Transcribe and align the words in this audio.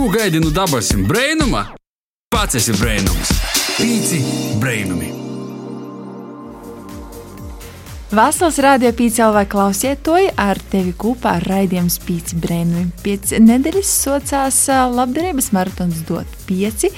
Ko 0.00 0.08
gaidi 0.08 0.40
no 0.40 0.48
dabasim 0.48 1.02
brainuma? 1.04 1.60
Pats 2.32 2.56
esi 2.56 2.72
brainums. 2.72 3.32
Pīci 3.76 4.20
brainumi. 4.56 5.10
Vasals 8.16 8.56
rādīja 8.64 8.94
pīci 8.96 9.26
vai 9.34 9.42
klausiet 9.44 10.00
to 10.06 10.14
ar 10.40 10.60
tevi 10.72 10.94
kopā 10.96 11.34
ar 11.36 11.44
raidījumu 11.52 11.92
spīci 11.92 12.38
brainumi. 12.40 12.86
Pēc 13.04 13.34
nedēļas 13.44 13.90
socās 14.06 14.62
labdarības 14.96 15.50
maratons 15.52 16.00
dot 16.08 16.32
pieci. 16.48 16.88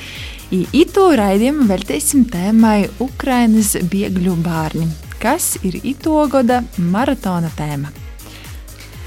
Itu 0.70 1.08
raidījumu 1.18 1.66
veltīsim 1.72 2.28
tēmai 2.30 2.84
Ukrainas 3.02 3.74
biegļu 3.82 4.38
bērni, 4.46 4.86
kas 5.18 5.56
ir 5.66 5.80
itogoda 5.82 6.62
maratona 6.78 7.50
tēma. 7.58 7.90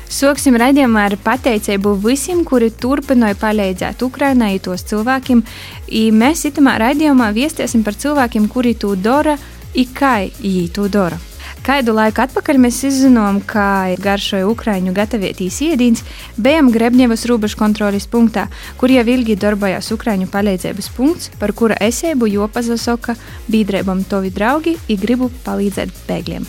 Sāksim 0.05 0.55
raidījumu 0.61 0.99
ar 1.01 1.15
pateicību 1.25 1.95
visiem, 2.03 2.43
kuri 2.45 2.69
turpināja 2.69 3.38
palīdzēt 3.41 4.03
Ukraiņai, 4.05 4.59
tos 4.63 4.85
cilvēkiem. 4.89 5.41
I 5.89 6.09
mēs 6.13 6.45
itamā 6.52 6.77
raidījumā 6.84 7.31
viestiesim 7.34 7.84
par 7.84 7.97
cilvēkiem, 7.97 8.45
kuri 8.47 8.75
to 8.77 8.94
dara, 8.95 9.38
i 9.73 9.88
kā 9.89 10.17
viņi 10.39 10.67
to 10.75 10.88
dara. 10.94 11.17
Kādu 11.66 11.95
laiku 11.97 12.21
atpakaļ 12.21 12.59
mēs 12.61 12.83
izzinājām, 12.85 13.39
ka 13.49 13.95
garšoja 14.02 14.45
Ukrāņu 14.52 14.91
gatavotīs 14.94 15.57
iedīns, 15.66 16.03
bijām 16.38 16.69
Grebņevas 16.73 17.25
robežu 17.25 17.58
kontrolis 17.58 18.05
punktā, 18.05 18.44
kur 18.77 18.94
jau 18.94 19.02
ilgi 19.02 19.38
darbojās 19.41 19.89
Ukrāņu 19.95 20.30
palīdzības 20.30 20.91
punkts, 20.94 21.31
par 21.41 21.55
kura 21.58 21.80
esēbu 21.81 22.30
jopazasoka 22.35 23.17
biedrībam 23.49 24.05
tovi 24.05 24.30
draugi 24.35 24.77
i 24.85 24.99
gribu 25.02 25.31
palīdzēt 25.47 26.05
bēgļiem. 26.05 26.45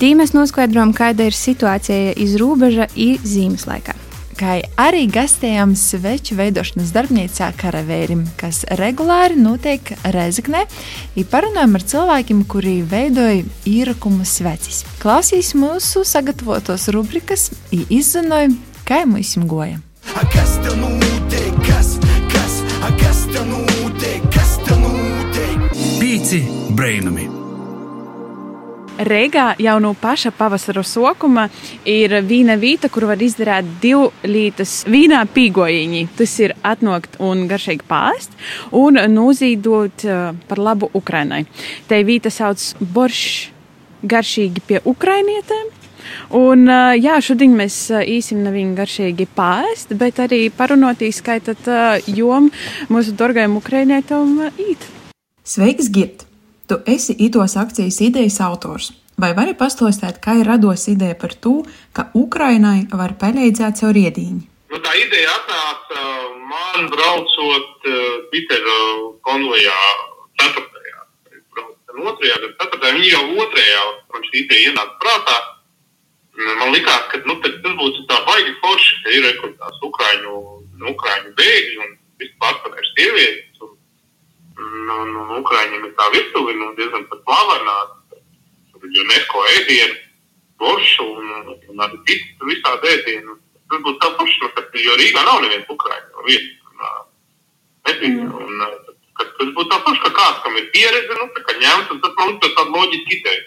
Tī 0.00 0.14
mēs 0.16 0.30
noskaidrojam, 0.32 0.94
kāda 0.96 1.26
ir 1.28 1.34
situācija 1.36 2.14
iz 2.16 2.38
robeža 2.40 2.86
i 2.96 3.18
zīmes 3.20 3.66
laikā. 3.68 3.92
Kā 4.40 4.54
arī 4.80 5.02
gastējam 5.12 5.74
sveču 5.76 6.38
veidošanas 6.38 6.94
darbnīcā 6.94 7.50
Karavērim, 7.60 8.22
kas 8.40 8.62
regulāri 8.80 9.36
notiek 9.36 9.90
Rezeknē, 10.14 10.62
ir 11.20 11.26
parunājam 11.28 11.76
ar 11.76 11.84
cilvēkiem, 11.92 12.40
kuri 12.48 12.78
veidoja 12.80 13.42
īrakumu 13.68 14.24
svecis. 14.24 14.86
Klausīs 15.02 15.52
mūsu 15.52 16.06
sagatavotos 16.08 16.88
rubrikas, 16.96 17.50
izzinoja, 17.68 18.48
kā 18.88 19.02
mums 19.04 19.34
goja. 19.44 19.82
Kas 20.32 20.54
tev 20.64 20.78
notiek? 20.80 21.60
Kas, 21.66 21.98
kas, 22.32 22.56
kas 23.02 23.20
tev 23.34 23.44
notiek? 23.52 24.24
Kas 24.32 24.56
tev 24.64 24.80
notiek? 24.80 25.68
Pīci 26.00 26.40
brainumi. 26.72 27.28
Reigā 29.00 29.54
jau 29.56 29.78
no 29.80 29.94
paša 29.96 30.32
pavasara 30.36 30.82
sākuma 30.84 31.46
ir 31.88 32.12
vīna 32.26 32.58
vieta, 32.60 32.90
kur 32.92 33.06
var 33.08 33.22
izdarīt 33.24 33.68
divu 33.80 34.10
lītas 34.28 34.82
vīnā 34.90 35.22
pīgojiņi. 35.32 36.02
Tas 36.18 36.36
ir 36.44 36.54
atnākt 36.66 37.16
un 37.24 37.46
garšīgi 37.48 37.86
pāst 37.88 38.36
un 38.76 39.00
nozīdot 39.14 40.04
uh, 40.04 40.36
par 40.50 40.60
labu 40.60 40.90
Ukrainai. 40.92 41.46
Te 41.88 42.02
vīta 42.04 42.32
sauc 42.34 42.60
boršs 42.80 43.50
garšīgi 44.04 44.64
pie 44.68 44.84
ukrainietēm. 44.84 45.76
Un, 46.36 46.68
uh, 46.68 46.92
jā, 47.00 47.16
šodien 47.24 47.56
mēs 47.56 47.82
īsim 48.04 48.44
nevienu 48.44 48.76
garšīgi 48.76 49.30
pāst, 49.36 49.96
bet 49.96 50.20
arī 50.20 50.46
parunotīs, 50.52 51.24
kā 51.24 51.40
tad 51.44 51.68
jom 52.04 52.52
mūsu 52.92 53.16
dorgajam 53.16 53.56
ukrainietam 53.60 54.42
īt. 54.58 54.90
Sveiks, 55.40 55.88
Girt! 55.88 56.29
Tu 56.70 56.76
esi 56.86 57.16
itos 57.18 57.56
akcijas 57.56 57.96
idejas 58.00 58.36
autors. 58.46 58.92
Vai 59.18 59.32
vari 59.34 59.56
pastāstīt, 59.58 60.20
kā 60.22 60.36
ir 60.38 60.46
rados 60.46 60.84
ideja 60.92 61.16
par 61.18 61.32
to, 61.34 61.64
ka 61.96 62.04
Ukrainai 62.14 62.84
var 63.00 63.16
palīdzēt 63.18 63.80
caur 63.80 63.98
iedīņu? 63.98 64.44
Nu, 64.70 64.78
tā 64.84 64.92
ideja 65.00 65.32
atnāca 65.34 66.04
man 66.52 66.86
braucot 66.92 67.88
uh, 67.90 67.98
Pitera 68.30 68.78
konvojā 69.26 69.80
4. 70.44 70.62
Braucot 71.56 72.06
otrajā, 72.12 72.38
tad 72.62 72.78
4. 72.78 72.94
Viņa 73.00 73.10
jau 73.16 73.26
otrajā, 73.48 73.82
man 74.14 74.30
šī 74.30 74.44
ideja 74.44 74.70
ienāca 74.70 74.96
prātā. 75.02 75.42
Man 76.62 76.70
likās, 76.70 77.10
ka 77.10 77.24
nu, 77.26 77.40
tas 77.42 77.58
būtu 77.82 78.06
tā 78.06 78.22
baigi 78.30 78.54
forši, 78.62 79.02
ka 79.02 79.18
ir 79.18 79.26
rekrutēts 79.26 79.86
Ukraiņu, 79.90 80.40
Ukraiņu 80.94 81.34
bēgļi 81.42 81.82
un 81.82 81.98
vispār 82.22 82.62
par 82.62 82.92
sievietes. 82.94 83.50
Un, 84.60 84.72
un, 84.76 84.90
un, 85.00 85.16
un 85.24 85.36
Ukraiņiem 85.40 85.86
ir 85.88 85.92
tā 85.96 86.06
virtuve 86.12 86.54
nu, 86.58 86.72
diezgan 86.78 87.06
ir 88.90 89.04
UNESCO 89.04 89.44
ēdienu, 89.56 89.98
boršu 90.60 91.06
un, 91.06 91.52
un 91.72 91.84
arī 91.84 92.00
citu 92.08 92.48
visādi 92.48 92.94
ēdienu. 92.94 93.36
Tas 93.70 93.82
būtu 93.84 94.00
tā 94.02 94.10
nu, 94.42 94.48
kad, 94.56 94.72
jo 94.82 94.96
Rīgā 94.98 95.22
nav 95.26 95.44
neviens 95.44 95.68
Ukraiņu 95.70 96.10
no 96.14 96.26
vietas. 96.26 96.56
Mm. 98.00 98.32
Un, 98.32 98.62
ā, 98.64 98.68
kad, 99.18 99.30
tas 99.38 99.52
būtu 99.56 99.68
tā 99.70 99.78
forši, 99.84 100.02
ka 100.06 100.10
kāds, 100.16 100.42
kam 100.44 100.56
ir 100.58 100.68
pieredze, 100.74 101.16
nu, 101.16 101.28
tā 101.36 101.42
kā 101.46 101.56
ņemts, 101.58 101.92
un 101.94 102.02
tas 102.02 102.14
man 102.18 102.32
liekas 102.32 102.54
tāda 102.56 102.74
loģiska 102.76 103.16
ideja. 103.16 103.42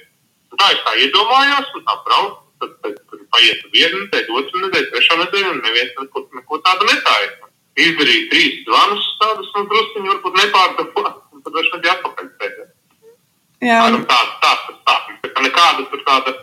Tā 0.54 0.68
es 0.70 0.84
tā 0.86 0.94
iedomājos, 1.02 1.72
un 1.78 1.86
tā 1.88 1.96
braucu. 2.08 2.40
Tad, 2.62 2.76
tad, 2.84 3.00
tad 3.10 3.24
paiet 3.34 3.64
viena 3.74 3.98
nedēļa, 3.98 4.36
otra 4.40 4.62
nedēļa, 4.62 4.90
trešā 4.94 5.18
nedēļa, 5.20 5.50
un 5.52 5.64
neviens 5.66 5.96
neko, 6.00 6.22
neko 6.38 6.60
tādu 6.64 6.88
netāja. 6.88 7.32
Izdarīja 7.74 8.30
trīs 8.30 8.58
zvanus, 8.68 9.06
tādus 9.22 9.50
nu, 9.56 9.64
druskuļi, 9.72 10.10
varbūt 10.12 10.36
nepārdevot, 10.40 11.22
un 11.34 11.42
tad 11.46 11.56
viņš 11.58 11.70
nebija 11.74 11.96
atpakaļ. 11.98 12.28
Jā, 13.64 13.80
Tā, 13.88 14.02
tā, 14.10 14.20
tā, 14.44 14.52
tā, 14.86 14.96
tā, 15.24 15.30
tā 15.32 15.42
nekāda 15.46 15.86
tur 15.88 16.02
tāda, 16.04 16.34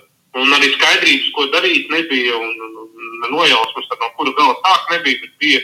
un 0.41 0.55
arī 0.57 0.71
skaidrības, 0.73 1.29
ko 1.37 1.47
darīt, 1.53 1.91
nebija, 1.93 2.39
un, 2.41 2.55
un, 2.67 2.89
un 2.89 3.29
nojausmas, 3.35 3.91
no 4.01 4.09
kura 4.17 4.33
gala 4.39 4.57
sāk 4.65 4.89
nebija, 4.95 5.21
bet 5.23 5.37
bija, 5.43 5.61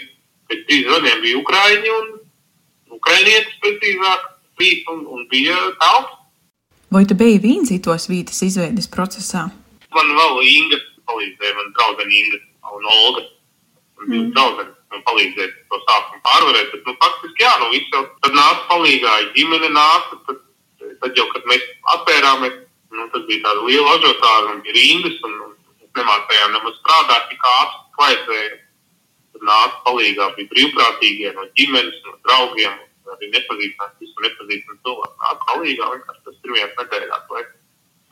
pēc 0.51 0.63
trīs 0.69 0.87
gadiem 0.91 1.23
bija 1.25 1.41
Ukraiņi 1.41 1.95
un 1.97 2.13
Ukrainietis 2.99 3.57
precīzāk, 3.65 4.29
bija 4.61 4.95
un, 4.95 5.03
un 5.17 5.27
bija 5.33 5.57
tauts. 5.81 6.15
Vai 6.93 7.03
tu 7.09 7.17
biji 7.19 7.41
viens 7.43 7.73
itos 7.75 8.07
vītas 8.13 8.45
izveides 8.47 8.87
procesā? 8.93 9.49
Man 9.97 10.13
vēl 10.21 10.43
Inga 10.47 10.79
palīdzēja, 11.09 11.57
man 11.57 11.73
draudzene 11.75 12.21
Inga 12.21 12.43
un 12.77 12.91
Olga. 12.93 13.25
Bija 14.05 14.21
mm. 14.21 14.33
draudzene, 14.37 14.76
man 14.97 15.05
palīdzēja 15.07 15.53
to 15.71 15.81
sākumu 15.85 16.23
pārvarēt, 16.25 16.71
bet, 16.73 16.85
nu, 16.89 16.95
faktiski, 17.03 17.45
jā, 17.45 17.53
nu, 17.61 17.69
viss 17.75 17.93
jau 17.93 18.03
tad 18.25 18.37
nāca 18.37 18.63
palīgā, 18.71 19.15
ģimene 19.37 19.71
nāca, 19.75 20.21
tad, 20.29 20.41
tad 21.03 21.19
jau, 21.21 21.27
kad 21.35 21.49
mēs 21.51 21.67
atpērāmies, 21.97 22.57
nu, 22.97 23.09
tad 23.13 23.27
bija 23.29 23.45
tāda 23.45 23.67
liela 23.67 23.97
ažotāra 23.99 24.55
un 24.55 24.63
bija 24.65 24.77
rindas, 24.79 25.19
un, 25.29 25.37
un 25.49 25.53
mēs 25.83 25.93
nemācējām 26.01 26.57
nemaz 26.57 26.79
strādāt 26.81 27.29
tik 27.33 27.51
ātri, 27.53 27.83
vajadzēja. 28.01 28.57
Tad 29.37 29.45
nāca 29.51 29.83
palīgā, 29.85 30.31
bija 30.39 30.53
brīvprātīgie 30.55 31.35
no 31.37 31.45
ģimenes, 31.59 32.01
no 32.07 32.17
draugiem, 32.25 32.81
arī 33.13 33.29
nepazīstams, 33.35 34.01
visu 34.01 34.25
nepazīstams 34.25 34.81
cilvēku. 34.87 35.15
Nāca 35.27 35.51
palīgā, 35.53 35.91
vienkārši 35.93 36.25
tas 36.25 36.41
ir 36.41 36.57
viens 36.57 36.81
nedēļās, 36.81 37.29
lai, 37.37 37.45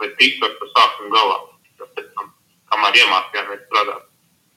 lai 0.03 0.13
tiktu 0.21 0.51
ar 0.51 0.55
to 0.61 0.71
sākumu 0.75 1.17
galā. 1.17 1.41
Kamēr 2.75 2.97
iemācījāmies 2.99 3.67
strādāt 3.69 4.07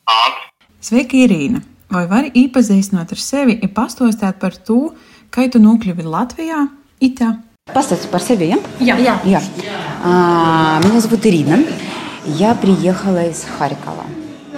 ātri. 0.09 0.69
Sveika, 0.81 1.19
Irīna! 1.27 1.61
Vai 1.92 2.06
vari 2.08 2.30
iepazīstināt 2.34 3.12
ar 3.12 3.20
sevi 3.20 3.58
un 3.62 3.72
pastāstīt 3.76 4.38
par 4.40 4.56
to, 4.56 4.94
kā 5.30 5.48
tu 5.52 5.60
nokļuvi 5.60 6.06
Latvijā, 6.08 6.68
Itā? 7.02 7.36
Поставьте 7.72 8.08
по 8.08 8.18
себе, 8.18 8.48
я? 8.48 8.58
Я. 8.80 8.96
Я. 8.98 9.20
Я. 9.24 9.42
А, 10.02 10.80
меня 10.84 11.00
зовут 11.00 11.24
Ирина. 11.26 11.64
Я 12.24 12.54
приехала 12.54 13.24
из 13.28 13.44
Харькова. 13.44 14.04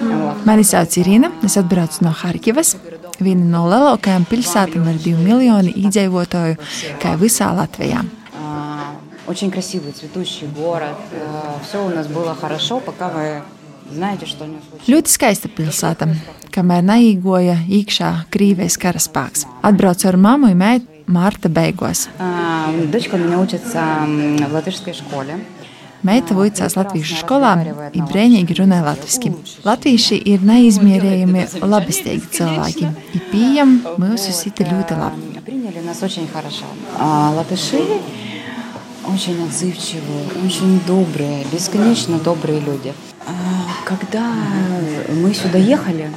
Вот. 0.00 0.45
Mani 0.47 0.65
sauc 0.65 0.97
Irina, 0.97 1.31
es 1.43 1.56
atbraucu 1.56 2.03
no 2.05 2.12
Harkivas, 2.12 2.77
viena 3.21 3.45
no 3.45 3.65
lielākajām 3.69 4.25
pilsētām 4.28 4.89
ar 4.91 4.99
divu 5.00 5.22
miljonu 5.22 5.71
iedzīvotāju, 5.71 6.56
kā 7.00 7.15
visā 7.21 7.53
Latvijā. 7.55 8.05
А, 8.34 8.97
Очень 9.27 9.50
красивый, 9.50 9.93
цветущий 9.93 10.47
город. 10.47 10.97
Все 11.67 11.84
у 11.84 11.89
нас 11.89 12.06
было 12.06 12.34
хорошо, 12.34 12.81
пока 12.81 13.09
вы 13.09 13.43
знаете, 13.93 14.27
что 14.27 14.47
не 14.47 14.59
случилось. 14.61 14.89
Ļoti 14.89 15.09
skaista 15.12 15.49
pilsēta, 15.49 16.09
kamēr 16.55 16.83
neīgoja 16.83 17.59
iekšā 17.69 18.27
Krīvijas 18.33 18.78
karaspēks. 18.81 19.47
Atbraucu 19.63 20.09
ar 20.09 20.16
mammu 20.16 20.51
un 20.53 20.57
meitu 20.59 20.86
Marta 21.07 21.48
beigās. 21.48 22.09
А, 22.19 22.72
Дочка 22.91 23.16
у 23.16 23.19
меня 23.19 23.39
учится 23.39 23.78
м, 24.07 24.36
в 24.39 24.53
латышской 24.54 24.95
школе. 24.95 25.39
Meita 26.04 26.34
vicās 26.36 26.77
latviešu 26.77 27.16
skolā 27.22 27.54
un 27.97 28.07
brīvīgi 28.09 28.57
runā 28.59 28.83
latviešu. 28.84 29.31
Latvieši 29.65 30.19
ir 30.33 30.41
neizmērījami 30.45 31.47
labestīgi 31.65 32.28
cilvēki. 32.36 32.89
Ir 33.16 33.22
pieejami 33.33 33.95
mūsu 34.01 34.33
sita 34.33 34.65
ļoti 34.65 34.98
labi. 35.01 35.21
А, 35.36 35.41
Приняли 35.45 35.81
нас 35.84 36.03
очень 36.03 36.27
хорошо. 36.28 36.65
А 36.98 37.33
латыши 37.36 37.81
очень 39.07 39.42
отзывчивые, 39.45 40.25
очень 40.47 40.81
добрые, 40.86 41.45
бесконечно 41.53 42.19
добрые 42.19 42.60
люди. 42.60 42.92
А, 43.27 43.33
Когда 43.89 44.33
мы 45.09 45.34
сюда 45.34 45.59
ехали, 45.59 46.10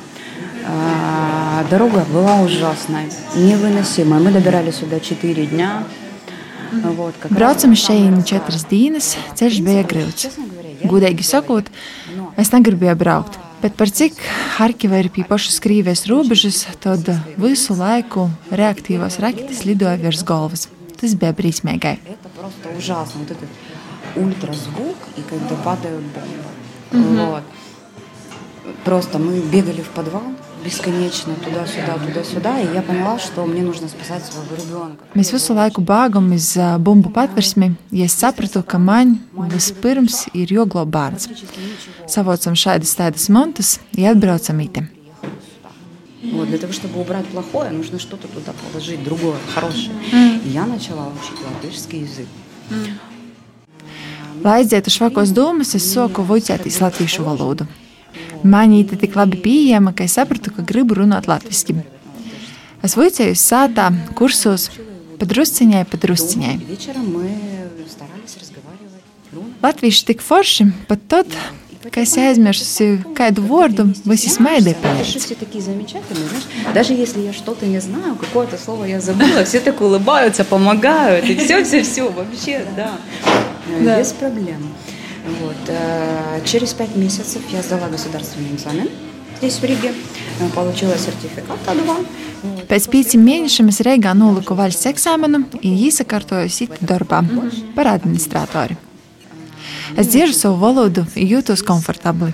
а, 0.66 1.64
дорога 1.70 2.06
была 2.12 2.42
ужасная, 2.42 3.10
невыносимая. 3.36 4.20
Мы 4.20 4.32
добирались 4.32 4.76
сюда 4.76 5.00
4 5.00 5.46
дня. 5.48 5.84
Вот, 6.72 7.16
как 7.20 7.32
раз 7.32 7.64
Braucam 7.64 7.76
šeit 7.76 8.26
četras 8.28 8.66
dienas, 8.68 9.16
ceļš 9.40 9.62
bija 9.64 9.84
grūts. 9.88 10.28
Gudīgi 10.84 11.24
sakot, 11.24 11.70
es 12.36 12.52
negribēju 12.52 12.96
braukt. 13.00 13.38
Bet 13.62 13.74
par 13.80 13.90
cik 13.90 14.20
Harkiva 14.58 15.00
ir 15.00 15.08
pie 15.10 15.24
pašas 15.24 15.62
Krievijas 15.64 16.06
robežas, 16.06 16.66
tad 16.84 17.08
visu 17.40 17.74
laiku 17.74 18.28
reaktīvos 18.52 19.18
raketas 19.24 19.64
lidoja 19.66 19.96
virs 19.98 20.26
galvas. 20.28 20.68
Tas 21.00 21.16
bija 21.16 21.32
brīsmīgai. 21.34 21.98
Это 22.06 22.30
просто 22.36 22.70
ужасно. 22.78 23.22
Вот 23.22 23.32
этот 23.32 23.50
ультразвук 24.16 24.98
и 25.16 25.22
когда 25.22 25.56
падают 25.64 26.04
бомбы. 26.04 26.58
Вот. 26.92 27.44
Просто 28.84 29.18
мы 29.20 29.40
бегали 29.40 29.82
в 29.82 29.90
подвал 29.90 30.24
бесконечно 30.64 31.34
туда-сюда, 31.36 31.98
туда-сюда, 32.06 32.60
и 32.60 32.74
я 32.74 32.82
поняла, 32.82 33.20
что 33.20 33.46
мне 33.46 33.62
нужно 33.62 33.88
спасать 33.88 34.26
своего 34.26 34.56
ребенка. 34.56 35.04
Mēs 35.16 35.32
visu 35.32 35.56
laiku 35.56 35.82
bēgam 35.86 36.34
uz 36.36 36.50
ā, 36.58 36.76
bumbu 36.78 37.12
patversmi, 37.14 37.76
ja 37.92 38.06
es 38.10 38.18
sapratu, 38.18 38.64
ka 38.64 38.78
man 38.78 39.20
vispirms 39.54 40.26
ir 40.34 40.52
jāglāb 40.52 40.92
bērns. 40.92 41.30
Savocam 42.08 42.58
šādas 42.58 42.98
tādas 42.98 43.30
montas, 43.30 43.80
ja 43.94 44.12
atbraucam 44.12 44.60
item. 44.60 44.90
Вот, 46.24 46.50
для 46.50 46.58
того, 46.58 46.74
чтобы 46.74 47.00
убрать 47.00 47.26
плохое, 47.28 47.70
нужно 47.72 48.00
что-то 48.00 48.28
туда 48.28 48.52
положить, 48.52 49.04
другое, 49.04 49.38
хорошее. 49.54 49.92
И 50.44 50.50
я 50.50 50.66
начала 50.66 51.08
учить 51.08 51.40
латышский 51.46 52.02
язык. 52.02 52.28
Lai 54.44 54.62
aizietu 54.62 54.92
švakos 54.94 55.32
domas, 55.34 55.74
es 55.74 55.88
soku 55.94 56.22
vuicētīs 56.22 56.78
latviešu 56.82 57.24
valodu. 57.26 57.66
Maņīte 58.43 58.99
tik 58.99 59.17
labi 59.17 59.39
pieejama, 59.43 59.93
ka 59.95 60.07
es 60.07 60.17
sapratu, 60.19 60.53
ka 60.55 60.65
gribu 60.67 60.99
runāt 60.99 61.29
latviski. 61.31 61.77
Es 62.83 62.97
vuicēju 62.99 63.39
sātā, 63.39 63.89
kursos, 64.19 64.69
pa 65.21 65.29
drusciņai, 65.31 65.85
pa 65.87 66.01
drusciņai. 66.03 66.55
Latvieši 69.63 70.07
tik 70.11 70.25
forši, 70.27 70.67
pat 70.89 71.05
tad, 71.09 71.37
kad 71.87 72.01
es 72.03 72.17
aizmirsu 72.19 72.89
kādu 73.15 73.47
vārdu, 73.47 73.87
visi 74.05 74.33
smaidīja 74.35 74.75
pēc. 74.83 75.05
все 75.07 76.75
даже 76.75 76.95
если 76.95 77.21
я 77.21 77.33
что-то 77.33 77.67
не 77.67 77.81
знаю, 77.81 78.17
какое-то 78.17 78.59
слово 78.59 78.85
я 78.85 79.01
забыла, 79.01 79.45
все 79.45 79.61
так 79.61 79.81
улыбаются, 79.81 80.45
помогают, 80.45 81.25
и 81.29 81.37
все-все-все, 81.37 82.11
вообще, 82.11 82.67
да, 82.77 82.99
Э, 83.69 83.99
без 83.99 84.13
проблем. 84.13 84.75
Вот. 85.25 85.57
э, 85.69 86.41
Через 86.45 86.73
пять 86.75 86.97
месяцев 86.97 87.43
я 87.51 87.63
сдала 87.63 87.89
государственный 87.89 88.55
экзамен 88.55 88.89
здесь, 89.39 89.59
в 89.59 89.65
Риге, 89.65 89.93
э, 90.41 90.49
получила 90.55 90.97
сертификат 90.97 91.59
А2. 91.67 91.85
Вот. 91.87 92.07
Pēc 92.67 92.89
pieciem 92.91 93.23
mēnešiem 93.23 93.69
es 93.71 93.79
Reigā 93.87 94.15
noliku 94.19 94.57
valsts 94.59 94.89
eksāmenu 94.91 95.45
un 95.45 95.61
īsakārtoju 95.63 96.51
citu 96.51 96.79
darbā 96.81 97.21
par 97.77 97.93
administratori. 97.93 98.75
Es 99.97 100.09
dzirdu 100.09 100.35
savu 100.35 100.59
valodu 100.59 101.05
un 101.05 101.29
jūtos 101.29 101.63
komfortabli. 101.63 102.33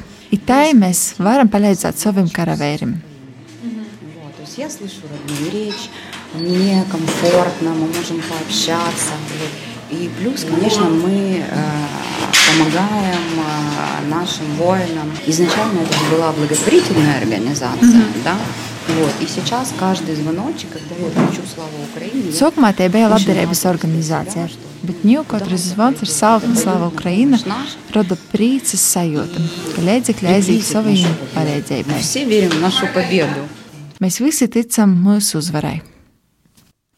Tā 0.49 0.71
mēs 0.77 1.19
varam 1.19 1.49
palīdzēt 1.49 2.01
saviem 2.01 2.29
karavīriem. 2.33 2.97
Я 4.57 4.69
слышу 4.69 5.03
родную 5.07 5.53
речь, 5.53 5.89
мне 6.35 6.85
комфортно, 6.91 7.71
мы 7.71 7.87
можем 7.87 8.21
пообщаться. 8.29 9.13
И 9.89 10.11
плюс, 10.19 10.43
конечно, 10.43 10.83
мы 10.89 11.45
э, 11.49 12.18
помогаем 12.48 13.26
э, 13.38 14.10
нашим 14.10 14.46
воинам. 14.58 15.12
Изначально 15.28 15.82
это 15.82 15.94
же 15.94 16.06
была 16.16 16.32
благотворительная 16.32 17.18
организация, 17.18 18.06
да. 18.24 18.36
Вот. 18.88 19.14
И 19.22 19.28
сейчас 19.28 19.74
каждый 19.80 20.16
звоночек, 20.16 20.70
когда 20.72 20.96
я 20.96 21.10
кричу 21.10 21.42
«Слава 21.48 21.72
Украине», 21.90 22.32
я 22.32 22.36
Sākumā 22.36 22.74
tie 22.76 22.90
bija 22.92 23.08
labdarības 23.08 23.64
organizācija, 23.70 24.50
bet 24.84 25.06
ņūkotras 25.08 25.70
zvans 25.72 26.04
ar 26.04 26.12
saucam 26.12 26.56
Slava 26.60 26.90
Ukraina 26.92 27.40
rada 27.96 28.18
prīces 28.34 28.84
sajūta, 28.84 29.40
ka 29.76 29.86
līdzekļi 29.88 30.28
aiziet 30.36 30.68
saviem 30.68 31.08
мы 31.08 31.30
palīdzībai. 31.32 32.00
все 32.02 32.26
верим 32.26 32.50
в 32.50 32.60
нашу 32.62 32.88
победу. 32.94 33.48
Mēs 34.02 34.20
visi 34.20 34.48
ticam 34.52 34.92
mūsu 35.00 35.38
uzvarai. 35.40 35.82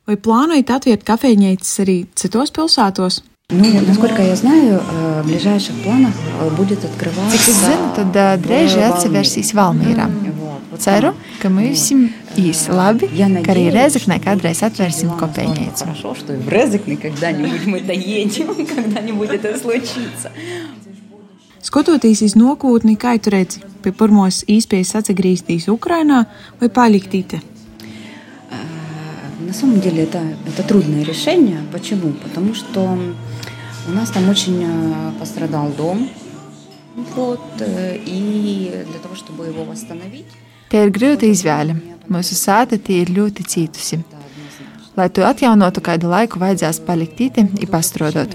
Vai 0.08 0.18
plānojat 0.18 0.70
atvērt 0.70 1.06
kafejnīcas 1.06 1.80
arī 1.86 2.08
citos 2.16 2.50
pilsētos? 2.50 3.22
Ну, 3.50 3.82
насколько 3.88 4.24
я 4.24 4.36
знаю, 4.36 4.82
э, 4.82 5.22
в 5.22 5.28
ближайших 5.28 5.76
планах 5.84 6.14
э, 6.42 6.50
будет 6.50 6.84
открываться... 6.84 7.38
Cik 7.38 7.50
es 7.52 7.60
zinu, 7.62 7.92
tad 7.94 8.18
ā, 8.18 8.40
drīz 8.42 8.74
atsevērsīs 8.74 9.54
Valmīrā. 9.54 10.08
Вот, 10.40 10.62
вот 10.72 10.82
Ceru, 10.82 11.12
ka 11.44 11.52
mēs 11.54 11.78
būsim 11.78 12.08
īsi 12.42 12.74
labi, 12.74 13.06
Я 13.14 13.30
ka 13.30 13.54
arī 13.54 13.70
надеюсь, 13.70 13.76
Rezeknē 13.78 14.18
kādreiz 14.24 14.64
atvērsim 14.66 15.14
что 15.14 15.20
kopēņēcu. 15.22 15.84
Хорошо, 15.86 16.16
что 16.16 16.34
и 16.34 16.38
в 16.38 16.50
Резекне 16.50 16.98
когда-нибудь 16.98 17.68
мы 17.68 17.82
доедем, 17.82 18.48
когда-нибудь 18.76 19.30
это 19.30 19.56
случится. 19.60 20.32
Skatoties 21.62 22.24
uz 22.26 22.36
nākotni, 22.36 22.98
kā 22.98 23.14
tu 23.20 23.30
redzi, 23.30 23.62
pie 23.84 23.92
pirmos 23.92 24.44
īspējas 24.48 24.96
atgriezties 25.02 25.70
Ukrajinā 25.70 26.26
vai 26.60 26.70
palikt 26.70 27.12
te? 27.12 27.42
Э, 28.50 28.56
На 29.48 29.54
самом 29.54 29.80
деле 29.82 30.04
это, 30.04 30.22
это 30.48 30.64
трудное 30.64 31.04
решение. 31.04 31.60
Почему? 31.72 32.14
Потому 32.24 32.54
что 32.56 32.98
у 33.88 33.92
нас 33.92 34.10
там 34.10 34.30
очень 34.30 34.64
э, 34.64 35.12
пострадал 35.20 35.70
дом. 35.70 36.10
Вот, 37.16 37.42
э, 37.60 37.98
и 38.06 38.86
для 38.90 39.00
того, 39.00 39.16
чтобы 39.16 39.46
его 39.48 39.64
восстановить, 39.64 40.26
Tie 40.66 40.82
ir 40.82 40.90
grūti 40.90 41.30
izvēle. 41.30 41.76
Mūsu 42.10 42.36
sāta 42.36 42.80
tie 42.82 43.04
ir 43.04 43.12
ļoti 43.14 43.44
cietusi. 43.46 44.00
Lai 44.98 45.06
to 45.14 45.22
atjaunotu 45.28 45.84
kādu 45.86 46.10
laiku, 46.10 46.40
vajadzēs 46.42 46.82
palikt 46.88 47.18
tīti 47.20 47.44
un 47.46 47.70
pastrodot. 47.70 48.34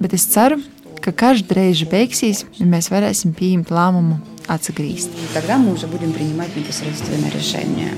Bet 0.00 0.14
es 0.16 0.24
ceru, 0.32 0.62
ka 1.04 1.12
karš 1.12 1.44
drīz 1.50 1.84
beigsies, 1.90 2.44
un 2.62 2.72
mēs 2.72 2.88
varēsim 2.90 3.34
pieņemt 3.36 3.72
lēmumu 3.74 4.18
atgriezties. 4.48 5.12
и 5.12 5.34
тогда 5.34 5.58
мы 5.58 5.72
уже 5.72 5.86
будем 5.86 6.12
принимать 6.12 6.56
непосредственно 6.56 7.28
решение. 7.34 7.92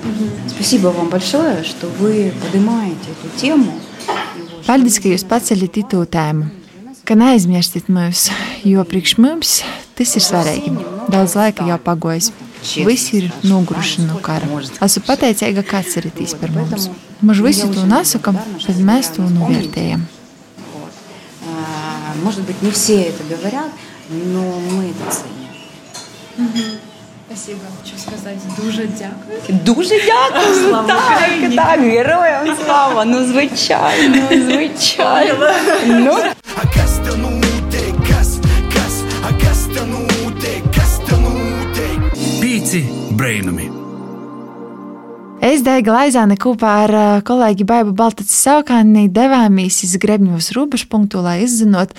Спасибо 0.48 0.88
вам 0.88 1.08
большое, 1.08 1.62
что 1.62 1.86
вы 1.86 2.32
поднимаете 2.42 3.08
эту 3.14 3.40
тему. 3.40 3.72
Paldies, 4.66 4.98
ka 5.00 5.08
jūs 5.08 5.24
paceļat 5.24 5.78
itu 5.78 6.04
tēmu. 6.04 6.50
Ka 7.05 7.13
neaizmirstiet 7.13 7.85
mūs, 7.93 8.31
jo 8.65 8.81
priekš 8.89 9.11
mums 9.21 9.59
tas 9.95 10.15
ir 10.17 10.23
svarīgi. 10.25 10.71
Daudz 11.13 11.35
laika 11.37 11.67
jau 11.69 11.77
pagojis. 11.77 12.31
Visi 12.87 13.19
ir 13.19 13.27
noguruši 13.45 14.07
no 14.07 14.17
kara. 14.25 14.49
Esmu 14.81 15.03
pateicīga, 15.05 15.61
ka 15.69 15.83
atceritīs 15.83 16.33
par 16.39 16.49
mums. 16.55 16.87
Mēs 17.21 17.43
visi 17.45 17.67
to 17.75 17.85
nesakām, 17.85 18.39
bet 18.65 18.81
mēs 18.89 19.13
to 19.13 19.27
novērtējam. 19.29 20.07
А, 21.45 22.15
Может 22.23 22.41
быть, 22.41 22.59
не 22.63 22.71
все 22.71 23.03
это 23.03 23.23
говорят, 23.29 23.69
но 24.09 24.59
мы 24.71 24.89
это 24.89 25.05
ценим. 25.13 26.79
Спасибо, 27.27 27.59
хочу 27.81 27.97
сказать, 27.99 28.37
дуже 28.57 28.87
дякую. 28.87 29.59
Дуже 29.63 29.95
дякую. 30.05 30.87
Так, 30.87 31.55
так, 31.55 31.79
героям 31.81 32.55
слава. 32.63 33.03
Ну, 33.03 33.25
звичайно, 33.25 34.27
звичайно. 34.29 35.53
Ну, 35.85 36.17
A 36.55 36.63
kas 36.71 36.99
te 37.03 37.11
notiek? 37.19 37.95
Kas, 38.07 38.37
kas, 38.71 39.01
a 39.27 39.31
kas 39.41 39.65
te 39.75 39.83
notiek? 39.89 40.63
Kas 40.71 40.93
te 41.03 41.17
notiek? 41.19 42.05
Pīci 42.39 42.85
brainami! 43.19 43.67
Es 45.43 45.65
Daiga 45.67 45.97
Laizāne 45.97 46.39
kopā 46.39 46.71
ar 46.85 46.95
ā, 46.95 47.03
kolēģi 47.27 47.67
Baibu 47.67 47.91
Baltaci 47.99 48.31
Saukāni 48.31 49.09
devāmies 49.11 49.81
uz 49.83 49.97
Grebņevas 49.99 50.53
robežpunktu, 50.55 51.19
lai 51.27 51.41
izzinot, 51.43 51.91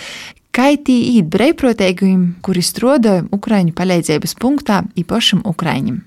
kā 0.56 0.72
tī 0.80 0.96
īt 1.18 1.28
brīvprātīgajiem, 1.36 2.26
kuri 2.40 2.64
strādāja 2.64 3.28
Ukraiņu 3.36 3.76
palīdzības 3.76 4.38
punktā 4.40 4.86
īpašam 4.96 5.44
Ukraiņam. 5.44 6.00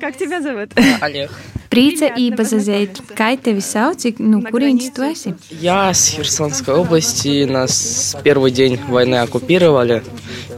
Как 0.00 0.16
тебя 0.16 0.40
зовут? 0.40 0.72
Олег. 1.02 1.30
Prīca 1.70 2.08
īpazazīt, 2.18 2.98
kā 3.14 3.36
tevi 3.38 3.60
sauc, 3.62 4.02
no 4.18 4.40
kurienes 4.42 4.88
tu 4.90 5.04
esi? 5.06 5.34
Я 5.60 5.92
с 5.94 6.08
Херсонской 6.08 6.74
области. 6.74 7.44
Нас 7.44 8.16
первый 8.24 8.50
день 8.50 8.76
войны 8.88 9.16
оккупировали. 9.16 10.02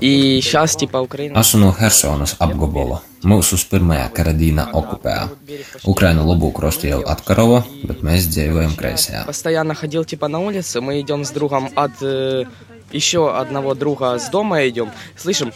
И 0.01 0.41
сейчас 0.41 0.77
типа 0.77 0.99
Украина... 0.99 1.37
Esmu 1.37 1.59
no 1.59 1.75
Helsinas 1.79 2.37
apgabala. 2.39 3.03
Mūsu 3.25 3.59
pirmajā 3.69 4.09
kara 4.15 4.33
dīnā 4.33 4.71
okupēja. 4.73 5.29
Ukraina 5.85 6.25
labu 6.25 6.51
krostu 6.51 6.89
jau 6.89 7.03
atkarova, 7.05 7.65
bet 7.85 8.01
mēs 8.01 8.31
dzīvojam 8.33 8.73
kreisajā. 8.79 9.27
Постоянно 9.27 9.75
ходил 9.75 10.05
типа 10.05 10.29
на 10.29 10.39
улице. 10.39 10.81
Мы 10.81 11.01
идем 11.01 11.25
с 11.27 11.31
другом 11.31 11.69
от 11.75 11.93
э, 12.01 12.45
еще 12.91 13.37
одного 13.37 13.75
друга 13.75 14.19
с 14.19 14.31
дома 14.31 14.67
идем. 14.67 14.91
Слышим... 15.17 15.53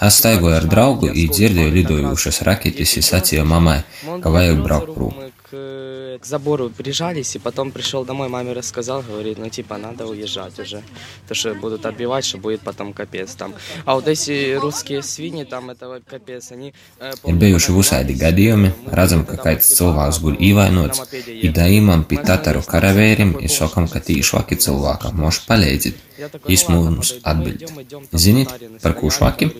Es 0.00 0.18
staigoju 0.20 0.54
ar 0.56 0.66
draugu 0.70 1.08
un 1.10 1.30
dzirdēju 1.36 1.74
lidojošas 1.78 2.42
raķetes, 2.48 2.96
un 3.00 3.06
sacīju 3.08 3.46
mammai, 3.48 3.80
ka 4.22 4.32
vajag 4.34 4.62
braukt 4.66 4.94
prom. 4.94 5.14
К 5.54 5.56
э, 5.56 6.18
забору 6.22 6.68
прижались, 6.70 7.36
и 7.36 7.38
потом 7.38 7.70
пришел 7.70 8.04
домой, 8.04 8.28
маме 8.28 8.52
рассказал, 8.52 9.02
говорит, 9.02 9.38
ну 9.38 9.48
типа 9.48 9.78
надо 9.78 10.06
уезжать 10.06 10.58
уже, 10.58 10.82
то 11.28 11.34
что 11.34 11.54
будут 11.54 11.86
отбивать, 11.86 12.24
что 12.24 12.38
будет 12.38 12.60
потом 12.60 12.92
капец 12.92 13.34
там. 13.34 13.54
А 13.84 13.94
вот 13.94 14.08
эти 14.08 14.54
русские 14.54 15.02
свиньи, 15.02 15.44
там 15.44 15.70
это 15.70 16.00
капец, 16.06 16.50
они... 16.50 16.74
э, 16.98 17.12
Ir 17.24 17.38
bijuši 17.38 17.72
visādi 17.76 18.16
gadījumi, 18.18 18.72
redzam, 18.90 19.22
ka 19.28 19.38
kāds 19.38 19.70
cilvēks 19.78 20.20
guļ 20.24 20.40
ievainots, 20.42 21.02
ir 21.14 21.54
dājumam 21.54 22.02
pie 22.08 22.18
tataru 22.18 22.64
karavīriem 22.66 23.36
ir 23.40 23.50
sakam, 23.50 23.86
ka 23.88 24.02
tīšvaki 24.02 24.58
cilvēkam 24.58 25.22
moš 25.22 25.44
palīdzīt. 25.46 26.02
Jis 26.48 26.68
mums 26.68 27.14
atbild. 27.22 27.66
Zinīt, 28.10 28.50
par 28.82 28.94
ko 28.98 29.10
švaki? 29.10 29.50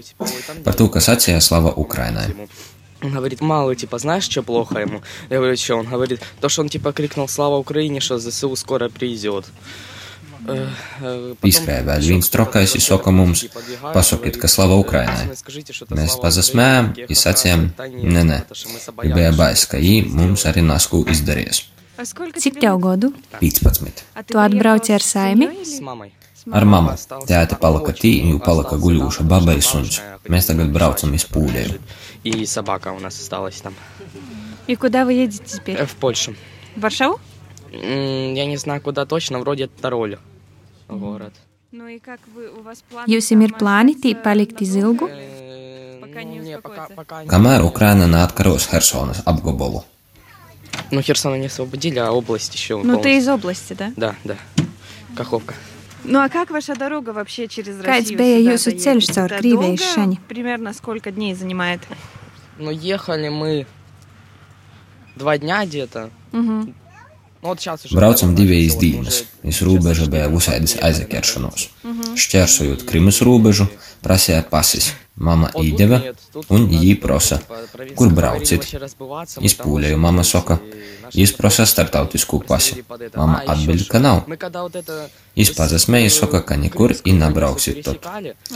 Par 0.65 0.75
to, 0.75 0.91
kas 0.91 1.11
sacīja 1.11 1.43
slava 1.43 1.75
Ukrainai. 1.77 2.31
Он 3.04 3.12
говорит, 3.12 3.40
мало, 3.42 3.76
типа, 3.76 3.98
знаешь, 3.98 4.26
что 4.30 4.44
плохо 4.44 4.80
ему? 4.80 5.02
Я 5.30 5.38
говорю, 5.38 5.56
что? 5.56 5.76
Он 5.76 5.86
говорит, 5.86 6.22
то, 6.42 6.50
что 6.50 6.62
он, 6.64 6.70
типа, 6.70 6.92
крикнул 6.92 7.30
«Слава 7.30 7.56
Украине», 7.56 8.02
что 8.02 8.20
ЗСУ 8.20 8.56
скоро 8.58 8.90
придет. 8.90 9.46
Э, 10.48 10.68
э, 11.02 11.36
потом- 11.36 11.50
Izskrēja 11.50 11.84
vēl 11.86 12.00
viens 12.00 12.30
trokais, 12.32 12.76
ir 12.76 12.82
saka 12.82 13.12
mums, 13.12 13.46
pasakiet, 13.94 14.38
ka 14.40 14.48
slava 14.48 14.76
Ukrainai. 14.80 15.28
Mēs 15.90 16.16
pazasmējām, 16.22 16.94
ir 16.98 17.16
sacījām, 17.16 17.70
nē, 17.78 18.24
nē, 18.24 18.38
ir 19.04 19.14
bija 19.14 19.32
bais, 19.36 19.66
ka 19.66 19.78
viņi 19.78 20.10
mums 20.14 20.46
arī 20.46 20.64
nasku 20.64 21.04
izdarīs. 21.06 21.64
Cik 22.40 22.60
tev 22.60 22.80
gadu? 22.80 23.14
15. 23.40 24.04
Tu 24.28 24.38
atbrauci 24.38 24.94
ar 24.94 25.02
saimi? 25.02 25.50
С 25.66 25.80
мамой. 25.82 26.12
Ar 26.52 26.64
mammu. 26.66 26.96
Tēta 27.28 27.60
palika 27.60 27.92
tī, 27.92 28.32
jo 28.32 28.40
palika 28.40 28.78
guļūša 28.80 29.28
baba 29.28 29.54
ir 29.54 29.62
suns. 29.62 30.00
Mēs 30.30 30.48
tagad 30.48 30.72
braucam 30.72 31.14
iz 31.14 31.26
pūļiem. 31.26 31.78
И 32.25 32.47
собака 32.47 32.93
у 32.93 32.99
нас 32.99 33.21
осталась 33.21 33.61
там, 33.61 33.75
И 34.67 34.77
куда 34.77 35.05
вы 35.05 35.13
едете 35.13 35.45
теперь? 35.45 35.77
э, 35.77 35.87
в 35.87 35.95
Польшу. 35.95 36.35
В 36.77 36.81
Варшаву? 36.81 37.21
Я 37.71 38.47
не 38.47 38.57
знаю, 38.57 38.81
куда 38.81 39.05
точно, 39.07 39.39
вроде 39.41 39.67
Тароль 39.69 40.19
город. 40.89 41.33
Nu, 41.73 41.89
Jūs 43.11 43.33
ir 43.35 43.51
plāni 43.59 43.97
tī 43.99 44.15
palikt 44.15 44.61
iz 44.63 44.77
ilgu? 44.77 45.09
Не, 46.25 46.61
пока, 46.63 46.87
пока 46.95 47.25
Kamēr 47.25 47.63
Ukraina 47.63 48.07
neatkaros 48.07 48.69
apgabalu. 49.27 49.83
Ну, 50.91 51.03
Херсона 51.03 51.35
не 51.35 51.47
освободили, 51.47 51.99
а 51.99 52.13
область 52.13 52.55
еще 52.55 52.81
Ну, 52.83 53.01
ты 53.01 53.19
из 53.19 53.29
области, 53.29 53.73
да? 53.73 53.93
Да, 53.97 54.15
да. 54.25 54.37
Каховка. 55.17 55.55
Ну 56.04 56.20
а 56.20 56.30
как 56.30 56.50
ваша 56.50 56.76
дорога 56.76 57.10
вообще 57.10 57.48
через 57.48 57.76
Kāds 57.76 57.84
Россию? 57.86 58.18
bija 58.18 58.38
сюда 58.40 58.52
jūsu 58.54 58.70
доехать? 58.72 58.84
ceļš 58.86 59.06
caur 59.16 59.26
Это 59.32 59.40
Krieviju 59.42 59.78
долго? 59.78 59.84
šaņi? 59.96 60.18
Примерно 60.28 60.74
сколько 60.74 61.12
дней 61.12 61.36
занимает? 61.36 61.82
Ну, 62.58 62.72
ехали 62.72 63.30
мы 63.30 63.66
два 65.16 65.38
дня 65.38 65.66
где-то. 65.66 66.10
Мгм. 66.32 66.74
Ну, 67.42 67.48
вот 67.48 67.60
сейчас 67.60 67.86
уже... 67.86 67.96
Braucam 67.96 68.36
divas 68.36 68.78
dienas. 68.80 69.24
Iz 69.44 69.62
robeža 69.62 70.08
bija 70.08 70.28
visādas 70.28 70.76
aizķeršanos. 70.82 71.70
Šķērsojot 72.16 72.84
Krimas 72.86 73.22
robežu, 73.22 73.68
prasīja 74.04 74.44
pasis. 74.44 74.94
Mama 75.15 75.47
īdeva, 75.55 76.01
un 76.51 76.65
viņi 76.67 76.97
prasa, 76.99 77.39
kur 77.95 78.11
braucit. 78.11 78.65
Izpūlēju, 79.47 79.99
mama 80.03 80.25
saka, 80.27 80.57
izprasa 81.15 81.67
startautisku 81.71 82.41
pasi. 82.43 82.81
Mama 83.15 83.45
atbild, 83.47 83.87
ka 83.87 84.01
nav. 84.03 84.25
Izpazasmēja, 85.39 86.11
saka, 86.15 86.41
ka 86.47 86.59
nekur 86.59 86.97
i 87.07 87.15
nebrauksit 87.15 87.81
tot. 87.87 88.09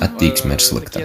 Attīksme 0.03 0.59
ir 0.59 0.63
slikta. 0.63 1.05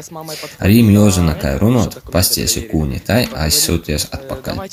Arī 0.57 0.81
Mjozina, 0.85 1.35
kā 1.37 1.53
runot, 1.61 1.99
pastiesi 2.13 2.65
kūni, 2.69 3.03
tai 3.05 3.23
aizsūties 3.29 4.09
atpakaļ. 4.17 4.63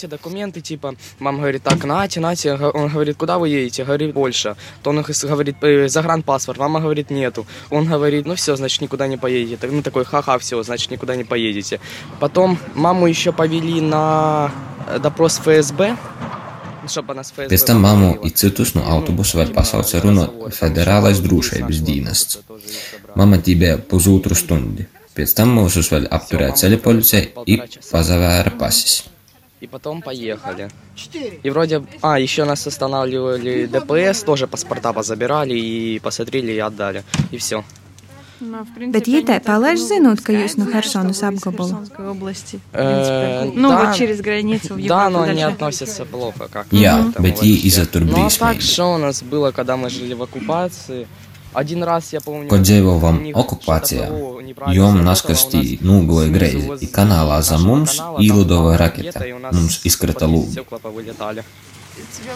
Типа, 0.60 0.94
мама 1.18 1.38
говорит, 1.40 1.62
так, 1.62 1.84
нате, 1.84 2.20
нате, 2.20 2.54
он 2.54 2.88
говорит, 2.88 3.16
куда 3.16 3.38
вы 3.38 3.48
едете? 3.48 3.84
Говорит, 3.84 4.14
Польша. 4.14 4.56
То 4.82 4.90
он 4.90 5.02
говорит, 5.02 5.56
«Э, 5.62 5.88
загранпаспорт, 5.88 6.58
мама 6.58 6.80
говорит, 6.80 7.10
нету. 7.10 7.46
Он 7.70 7.86
говорит, 7.86 8.26
ну 8.26 8.34
все, 8.34 8.56
значит, 8.56 8.80
никуда 8.80 9.06
не 9.06 9.16
поедете. 9.16 9.66
Ну, 9.66 9.82
такой, 9.82 10.04
ха-ха, 10.04 10.38
все, 10.38 10.62
значит, 10.70 10.90
никуда 10.90 11.16
не 11.16 11.24
поедете. 11.24 11.80
Потом 12.20 12.58
маму 12.74 13.06
еще 13.06 13.32
повели 13.32 13.80
на 13.80 14.50
э, 14.86 14.98
допрос 14.98 15.38
ФСБ, 15.38 15.96
чтобы 16.86 17.12
она 17.12 17.24
с 17.24 17.32
ФСБ... 17.32 17.50
Pēc 17.50 17.66
tam 17.66 17.82
mammu 17.82 18.10
i 18.24 18.30
citus 18.30 18.74
no 18.78 18.86
autobusa 18.86 19.42
vēl 19.42 19.52
pasauca 19.54 20.00
runāt 20.04 20.32
federālais 20.56 21.20
drošības 21.22 21.82
dienests. 21.86 22.40
Mama 23.14 23.38
tī 23.38 23.58
bija 23.58 23.76
pusotru 23.78 24.38
stundi. 24.38 24.86
Pēc 25.14 25.36
tam 25.36 25.54
mūsus 25.58 25.90
vēl 25.92 26.08
apturēja 26.10 26.56
ceļa 26.62 26.82
policija 26.84 27.46
i 27.46 27.60
pazavēra 27.90 28.54
pasis. 28.58 29.02
И 29.60 29.66
потом 29.66 30.00
поехали. 30.00 30.70
И 31.42 31.50
вроде... 31.50 31.82
А, 32.00 32.18
еще 32.18 32.46
нас 32.46 32.66
останавливали 32.66 33.66
ДПС, 33.66 34.22
тоже 34.22 34.46
паспорта 34.46 34.94
позабирали 34.94 35.54
и 35.54 35.98
посмотрели 35.98 36.52
и 36.52 36.58
отдали. 36.58 37.04
И 37.30 37.36
все. 37.36 37.62
Ну, 38.41 38.63
в 38.65 38.73
принципе, 38.75 38.99
Bet 38.99 39.07
ietē 39.07 39.15
они 39.17 39.39
так 39.39 39.43
palaiž 39.45 39.79
долго 39.79 39.93
zinot, 39.95 40.19
ka 40.21 40.33
jūs 40.33 40.57
no 40.57 40.65
пускают, 40.65 40.85
Hersonas 40.85 41.13
что 41.15 41.25
вы 41.27 41.33
из 41.35 41.39
apgabala. 41.39 41.69
Херсонской 41.69 42.07
области. 42.09 42.55
в 42.57 42.61
Э, 42.73 43.41
принципе. 43.41 43.59
Ну, 43.61 43.69
да. 43.69 43.85
вот 43.85 43.95
через 43.95 44.21
границу 44.21 44.73
в 44.73 44.77
Европу 44.77 44.87
Да, 44.89 45.09
но 45.09 45.21
они 45.21 45.41
дальше. 45.41 45.53
относятся 45.55 46.05
плохо 46.05 46.47
как 46.51 46.67
Jā, 46.71 47.13
bet 47.17 47.39
viņi 47.41 47.61
izatur 47.65 47.99
Ну, 48.03 48.25
а 48.25 48.29
так, 48.29 48.57
brīsmīgi. 48.57 48.61
что 48.61 48.93
у 48.93 48.97
нас 48.97 49.23
было, 49.23 49.51
когда 49.51 49.77
мы 49.77 49.89
жили 49.89 50.13
в 50.13 50.21
оккупации? 50.23 51.07
Один 51.53 51.83
раз, 51.83 52.11
я 52.11 52.19
помню... 52.19 52.49
Kad 52.49 52.59
dzīvojam 52.63 53.17
у 53.17 53.21
них 53.21 53.35
okupācijā, 53.37 54.03
что-то 54.05 54.17
ПВО 54.19 54.39
неправильно 54.41 54.81
jom 54.81 54.91
сработало, 54.91 55.13
naskastī 55.13 55.79
у 55.79 55.85
нас 55.85 55.87
nūgoja 55.87 56.25
снизу 56.27 56.33
greizi, 56.37 56.67
возле 56.67 56.87
i 56.87 56.91
kanālā 56.91 57.39
zem 57.41 57.61
mums 57.65 57.95
канала 57.95 58.17
там 58.17 58.21
īlidova 58.25 58.63
была 58.75 58.77
raketa. 58.77 59.23
и 59.25 59.31
у 59.31 59.39
нас 59.39 59.55
Mums 59.55 59.79
izkrita 59.85 60.19
под 60.27 60.29
lūga. 60.29 60.51
стекла 60.51 60.79
повылетали. 60.79 61.43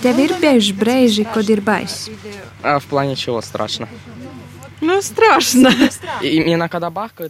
Tev 0.01 0.17
ir 0.19 0.31
bijuši 0.39 0.73
brīži, 0.73 1.25
kad 1.33 1.49
ir 1.49 1.59
baiss. 1.61 2.09
А 2.63 2.79
в 2.79 2.85
плане 2.85 3.17
чего 3.17 3.41
страшно? 3.41 3.89
Nu, 4.80 4.94
nu, 4.94 5.00
strašno. 5.02 5.70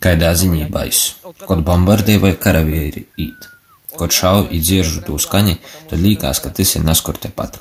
Kādā 0.05 0.31
ziņā 0.39 0.69
baisu, 0.73 1.35
kad 1.45 1.65
bombardē 1.67 2.19
vai 2.23 2.33
karavīri 2.47 3.05
īt. 3.21 3.51
Kad 3.95 4.11
šauju 4.11 4.49
un 4.51 4.63
dzirdu 4.65 5.05
to 5.07 5.19
skaņu, 5.23 5.55
tad 5.91 6.01
liekas, 6.03 6.41
ka 6.43 6.51
tas 6.51 6.75
ir 6.75 6.83
neskur 6.87 7.21
tepat. 7.23 7.61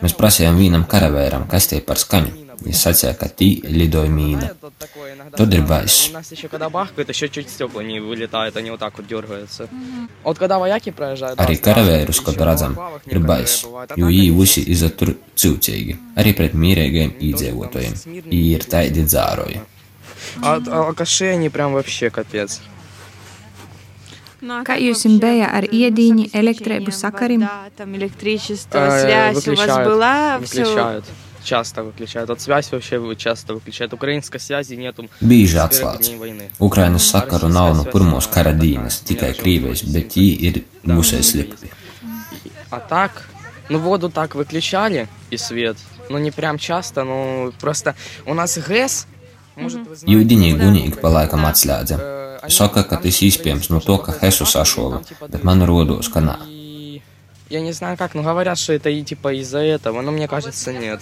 Mēs 0.00 0.16
prasījām 0.16 0.56
vienam 0.56 0.86
karavīram, 0.88 1.44
kas 1.50 1.68
tie 1.68 1.82
par 1.84 2.00
skaņu 2.00 2.41
Viņš 2.63 2.79
sacīja, 2.81 3.13
ka 3.19 3.27
tī 3.29 3.61
lidoja 3.63 4.09
mīna. 4.11 4.49
Tad 5.37 5.53
ir 5.53 5.63
baiss. 5.67 6.09
У 6.09 6.13
нас 6.13 6.31
еще 6.31 6.47
когда 6.47 6.69
бахкает, 6.69 7.09
еще 7.09 7.29
чуть 7.29 7.49
стекла 7.49 7.83
не 7.83 7.99
вылетают, 7.99 8.57
они 8.57 8.71
вот 8.71 8.79
так 8.79 8.97
вот 8.97 9.07
дергаются. 9.07 9.67
Вот 10.23 10.37
когда 10.37 10.59
вояки 10.59 10.91
проезжают... 10.91 11.37
да, 11.37 11.45
Arī 11.45 11.55
страшно. 11.55 11.83
karavērus, 11.83 12.21
kad 12.25 12.35
redzam, 12.37 12.77
ir 13.05 13.19
baiss, 13.19 13.65
jo 13.95 14.05
viņi 14.07 14.31
visi 14.37 14.63
izatur 14.71 15.15
ciltīgi, 15.35 15.97
arī 16.15 16.33
pret 16.37 16.53
mierīgiem 16.53 17.17
iedzīvotājiem. 17.19 17.93
Viņi 18.05 18.45
ir 18.53 18.63
tādi 18.65 19.03
dzāroji. 19.05 19.61
А, 20.41 20.61
а 20.67 20.87
алкаши 20.87 21.25
они 21.25 21.49
прям 21.49 21.73
вообще 21.73 22.09
капец. 22.09 22.59
Kā 24.41 24.75
jūs 24.77 25.01
bija 25.17 25.49
ar 25.49 25.65
iedīņu, 25.65 26.29
elektrību 26.33 26.91
sakarim? 26.93 27.41
Да, 27.41 27.69
там 27.75 27.95
электричество, 27.95 28.77
Э, 28.77 29.01
связь 29.01 29.47
у 29.47 29.55
вас 29.55 29.57
выключают, 29.57 29.87
была? 29.87 30.39
Все. 30.43 31.01
Выключают. 31.41 31.43
Часто 31.43 31.83
выключают. 31.83 32.29
Вот 32.29 32.41
связь 32.41 32.71
вообще 32.71 32.97
вы- 32.99 33.15
часто 33.15 33.53
выключают. 33.53 33.93
Украинской 33.93 34.39
связи 34.39 34.75
нету. 34.75 35.09
Bieži 35.21 35.47
с 35.47 35.53
первых 35.53 35.71
atslēdz. 35.71 36.03
дней 36.07 36.17
войны. 36.17 36.49
Ukrainas 36.59 37.03
sakaru 37.09 37.47
nav 37.47 37.75
no 37.75 37.83
pirmos 37.85 38.27
kara 38.27 38.53
dienas, 38.53 39.01
tikai 39.03 39.33
Krievijas, 39.33 39.83
bet 39.83 40.15
viņi 40.15 40.35
ir 40.41 40.63
musēji 40.83 41.23
slikti. 41.23 41.69
А 42.69 42.79
так, 42.79 43.29
ну 43.69 43.79
воду 43.79 44.09
так 44.09 44.35
выключали 44.35 45.07
и 45.29 45.37
свет. 45.37 45.77
Ну 46.09 46.17
не 46.17 46.31
прям 46.31 46.57
часто, 46.57 47.03
но 47.03 47.51
просто 47.61 47.95
у 48.25 48.33
нас 48.33 48.57
ГЭС. 48.57 49.07
Может, 49.55 49.87
вы 49.87 49.95
знаете, 49.95 50.35
Jūdiņi 50.35 50.59
gunīgi 50.59 51.01
pa 51.01 51.07
laikam 51.09 51.45
atslēdza. 51.45 51.97
Saka, 52.49 52.83
ka 52.83 52.97
tas 52.97 53.21
iespējams 53.21 53.69
no 53.69 53.79
to, 53.79 53.97
ka 53.97 54.11
Hesu 54.21 54.45
sašova, 54.45 55.01
bet 55.29 55.43
man 55.43 55.63
rodos, 55.63 56.07
ka 56.09 56.19
nā. 56.19 56.37
Я 57.51 57.61
не 57.61 57.71
знаю 57.71 57.95
как, 57.97 58.13
но 58.13 58.23
говорят, 58.23 58.57
что 58.59 58.73
это 58.73 58.89
и 58.89 59.03
типа 59.03 59.33
из-за 59.39 59.59
этого, 59.59 60.01
но 60.01 60.11
мне 60.11 60.27
кажется, 60.27 60.73
нет. 60.73 61.01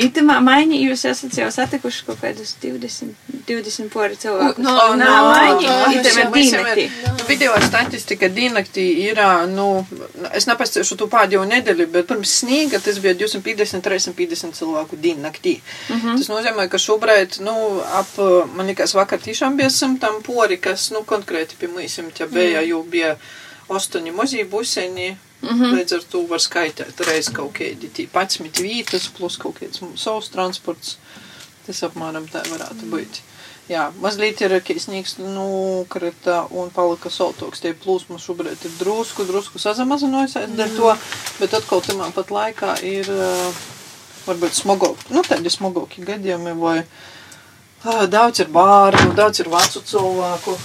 Itamā 0.00 0.38
maiņā 0.40 0.78
jūs 0.80 1.02
esat 1.10 1.34
jau 1.36 1.50
satikuši 1.52 2.04
kaut 2.06 2.20
kādus 2.22 2.54
20, 2.62 3.10
20 3.44 3.90
pori 3.92 4.16
cilvēku. 4.16 4.62
No, 4.64 4.70
O, 4.72 4.94
no, 4.96 5.04
nā, 5.04 5.16
maiņā, 5.28 5.74
no, 5.76 5.90
itam 5.92 6.20
ir 6.22 6.30
mēs 6.32 6.46
jau- 6.54 6.62
dīnekti. 6.62 6.84
Nu, 7.18 7.24
video 7.28 7.52
statistika 7.60 8.30
diennakti 8.32 8.80
ir, 9.10 9.20
ā, 9.20 9.44
nu, 9.50 9.84
es 10.32 10.46
nepastāšu 10.48 10.96
to 10.96 11.04
pēdējo 11.06 11.44
nedēļu, 11.50 11.86
bet 11.92 12.08
pirms 12.08 12.32
sniega 12.40 12.80
tas 12.80 12.96
bija 12.98 13.12
250, 13.14 13.84
350 13.84 14.56
cilvēku 14.56 14.96
diennaktī. 14.96 15.58
Mhm. 15.90 16.16
Tas 16.16 16.28
nozīmē, 16.32 16.68
ka 16.72 16.78
šobrīd, 16.80 17.40
nu, 17.44 17.82
ap, 17.92 18.08
ā, 18.16 18.46
man 18.56 18.72
liekas, 18.72 18.94
vakar 18.96 19.18
tiešām 19.20 19.58
bija 19.60 19.68
simtam 19.68 20.22
pori, 20.22 20.56
kas, 20.56 20.90
nu, 20.96 21.02
konkrēti 21.04 21.58
pie 21.60 21.68
mūsim 21.68 22.08
te 22.14 22.24
bija, 22.26 22.62
jo 22.64 22.80
bija 22.82 23.18
astoņi 23.68 24.14
mazie 24.16 24.44
buseņi. 24.44 25.16
Mhm. 25.45 25.77
Līdz 25.77 25.95
ar 25.99 26.03
to 26.11 26.25
var 26.27 26.39
skaitīt 26.39 27.05
reiz 27.07 27.29
kaut 27.29 27.53
kādi 27.59 27.89
tī 27.89 28.07
11 28.09 28.61
vītas, 28.61 29.09
plus 29.13 29.37
kaut 29.37 29.59
kāds 29.61 29.81
savs 29.95 30.29
transports. 30.33 30.97
Tas 31.65 31.81
apmēram 31.87 32.27
tā 32.29 32.43
varētu 32.49 32.89
būt. 32.91 33.21
Jā, 33.65 33.87
mazliet 33.97 34.41
ir 34.45 34.61
sniegs 34.77 35.15
nokrita 35.17 36.43
un 36.53 36.69
palika 36.69 37.09
saltoks. 37.09 37.63
Tie 37.63 37.73
plūsmas 37.73 38.21
šobrīd 38.21 38.61
ir 38.61 38.75
drusku, 38.77 39.25
drusku 39.25 39.57
samazinājusies. 39.57 40.53
Dēļ 40.53 40.75
to 40.77 40.91
Bet 41.39 41.51
atkal 41.57 41.81
tamā 41.83 42.05
pat 42.15 42.29
laikā 42.31 42.77
ir 42.87 43.09
varbūt 44.25 44.55
smogāki, 44.55 45.09
nu 45.11 45.23
tādi 45.25 45.51
smogāki 45.51 46.05
gadījumi, 46.07 46.53
vai 46.55 46.77
daudz 47.83 48.39
ir 48.45 48.53
bārnu, 48.55 49.11
daudz 49.17 49.43
ir 49.43 49.49
vecu 49.51 49.83
cilvēku. 49.83 50.55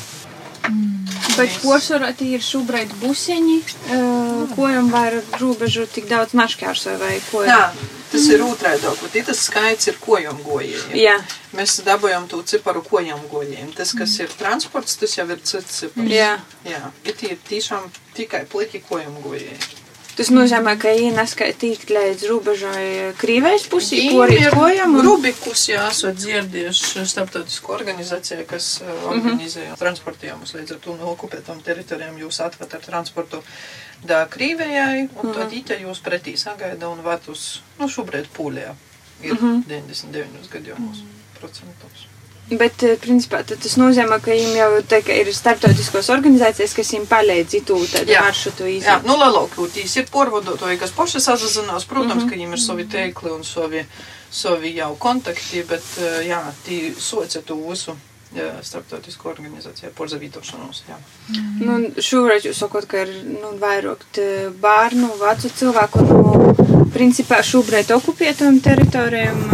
Bet 1.36 1.56
posvarā 1.62 2.10
tie 2.16 2.34
ir 2.36 2.44
šobrīd 2.44 2.92
buseņi, 3.00 3.56
uh, 3.94 4.44
kojam 4.56 4.90
var 4.92 5.16
robežu 5.40 5.86
tik 5.90 6.08
daudz 6.10 6.34
našķērsoja 6.38 7.00
vai 7.00 7.16
ko. 7.30 7.42
Jā, 7.46 7.70
tas 8.12 8.28
ir 8.32 8.44
otrādāk, 8.44 9.02
bet 9.04 9.28
tas 9.28 9.42
skaits 9.48 9.90
ir 9.90 9.98
kojamgojiem. 10.02 10.94
Jā. 10.98 11.18
Mēs 11.56 11.80
dabūjam 11.86 12.28
to 12.30 12.40
ciparu 12.46 12.82
kojamgojiem. 12.86 13.72
Tas, 13.76 13.92
kas 13.96 14.16
ir 14.22 14.32
transports, 14.38 14.96
tas 15.00 15.16
jau 15.18 15.26
ir 15.30 15.42
cits 15.44 15.82
cipars. 15.82 16.14
Jā. 16.14 16.32
Jā, 16.68 16.82
bet 17.04 17.20
tie 17.22 17.34
ir 17.36 17.44
tiešām 17.48 17.90
tikai 18.16 18.44
pliki 18.50 18.82
kojamgojiem. 18.88 19.79
Tas 20.20 20.28
nozīmē, 20.28 20.74
ka 20.76 20.90
viņi 20.92 21.14
neskaitīja 21.16 21.94
līdz 21.96 22.24
robežai 22.28 22.88
Krievijas 23.16 23.62
pusē, 23.72 24.02
porīt 24.12 24.50
kojam. 24.52 24.98
Un... 24.98 25.06
Rubikus, 25.06 25.62
jā, 25.70 25.86
esat 25.88 26.18
dzirdējuši 26.20 27.06
starptautisko 27.08 27.72
organizāciju, 27.78 28.44
kas 28.50 28.66
uh, 28.82 28.90
organizē 29.14 29.62
mm 29.62 29.70
-hmm. 29.70 29.80
transportējumus 29.80 30.52
līdz 30.58 30.76
ar 30.76 30.82
to 30.84 30.98
no 31.00 31.08
okupētām 31.14 31.64
teritorijām. 31.64 32.20
Jūs 32.20 32.42
atvat 32.44 32.76
ar 32.76 32.84
transportu 32.84 33.40
da 34.04 34.20
Krievijai, 34.36 35.08
un 35.08 35.08
mm 35.08 35.30
-hmm. 35.30 35.34
tad 35.40 35.56
ite 35.62 35.80
jūs 35.86 36.04
pretī 36.04 36.36
sagaida 36.36 36.92
un 36.92 37.00
vat 37.00 37.28
uz, 37.28 37.62
nu, 37.78 37.88
šobrīd 37.88 38.28
Pūlijā 38.36 38.76
ir 39.22 39.32
mm 39.32 39.38
-hmm. 39.40 39.64
99 39.72 40.52
gadījumos 40.52 41.00
mm 41.00 41.08
-hmm. 41.08 41.40
procentos. 41.40 42.09
Bet, 42.50 42.82
eh, 42.82 42.96
principā, 42.98 43.44
tas 43.46 43.76
nozīmē, 43.78 44.18
ka 44.22 44.32
viņiem 44.32 44.56
jau 44.58 44.70
tā, 44.90 44.98
ir 45.14 45.28
starptautiskos 45.34 46.08
organizācijas, 46.10 46.74
kas 46.74 46.90
viņiem 46.90 47.06
palīdz 47.06 47.56
itu 47.60 47.76
tādu 47.92 48.16
maršrutu 48.16 48.66
iziet. 48.66 48.88
Jā, 48.88 48.96
nu, 49.06 49.14
lielākoties 49.20 49.96
ir 50.00 50.08
porvadotāji, 50.10 50.80
kas 50.82 50.90
paši 50.96 51.22
sazazinās. 51.22 51.86
Protams, 51.86 52.24
mm 52.24 52.26
-hmm. 52.26 52.30
ka 52.30 52.36
viņiem 52.36 52.52
ir 52.52 52.60
savi 52.60 52.86
teikli 52.90 53.30
un 53.30 53.44
savi, 53.44 53.84
savi 54.30 54.74
jau 54.74 54.96
kontakti, 54.98 55.62
bet, 55.62 55.82
eh, 55.98 56.26
jā, 56.26 56.42
tī 56.66 56.94
soca 56.98 57.42
to 57.42 57.54
visu. 57.54 57.96
Jā, 58.30 58.62
starptautisko 58.62 59.28
organizāciju 59.28 59.90
porzavītošanos, 59.90 60.82
jā. 60.88 60.96
Mm. 61.28 61.66
Nu, 61.66 62.02
šoreiz 62.02 62.44
jūs 62.44 62.60
sakot, 62.62 62.86
ka 62.86 63.02
ir, 63.02 63.08
nu, 63.26 63.58
vairāk 63.58 64.04
bērnu, 64.60 65.08
vecu 65.18 65.50
cilvēku, 65.50 65.98
nu, 66.06 66.54
principā 66.94 67.42
šobrīd 67.42 67.90
okupētām 67.90 68.60
teritorijām, 68.62 69.50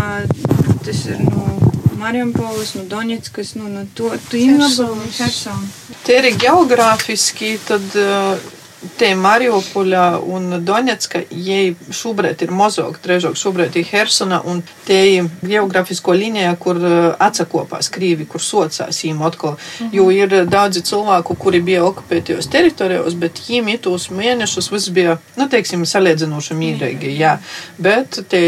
tas 0.85 1.07
ir, 1.07 1.25
nu, 1.25 1.56
Mariampolis, 1.97 2.75
no 2.77 2.85
Doņetskas, 2.91 3.55
nu, 3.61 3.71
no 3.73 3.87
to, 3.95 4.11
tu 4.31 4.41
apbalvoji 4.41 5.15
Hersonu. 5.19 5.69
Tie 6.07 6.21
ir 6.21 6.29
geogrāfiski, 6.41 7.57
tad 7.67 7.97
uh, 8.01 8.56
te 8.99 9.11
Mariupoļa 9.17 10.05
un 10.21 10.59
Doņetska, 10.67 11.23
jai 11.31 11.75
šobrīd 11.95 12.43
ir 12.45 12.53
mozog, 12.55 12.99
trežok 13.03 13.37
šobrīd 13.39 13.77
ir 13.81 13.87
Hersona, 13.89 14.43
un 14.45 14.63
te 14.87 14.99
geogrāfisko 15.41 16.15
līnijā, 16.17 16.53
kur 16.61 16.81
atsakopās 17.23 17.89
Krīvi, 17.93 18.27
kur 18.29 18.43
socās 18.45 19.03
jīm 19.05 19.23
atkal, 19.27 19.57
mhm. 19.57 19.93
jo 19.97 20.09
ir 20.15 20.37
daudzi 20.51 20.85
cilvēku, 20.87 21.37
kuri 21.41 21.63
bija 21.65 21.85
okupētajos 21.89 22.51
teritorijos, 22.53 23.17
bet 23.21 23.41
jīm 23.49 23.71
itūs 23.73 24.11
mēnešus 24.15 24.71
viss 24.73 24.93
bija, 24.95 25.17
nu, 25.41 25.49
teiksim, 25.53 25.87
salīdzinoši 25.89 26.59
mīrīgi, 26.59 27.15
jā, 27.17 27.37
bet 27.83 28.21
te, 28.31 28.43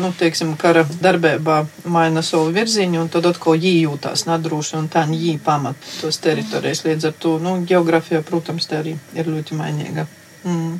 nu, 0.00 0.12
teiksim, 0.18 0.56
kara 0.60 0.86
darbībā 0.88 1.60
maina 1.90 2.24
savu 2.26 2.50
virziņu, 2.56 3.04
un 3.04 3.12
tad 3.12 3.28
atkal 3.30 3.58
jī 3.60 3.76
jūtās 3.84 4.26
nadrūši, 4.28 4.76
un 4.80 4.90
tā 4.92 5.04
jī 5.10 5.36
pamat 5.44 5.76
tos 6.00 6.20
teritorijas, 6.22 6.84
līdz 6.86 7.10
ar 7.10 7.16
to, 7.20 7.36
nu, 7.42 7.56
geogrāfija, 7.66 8.24
protams, 8.26 8.68
te 8.70 8.78
arī 8.80 8.96
ir 9.16 9.28
ļoti 9.30 9.49
mainīga. 9.56 10.06
Mm. 10.44 10.78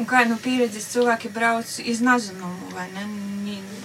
Un 0.00 0.08
kā 0.08 0.22
nu 0.24 0.38
pieredzes 0.40 0.88
cilvēki 0.94 1.28
brauc 1.34 1.68
iz 1.84 2.00
nazinumu, 2.04 2.72
vai 2.72 2.88
ne? 2.94 3.08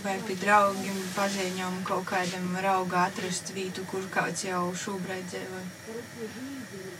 Vai 0.03 0.13
pie 0.23 0.37
draugiem, 0.39 0.95
paziņām 1.15 1.81
kaut 1.83 2.05
kādam 2.07 2.53
raugā 2.63 3.07
atrast 3.09 3.49
vietu, 3.51 3.81
kur 3.89 4.05
kāds 4.13 4.45
jau 4.45 4.69
šobrīd 4.77 5.25
dzīvo? 5.27 5.59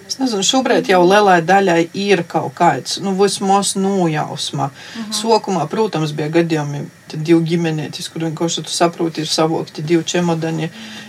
Es 0.07 0.17
nezinu, 0.19 0.43
šobrīd 0.43 0.89
jau 0.91 1.00
lielai 1.05 1.38
daļai 1.46 1.77
ir 1.96 2.25
kaut 2.27 2.57
kāds, 2.57 2.98
nu, 3.03 3.13
vismaz 3.15 3.75
nojausma. 3.79 4.65
Uh 4.65 5.05
-huh. 5.05 5.13
Sokumā, 5.22 5.67
protams, 5.72 6.12
bija 6.12 6.29
gadījumi, 6.41 6.84
tad 7.07 7.24
divi 7.24 7.48
ģimenētis, 7.53 8.12
kur 8.12 8.27
vienkārši 8.27 8.63
tu 8.63 8.72
saproti, 8.72 9.22
ir 9.22 9.27
savokti 9.27 9.81
divi 9.81 10.03
čemodani. 10.03 10.65
Uh, 10.65 10.72
bērni 10.72 11.07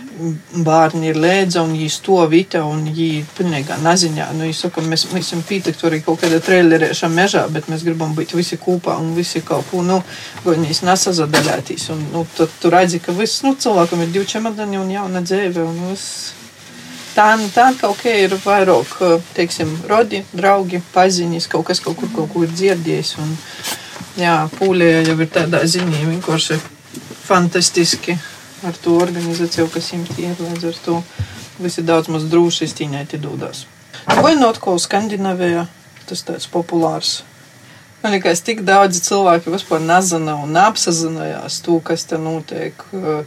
un 1.61 1.73
viņi 1.73 1.89
to 2.03 2.17
vita 2.31 2.61
un 2.67 2.83
viņi 2.87 3.23
pilnīgā 3.37 3.77
naziņā. 3.83 4.29
Nu, 4.35 4.45
viņi 4.47 4.57
saka, 4.57 4.81
mēs, 4.81 5.07
mēs 5.13 5.29
esam 5.29 5.43
pītekti 5.47 5.87
arī 5.87 6.01
kaut 6.05 6.21
kādā 6.23 6.39
trailerēšā 6.43 7.09
mežā, 7.13 7.45
bet 7.53 7.69
mēs 7.71 7.85
gribam 7.87 8.15
būt 8.17 8.35
visi 8.37 8.59
kopā 8.59 8.97
un 8.99 9.13
visi 9.15 9.41
kaut 9.45 9.67
ko, 9.71 9.83
nu, 9.85 10.01
viņas 10.45 10.83
nesazadaļātīs. 10.87 11.89
Un, 11.95 12.03
nu, 12.13 12.25
tad 12.37 12.51
tu 12.61 12.71
redzi, 12.73 13.01
ka 13.03 13.15
viss, 13.15 13.43
nu, 13.45 13.55
cilvēkam 13.55 14.03
ir 14.03 14.13
divi 14.13 14.29
čemodani 14.29 14.79
un 14.81 14.91
jauna 14.91 15.23
dzēve 15.25 15.63
un 15.65 15.79
viss. 15.89 16.33
Tā, 17.15 17.33
tā 17.55 17.71
kaut 17.79 17.99
kā 18.03 18.13
ir 18.25 18.35
vairāk, 18.43 18.97
teiksim, 19.35 19.71
rodi, 19.89 20.23
draugi, 20.31 20.81
paziņas, 20.93 21.49
kaut 21.51 21.67
kas 21.71 21.81
kaut 21.83 21.97
kur, 21.99 22.11
kaut 22.15 22.33
kur 22.33 22.45
ir 22.45 22.53
dzirdējis. 22.53 23.15
Un, 23.23 23.37
jā, 24.19 24.35
pūlē 24.59 24.91
jau 25.07 25.15
ir 25.17 25.31
tādā 25.33 25.63
ziņā 25.67 26.03
vienkārši 26.11 26.59
fantastiski 27.29 28.17
ar 28.65 28.77
to 28.83 28.99
ir. 30.21 30.39
Līdz 30.39 30.67
ar 30.71 30.79
to 30.85 31.01
visi 31.59 31.83
daudz 31.85 32.09
maz 32.11 32.27
droši 32.31 32.67
izcīņēti 32.67 33.19
dūdās. 33.23 33.65
Vai 34.19 34.35
not 34.39 34.59
ko 34.63 34.77
Skandinavijā, 34.79 35.65
tas 36.09 36.23
tāds 36.27 36.47
populārs. 36.49 37.19
Man 37.99 38.15
liekas, 38.15 38.39
tik 38.47 38.63
daudzi 38.63 39.01
cilvēki 39.03 39.51
vispār 39.51 39.81
nezina 39.83 40.37
un 40.39 40.55
apsazinājās 40.55 41.59
to, 41.65 41.81
kas 41.83 42.07
te 42.07 42.19
notiek. 42.21 42.85
Uh, 42.95 43.23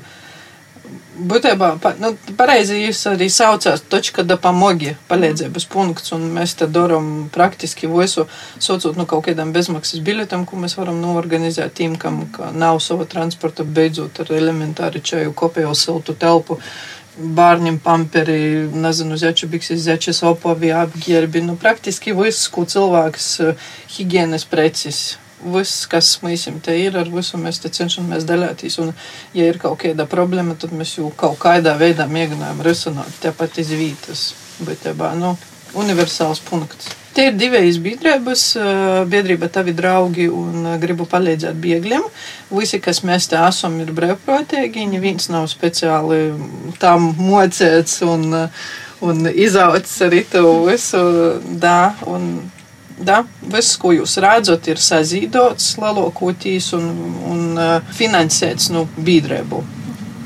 būtībā, 1.29 1.69
nu, 2.03 2.13
pareizi 2.39 2.79
jūs 2.81 3.01
arī 3.11 3.29
saucāt 3.33 3.85
točka 3.93 4.25
da 4.27 4.37
pamogi, 4.41 4.95
palīdzības 5.11 5.67
punkts, 5.73 6.13
un 6.17 6.29
mēs 6.37 6.57
te 6.59 6.69
daram 6.71 7.29
praktiski 7.33 7.91
visu, 7.91 8.27
saucot 8.59 8.99
nu, 8.99 9.07
kaut 9.09 9.27
kādām 9.29 9.53
bezmaksas 9.55 10.03
biļetēm, 10.05 10.47
ko 10.49 10.61
mēs 10.63 10.77
varam 10.79 11.01
norganizēt 11.03 11.77
tiem, 11.79 11.99
kam 12.01 12.25
nav 12.59 12.81
sava 12.85 13.07
transporta, 13.09 13.65
beidzot 13.65 14.23
ar 14.25 14.35
elementāri 14.37 15.03
čaju, 15.05 15.37
kopējo 15.37 15.75
siltu 15.79 16.17
telpu, 16.19 16.59
bārņiem 17.13 17.77
pamperi, 17.85 18.69
nezinu, 18.73 19.19
zeču 19.21 19.49
bikses, 19.53 19.83
zečas 19.85 20.23
opavi, 20.25 20.73
apģērbi, 20.73 21.45
nu, 21.45 21.59
praktiski 21.61 22.17
viss, 22.17 22.49
ko 22.53 22.65
cilvēks 22.69 23.35
higienas 23.99 24.49
precis 24.49 25.03
viss, 25.45 25.87
kas 25.91 26.15
mums 26.23 26.47
te 26.65 26.77
ir, 26.79 26.97
ar 26.99 27.11
visu 27.13 27.41
mēs 27.41 27.61
te 27.63 27.71
cenšamies 27.73 28.27
dalīties. 28.29 28.79
Un, 28.83 28.93
ja 29.37 29.49
ir 29.51 29.61
kaut 29.63 29.81
kāda 29.83 30.07
problēma, 30.11 30.57
tad 30.59 30.75
mēs 30.77 30.97
jau 30.99 31.11
kaut 31.17 31.39
kādā 31.43 31.77
veidā 31.81 32.09
mēģinām 32.11 32.63
risināt 32.65 33.21
tepat 33.23 33.59
iz 33.63 33.73
vietas. 33.77 34.27
Bet, 34.63 34.87
jā, 34.87 35.15
nu, 35.19 35.37
universāls 35.79 36.43
punkts. 36.45 36.93
Tie 37.13 37.27
ir 37.29 37.35
divas 37.37 37.77
biedrības, 37.85 38.43
biedrība 39.13 39.51
tavi 39.53 39.75
draugi 39.77 40.31
un 40.33 40.65
gribu 40.81 41.05
palīdzēt 41.05 41.59
bēgļiem. 41.61 42.07
Visi, 42.57 42.81
kas 42.81 43.03
mēs 43.05 43.29
te 43.29 43.37
esam, 43.37 43.77
ir 43.85 43.93
brīvprātīgi. 43.93 44.87
Neviens 44.95 45.29
nav 45.29 45.51
speciāli 45.53 46.23
tam 46.81 47.11
mocēts 47.19 48.01
un, 48.09 48.25
un 49.05 49.29
izaucis 49.29 50.01
arī 50.09 50.23
to 50.33 50.47
visu. 50.71 51.05
Da, 51.61 51.93
un 52.09 52.31
Da, 53.03 53.23
viss, 53.51 53.77
ko 53.81 53.91
jūs 53.97 54.15
redzat, 54.23 54.69
ir 54.71 54.79
sazīdots 54.79 55.73
lielākoties 55.83 56.69
un, 56.77 56.89
un 57.33 57.43
uh, 57.59 57.93
finansēts 57.97 58.71
no 58.71 58.85
nu, 58.85 59.05
biedrību. 59.09 59.63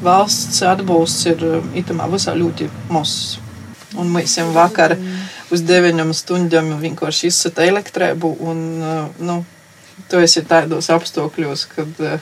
Valsts 0.05 0.61
atbalsts 0.67 1.25
ir 1.31 1.45
uh, 1.47 1.71
itamā 1.79 2.09
visā 2.13 2.35
ļoti 2.37 2.69
mazs. 2.93 3.39
Un 3.97 4.11
mēs 4.13 4.37
jau 4.37 4.51
vakar 4.53 4.97
uz 5.55 5.63
deviņām 5.65 6.13
stundām 6.17 6.75
vienkārši 6.83 7.31
izsata 7.31 7.65
elektrību 7.65 8.35
un, 8.45 8.65
uh, 8.83 9.25
nu, 9.25 9.39
tu 10.11 10.21
esi 10.21 10.45
tādos 10.45 10.91
apstākļos, 10.93 11.65
kad 11.73 12.03
uh, 12.05 12.19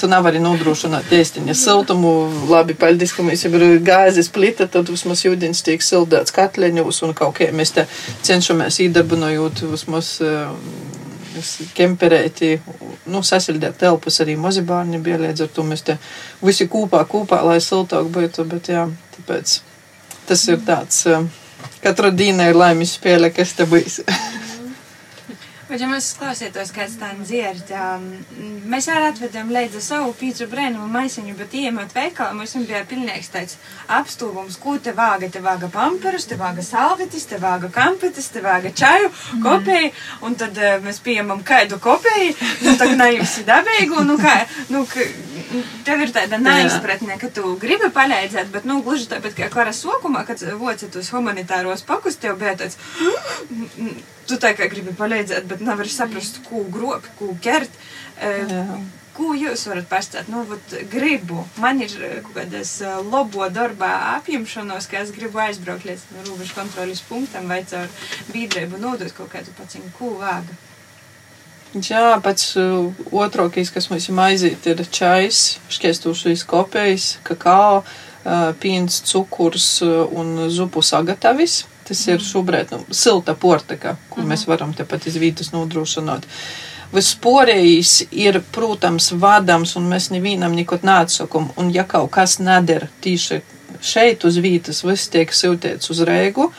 tu 0.00 0.08
nevari 0.10 0.40
nodrošināt 0.42 1.12
ēstiņa 1.14 1.54
siltumu. 1.56 2.12
Labi, 2.50 2.76
paldies, 2.78 3.14
ka 3.16 3.24
mēs 3.26 3.44
jau 3.46 3.52
ir 3.58 3.80
gāzes 3.84 4.30
plita, 4.32 4.66
tad 4.70 4.90
vismaz 4.92 5.24
ūdens 5.28 5.62
tiek 5.66 5.82
sildēts 5.84 6.34
katleņos 6.34 7.02
un 7.06 7.14
kaut 7.18 7.36
kā 7.38 7.50
mēs 7.54 7.74
te 7.76 7.86
cenšamies 8.26 8.80
īdarbinojot 8.86 9.64
vismaz 9.72 10.14
uh, 10.24 10.52
kemperēti, 11.76 12.54
nu, 13.12 13.22
sasildīt 13.24 13.78
telpas 13.80 14.20
arī 14.24 14.36
mazi 14.40 14.64
bērni 14.66 15.00
bija 15.02 15.20
līdz 15.22 15.46
ar 15.46 15.52
to 15.54 15.64
mēs 15.66 15.84
te 15.86 15.98
visi 16.42 16.68
kopā, 16.70 17.04
kopā, 17.08 17.40
lai 17.46 17.58
siltāk 17.64 18.10
būtu, 18.12 18.44
bet 18.50 18.72
jā, 18.72 18.86
tāpēc 19.16 19.58
tas 20.28 20.48
ir 20.48 20.60
tāds, 20.66 21.04
uh, 21.10 21.24
katra 21.82 22.12
dīna 22.14 22.50
ir 22.50 22.58
laimes 22.58 22.96
spēle, 22.98 23.32
kas 23.34 23.56
te 23.58 23.68
būs. 23.68 24.02
Bet, 25.72 25.80
ja 25.80 25.86
mēs 25.88 26.10
klausītos, 26.20 26.68
kāds 26.76 26.98
tā 27.00 27.08
dzird, 27.16 27.70
um, 27.72 28.02
mēs 28.68 28.90
arī 28.92 29.06
atvedam 29.08 29.48
līdzi 29.54 29.80
savu 29.80 30.10
pīcu 30.20 30.44
brēnumu 30.52 30.84
maisiņu, 30.92 31.32
bet 31.38 31.54
ieejot 31.56 31.94
veikalā, 31.96 32.34
mums 32.36 32.52
bija 32.68 32.82
pilnīgs 32.90 33.30
tāds 33.32 33.56
apstūgums, 33.88 34.58
ko 34.60 34.74
te 34.76 34.92
vāga, 34.92 35.30
te 35.32 35.40
vāga 35.40 35.70
pamperus, 35.72 36.26
te 36.28 36.36
vāga 36.36 36.60
salvetis, 36.66 37.24
te 37.30 37.38
vāga 37.40 37.70
kampetes, 37.72 38.28
te 38.34 38.42
vāga 38.44 38.68
čaju, 38.76 39.08
kopēju, 39.46 39.94
un 40.28 40.36
tad 40.42 40.60
uh, 40.60 40.74
mēs 40.84 41.00
pieņemam 41.06 41.40
kādu 41.40 41.80
kopēju, 41.80 42.36
nu 42.66 42.76
tā 42.76 42.90
nejusi 42.92 43.46
dabīgu, 43.48 44.04
nu 44.10 44.18
kā, 44.20 44.36
nu, 44.74 44.84
ka, 44.92 45.08
tev 45.86 46.04
ir 46.04 46.14
tāda 46.14 46.38
neizpratne, 46.42 47.18
ka 47.20 47.30
tu 47.34 47.54
gribi 47.60 47.90
palīdzēt, 47.94 48.52
bet, 48.54 48.68
nu, 48.68 48.80
gluži 48.86 49.10
tāpat 49.10 49.36
kā 49.38 49.50
kara 49.52 49.74
sokumā, 49.76 50.24
kad 50.28 50.42
vocit 50.60 50.96
uz 50.98 51.12
humanitāros 51.14 51.84
pakus, 51.88 52.18
tev 52.22 52.38
bija 52.40 52.56
tāds, 52.62 52.78
tu 54.28 54.40
tā 54.40 54.54
kā 54.58 54.70
gribi 54.72 54.96
palīdzēt, 54.98 55.46
bet 55.50 55.62
nevari 55.64 55.92
saprast, 55.92 56.42
ko 56.48 56.64
grobi, 56.72 57.14
ko 57.20 57.32
ķert. 57.44 57.80
Uh, 58.22 58.76
ko 59.16 59.32
jūs 59.36 59.66
varat 59.68 59.88
pastāstīt? 59.90 60.30
Nu, 60.32 60.42
vat, 60.48 60.74
gribu. 60.92 61.44
Man 61.60 61.82
ir 61.84 61.92
kaut 62.24 62.34
kādas 62.36 62.74
labo 63.10 63.48
darbā 63.52 63.92
apņemšanos, 64.16 64.88
ka 64.90 65.02
es 65.04 65.12
gribu 65.14 65.42
aizbraukt 65.42 65.86
līdz 65.88 66.06
robežu 66.28 66.56
kontrolas 66.56 67.04
punktam 67.08 67.50
vai 67.52 67.62
caur 67.68 67.90
biedrību 68.32 68.80
nodot 68.82 69.12
kaut 69.16 69.32
kādu 69.34 69.54
paciņu, 69.58 69.92
ko 69.98 70.14
vāga. 70.22 70.56
Jā, 71.72 72.18
pats 72.20 72.50
uh, 72.60 72.90
otrākais, 73.16 73.70
kas 73.72 73.88
mums 73.88 74.08
ir 74.10 74.18
aiziet, 74.20 74.66
ir 74.68 74.80
čais, 74.92 75.38
šķiestūšais 75.72 76.42
kopējs, 76.44 77.06
kakao, 77.24 77.78
uh, 77.80 78.50
pīns, 78.60 78.98
cukurs 79.08 79.68
uh, 79.86 80.02
un 80.12 80.50
zupu 80.52 80.82
sagatavis. 80.84 81.62
Tas 81.88 82.02
ir 82.12 82.20
šobrīd 82.20 82.74
nu, 82.74 82.82
silta 82.92 83.34
portika, 83.34 83.96
ko 84.10 84.20
mm 84.20 84.24
-hmm. 84.24 84.28
mēs 84.34 84.46
varam 84.46 84.74
tepat 84.74 85.06
iz 85.06 85.16
vītas 85.16 85.52
nodrošināt. 85.52 86.28
Visporējis 86.92 88.06
ir, 88.10 88.42
protams, 88.52 89.12
vadams, 89.12 89.76
un 89.76 89.88
mēs 89.88 90.10
nevienam 90.12 90.52
neko 90.52 90.78
neatsakam. 90.82 91.48
Un 91.56 91.72
ja 91.74 91.84
kaut 91.84 92.10
kas 92.10 92.38
neder 92.38 92.88
tīši 93.00 93.40
šeit 93.80 94.24
uz 94.24 94.36
vītas, 94.36 94.84
viss 94.84 95.08
tiek 95.08 95.32
siltēts 95.32 95.90
uz 95.90 96.00
Rēgu, 96.00 96.52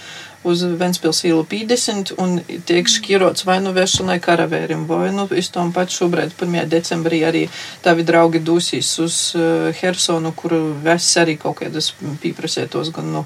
uz 0.44 0.64
Ventspils 0.80 1.24
ielu 1.28 1.44
50 1.50 2.14
un 2.22 2.38
tiek 2.68 2.90
šķirots 2.90 3.46
vai 3.48 3.60
nu 3.64 3.74
vēršanai 3.76 4.20
karavērim, 4.24 4.86
vai 4.90 5.12
nu 5.16 5.28
iz 5.38 5.50
tom 5.54 5.72
pat 5.76 5.94
šobrīd 5.94 6.36
1. 6.40 6.68
decembrī 6.72 7.24
arī 7.28 7.44
tavi 7.84 8.06
draugi 8.08 8.44
dūsīs 8.44 8.92
uz 9.04 9.18
uh, 9.38 9.70
Hersonu, 9.80 10.34
kuru 10.36 10.62
vēs 10.84 11.10
arī 11.22 11.38
kaut 11.42 11.62
kādas 11.62 11.94
pīprasētos 12.24 12.92
gan, 12.96 13.12
nu, 13.16 13.26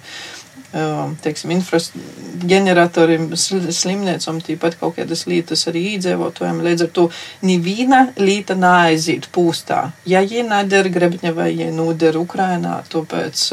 teiksim, 1.24 1.52
infraģeneratoriem, 1.56 3.30
slimniecam, 3.38 4.40
tīpat 4.44 4.78
kaut 4.80 4.98
kādas 4.98 5.26
lietas 5.30 5.66
arī 5.70 5.84
īdzīvotājiem. 5.96 6.64
Līdz 6.66 6.86
ar 6.86 6.92
to 6.96 7.08
neviena 7.46 8.02
lieta 8.20 8.58
neaiziet 8.58 9.30
pūstā. 9.34 9.88
Ja 10.10 10.22
jie 10.26 10.44
neder 10.48 10.90
grebņa 10.94 11.34
vai 11.38 11.52
jie 11.54 11.70
noder 11.76 12.20
Ukrainā, 12.20 12.80
tāpēc 12.92 13.44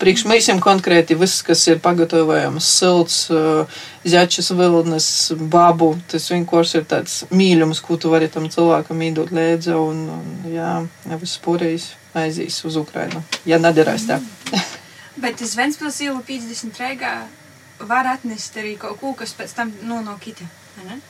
priekš 0.00 0.26
mēsim 0.30 0.62
konkrēti 0.62 1.18
viss, 1.18 1.44
kas 1.46 1.64
ir 1.70 1.80
pagatavojams 1.84 2.72
silts, 2.78 3.20
zaķis 4.08 4.52
vilnas, 4.58 5.08
babu, 5.52 5.92
tas 6.10 6.30
vienkārši 6.32 6.80
ir 6.80 6.88
tāds 6.90 7.20
mīļums, 7.34 7.82
ko 7.84 7.98
tu 8.00 8.12
vari 8.12 8.30
tam 8.32 8.48
cilvēkam 8.52 9.06
īdot 9.10 9.32
līdzi 9.34 9.76
un, 9.76 10.04
un 10.18 10.52
jā, 10.52 10.74
viss 11.16 11.40
porējis 11.44 11.92
aizīs 12.18 12.62
uz 12.66 12.78
Ukrainu, 12.80 13.22
ja 13.48 13.60
nederēs 13.62 14.08
tā. 14.08 14.22
Bet 15.22 15.42
uz 15.42 15.56
Ventspils 15.58 16.00
ielu 16.04 16.22
50 16.26 16.78
reigā 16.78 17.12
var 17.80 18.06
atnest 18.14 18.56
arī 18.58 18.76
kaut 18.78 19.00
ko, 19.00 19.12
kas 19.18 19.34
pēc 19.38 19.54
tam 19.54 19.72
nu, 19.82 20.00
no 20.02 20.16
kita. 20.20 20.46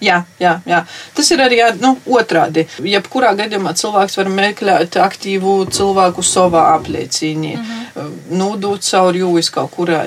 Jā, 0.01 0.23
jā, 0.41 0.55
jā. 0.67 0.79
Tas 1.15 1.29
ir 1.35 1.43
arī 1.45 1.59
nu, 1.83 1.91
otrādi. 2.17 2.65
Jebkurā 2.89 3.35
gadījumā 3.37 3.75
cilvēks 3.77 4.17
var 4.21 4.31
meklēt 4.33 4.97
aktīvu 5.03 5.55
cilvēku 5.75 6.25
savā 6.25 6.63
apliecīnī, 6.77 7.55
mm 7.57 7.65
-hmm. 7.65 8.15
nodot 8.41 8.81
caur 8.91 9.17
jūvis 9.17 9.51
kaut 9.53 9.71
kurā. 9.77 10.07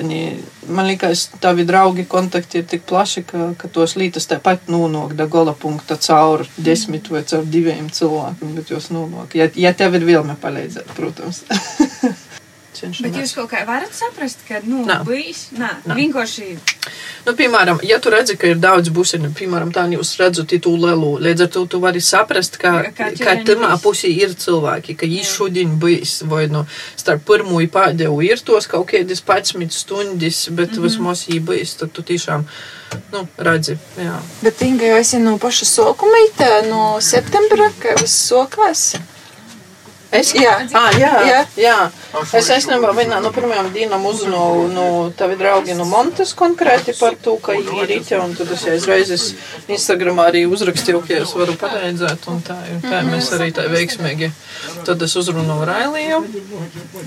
Man 0.66 0.86
liekas, 0.86 1.28
tavi 1.40 1.64
draugi 1.64 2.04
kontakti 2.04 2.58
ir 2.58 2.64
tik 2.64 2.82
plaši, 2.86 3.22
ka, 3.22 3.54
ka 3.58 3.68
tos 3.68 3.96
lītas 3.96 4.26
tāpat 4.26 4.68
nonāk 4.68 5.14
da 5.14 5.26
gola 5.26 5.52
punkta 5.52 5.96
caur 5.96 6.46
desmit 6.56 7.10
vai 7.10 7.22
caur 7.22 7.44
diviem 7.44 7.90
cilvēkiem, 7.90 8.54
bet 8.54 8.70
jūs 8.70 8.90
nonāk. 8.90 9.34
Ja, 9.34 9.48
ja 9.54 9.74
tev 9.74 9.94
ir 9.94 10.04
vilme 10.04 10.36
palīdzēt, 10.42 10.94
protams. 10.96 11.42
cenšamies. 12.82 13.12
Bet 13.12 13.20
jūs 13.20 13.34
kaut 13.38 13.50
kā 13.52 13.62
varat 13.68 13.94
saprast, 13.96 14.42
ka, 14.48 14.60
nu, 14.66 14.82
Nā. 14.88 15.00
bijis, 15.06 15.46
nā, 15.56 15.70
nā. 15.86 15.96
vienkārši. 15.98 16.48
Nu, 17.26 17.34
piemēram, 17.38 17.80
ja 17.86 17.98
tu 18.02 18.10
redzi, 18.12 18.36
ka 18.40 18.50
ir 18.50 18.58
daudz 18.62 18.90
busiņu, 18.94 19.30
piemēram, 19.38 19.70
tā 19.74 19.84
jūs 19.92 20.14
redzat 20.20 20.54
tu 20.62 20.74
lelu, 20.76 21.12
līdz 21.22 21.46
ar 21.46 21.50
to 21.54 21.64
tu 21.70 21.80
vari 21.82 22.02
saprast, 22.02 22.58
ka, 22.60 22.74
ka, 22.96 23.36
tamā 23.46 23.76
pusī 23.82 24.10
ir 24.24 24.34
cilvēki, 24.38 24.96
ka 24.98 25.08
viņš 25.10 25.32
šodien 25.36 25.76
bijis, 25.82 26.18
vai, 26.28 26.46
nu, 26.52 26.64
starp 26.98 27.24
pirmo 27.28 27.60
un 27.60 27.70
pēdējo 27.70 28.18
ir 28.26 28.42
tos 28.42 28.68
kaut 28.70 28.90
kādas 28.90 29.22
11 29.22 29.70
stundas, 29.70 30.48
bet 30.50 30.72
mm 30.72 30.76
-hmm. 30.76 30.82
vismaz 30.82 31.26
jī 31.28 31.40
bijis, 31.40 31.76
tad 31.78 31.92
tu 31.92 32.02
tiešām, 32.02 32.44
nu, 33.12 33.26
redzi, 33.38 33.78
jā. 33.96 34.18
Bet, 34.42 34.62
Inga, 34.62 34.84
jau 34.84 34.98
esi 34.98 35.18
no 35.18 35.38
paša 35.38 35.64
sokumītē, 35.64 36.68
no 36.68 37.00
septembra, 37.00 37.70
ka 37.78 37.94
viss 38.00 38.28
sokās? 38.28 38.94
Es, 40.12 40.34
jā, 40.36 40.52
ah, 40.76 40.90
jā, 41.00 41.10
jā. 41.24 41.38
jā. 41.56 41.76
Es 42.36 42.50
aizņēmu 42.52 42.90
vienā 42.98 43.20
no 43.24 43.30
pirmajām 43.32 43.70
dienām 43.72 44.04
uzzināju 44.10 44.66
no 44.74 44.86
tavi 45.16 45.38
draugi 45.40 45.72
no 45.78 45.86
Montes 45.88 46.34
konkrēti 46.36 46.92
par 46.98 47.16
to, 47.24 47.38
ka 47.40 47.56
ir 47.56 47.70
rīķa, 47.88 48.18
un 48.20 48.34
tad 48.36 48.52
es 48.52 48.66
aizreiz 48.74 49.24
Instagramā 49.72 50.28
arī 50.28 50.44
uzrakstīju, 50.50 51.00
ka 51.06 51.16
es 51.22 51.32
varu 51.38 51.56
palīdzēt, 51.60 52.28
un 52.28 52.44
tā, 52.44 52.58
un 52.74 52.84
tā 52.84 53.00
mēs 53.08 53.32
arī 53.38 53.48
tā 53.56 53.64
veiksmīgi. 53.72 54.28
Tad 54.84 55.06
es 55.08 55.16
uzrunāju 55.16 55.70
Railiju. 55.72 56.20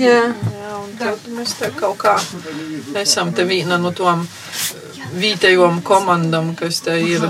Jā. 0.01 0.19
jā, 0.33 0.73
un 0.81 0.97
tad 0.97 1.29
mēs 1.37 1.53
te 1.61 1.69
kaut 1.77 2.01
kā 2.01 2.17
esam 3.05 3.35
te 3.37 3.45
viena 3.45 3.77
no 3.77 3.93
tom 3.93 4.25
vītējom 5.15 5.83
komandam, 5.85 6.55
kas 6.57 6.81
te 6.85 6.97
ir. 7.05 7.29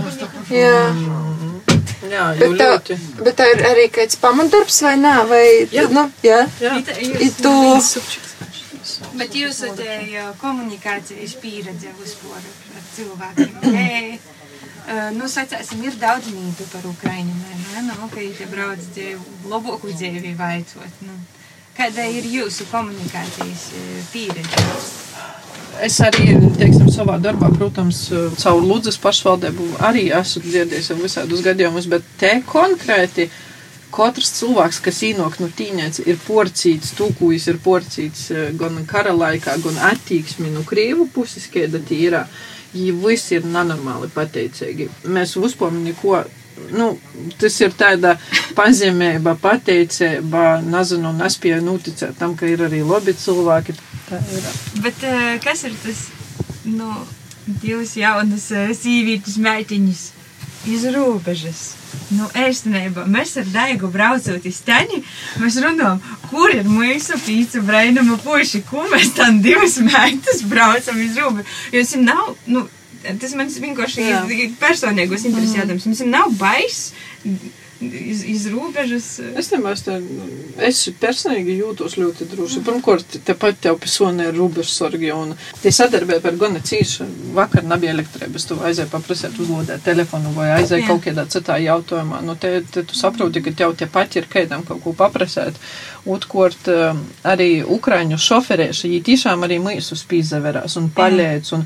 Jā. 0.54 0.76
Mm, 0.96 1.35
Jā, 2.12 2.26
bet, 2.40 2.54
tā, 2.60 2.70
ļoti. 2.74 2.98
bet 3.26 3.38
tā 3.40 3.48
ir 3.54 3.64
arī 3.72 3.88
kāds 3.94 4.20
pamatdarbs 4.22 4.78
vai 4.86 4.94
nē? 5.02 5.16
Vai, 5.32 5.46
jā, 5.74 5.88
nu, 5.94 6.06
jā. 6.26 6.44
jā. 6.62 6.78
I 7.26 7.32
tu... 7.40 7.54
Bet 9.16 9.34
jūs 9.36 9.64
esat 9.66 9.82
komunikācijas 10.42 11.36
pieredze 11.42 11.92
vispār 11.98 12.42
ar 12.42 12.84
cilvēkiem. 12.96 13.56
Jē, 13.74 13.96
nu, 15.18 15.30
sacāsim, 15.32 15.82
ir 15.88 15.98
daudz 16.02 16.30
mītu 16.34 16.68
par 16.74 16.86
Ukraiņu, 16.90 17.38
vai 17.46 17.58
ne? 17.64 17.86
Nu, 17.90 18.10
ka 18.12 18.22
viņi 18.22 18.50
brauc 18.52 18.84
dzīvi, 18.92 19.40
labāku 19.52 19.94
dzīvi 19.96 20.36
vaicot. 20.38 21.02
Nu. 21.08 21.18
Kāda 21.76 22.06
ir 22.08 22.28
jūsu 22.32 22.70
komunikācijas 22.72 23.66
pieredze? 24.14 25.15
Es 25.84 25.98
arī, 26.00 26.38
teiksim, 26.56 26.88
savā 26.94 27.18
darbā, 27.20 27.50
protams, 27.52 28.06
caur 28.40 28.62
Lūdzes 28.64 28.96
pašvaldību 29.04 29.66
arī 29.84 30.06
esmu 30.16 30.44
dzirdējis 30.46 30.88
jau 30.92 30.96
visādus 31.02 31.44
gadījumus, 31.44 31.90
bet 31.92 32.06
te 32.20 32.32
konkrēti 32.48 33.28
katrs 33.96 34.32
cilvēks, 34.38 34.80
kas 34.86 35.02
īnok 35.08 35.38
no 35.42 35.50
tīņēts, 35.52 36.04
ir 36.08 36.20
porcīts, 36.24 36.94
tūkūjis 36.96 37.50
ir 37.52 37.60
porcīts 37.64 38.24
gan 38.60 38.80
kara 38.88 39.12
laikā, 39.16 39.58
gan 39.64 39.82
attīksmi 39.92 40.54
no 40.54 40.64
Krievu 40.68 41.10
puses, 41.12 41.50
kāda 41.52 41.84
tīrā. 41.84 42.26
Viņi 42.76 42.96
visi 43.04 43.38
ir 43.38 43.46
nenormāli 43.48 44.10
pateicīgi. 44.16 44.90
Mēs 45.12 45.36
uzpam 45.40 45.78
neko 45.84 46.24
nu, 46.72 46.90
tas 47.40 47.58
ir 47.62 47.76
tāda 47.78 48.16
pazemība, 48.58 49.36
pateicība, 49.42 50.62
nezinu, 50.66 51.14
nespēja 51.18 51.62
noticēt 51.64 52.18
tam, 52.20 52.36
ka 52.40 52.50
ir 52.50 52.66
arī 52.68 52.82
labi 52.86 53.16
cilvēki. 53.18 53.76
Ir. 54.16 54.50
Bet 54.86 55.06
uh, 55.08 55.32
kas 55.44 55.66
ir 55.68 55.78
tas, 55.84 56.06
nu, 56.68 56.92
divas 57.48 57.96
jaunas 57.98 58.52
uh, 58.54 58.70
sīvītas 58.78 59.40
meitiņas 59.42 60.06
iz 60.72 60.86
robežas? 60.94 61.66
Nu, 62.14 62.28
īstenībā 62.38 63.06
mēs 63.10 63.34
ar 63.42 63.48
Daigu 63.50 63.90
braucot 63.94 64.46
uz 64.46 64.58
teņi, 64.66 65.02
mēs 65.42 65.58
runājam, 65.64 66.02
kur 66.30 66.54
ir 66.54 66.68
mūsu 66.70 67.18
pīca 67.24 67.64
brainama 67.66 68.18
puiši, 68.22 68.62
ko 68.70 68.86
mēs 68.92 69.16
tam 69.18 69.40
divas 69.46 69.80
meitas 69.82 70.44
braucam 70.46 71.00
iz 71.02 71.18
robežu. 71.18 71.48
Jo 71.74 71.82
es 71.86 71.96
nav, 71.98 72.36
nu, 72.52 72.66
tas 73.22 73.36
man 73.38 73.50
vienkārši 73.50 74.08
ir 74.36 74.56
personīgos 74.62 75.26
interesētams. 75.30 75.88
Mums 75.90 76.04
nav 76.10 76.34
baiss 76.40 76.92
iz, 77.82 78.24
iz 78.24 78.46
robežas. 78.52 79.08
Es 79.38 79.50
nemaz 79.52 79.84
tā, 79.86 79.98
es 80.64 80.82
personīgi 81.02 81.58
jūtos 81.60 81.98
ļoti 82.00 82.28
droši. 82.32 82.62
Pirmkārt, 82.66 83.18
tepat 83.28 83.68
jau 83.70 83.76
pisonē 83.82 84.30
ir 84.30 84.38
robežsargi 84.40 85.12
un 85.16 85.34
tie 85.62 85.74
sadarbība 85.76 86.32
ar 86.32 86.40
gana 86.40 86.62
cīši. 86.66 87.08
Vakar 87.36 87.66
nebija 87.68 87.96
elektrības, 87.96 88.48
tu 88.50 88.60
aizēji 88.64 88.92
paprasēt 88.94 89.40
uzlodēt 89.42 89.84
telefonu 89.86 90.32
vai 90.38 90.52
aizēji 90.60 90.88
kaut 90.88 91.04
kādā 91.06 91.28
citā 91.32 91.60
jautājumā. 91.64 92.22
Nu, 92.26 92.38
te, 92.40 92.58
te 92.72 92.86
tu 92.88 92.98
saproti, 92.98 93.44
ka 93.46 93.56
tev 93.64 93.76
te 93.80 93.90
pat 93.92 94.16
ir 94.16 94.30
kādam 94.32 94.64
kaut 94.68 94.84
ko 94.86 94.96
paprasēt. 94.96 95.60
Otrkārt, 96.06 96.68
um, 96.70 97.00
arī 97.26 97.64
Ukraiņu 97.66 98.20
šoferēši, 98.22 98.92
viņi 98.92 99.06
tiešām 99.08 99.42
arī 99.48 99.58
mūsu 99.64 99.98
spīzaverās 99.98 100.78
un 100.78 100.92
paļēc 100.94 101.50
un 101.58 101.66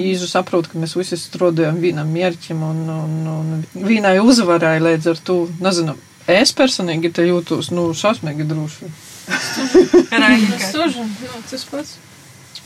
īžu 0.00 0.28
saprot, 0.30 0.70
ka 0.70 0.80
mēs 0.80 0.96
visi 0.96 1.18
strādājam 1.20 1.82
vienam 1.82 2.08
mērķim 2.08 2.62
un, 2.64 2.80
un, 2.94 3.18
un 3.28 3.84
vienai 3.84 4.16
uzvarai 4.24 4.78
līdz 4.80 5.10
ar 5.12 5.20
to, 5.28 5.36
nezinu, 5.64 5.96
es 6.30 6.52
personīgi 6.56 7.12
te 7.14 7.26
jūtos, 7.28 7.70
nu, 7.74 7.90
šausmīgi 7.96 8.46
droši. 8.48 8.90
Sužu, 10.70 11.04
nu, 11.04 11.44
tas 11.50 11.64
pats. 11.70 11.96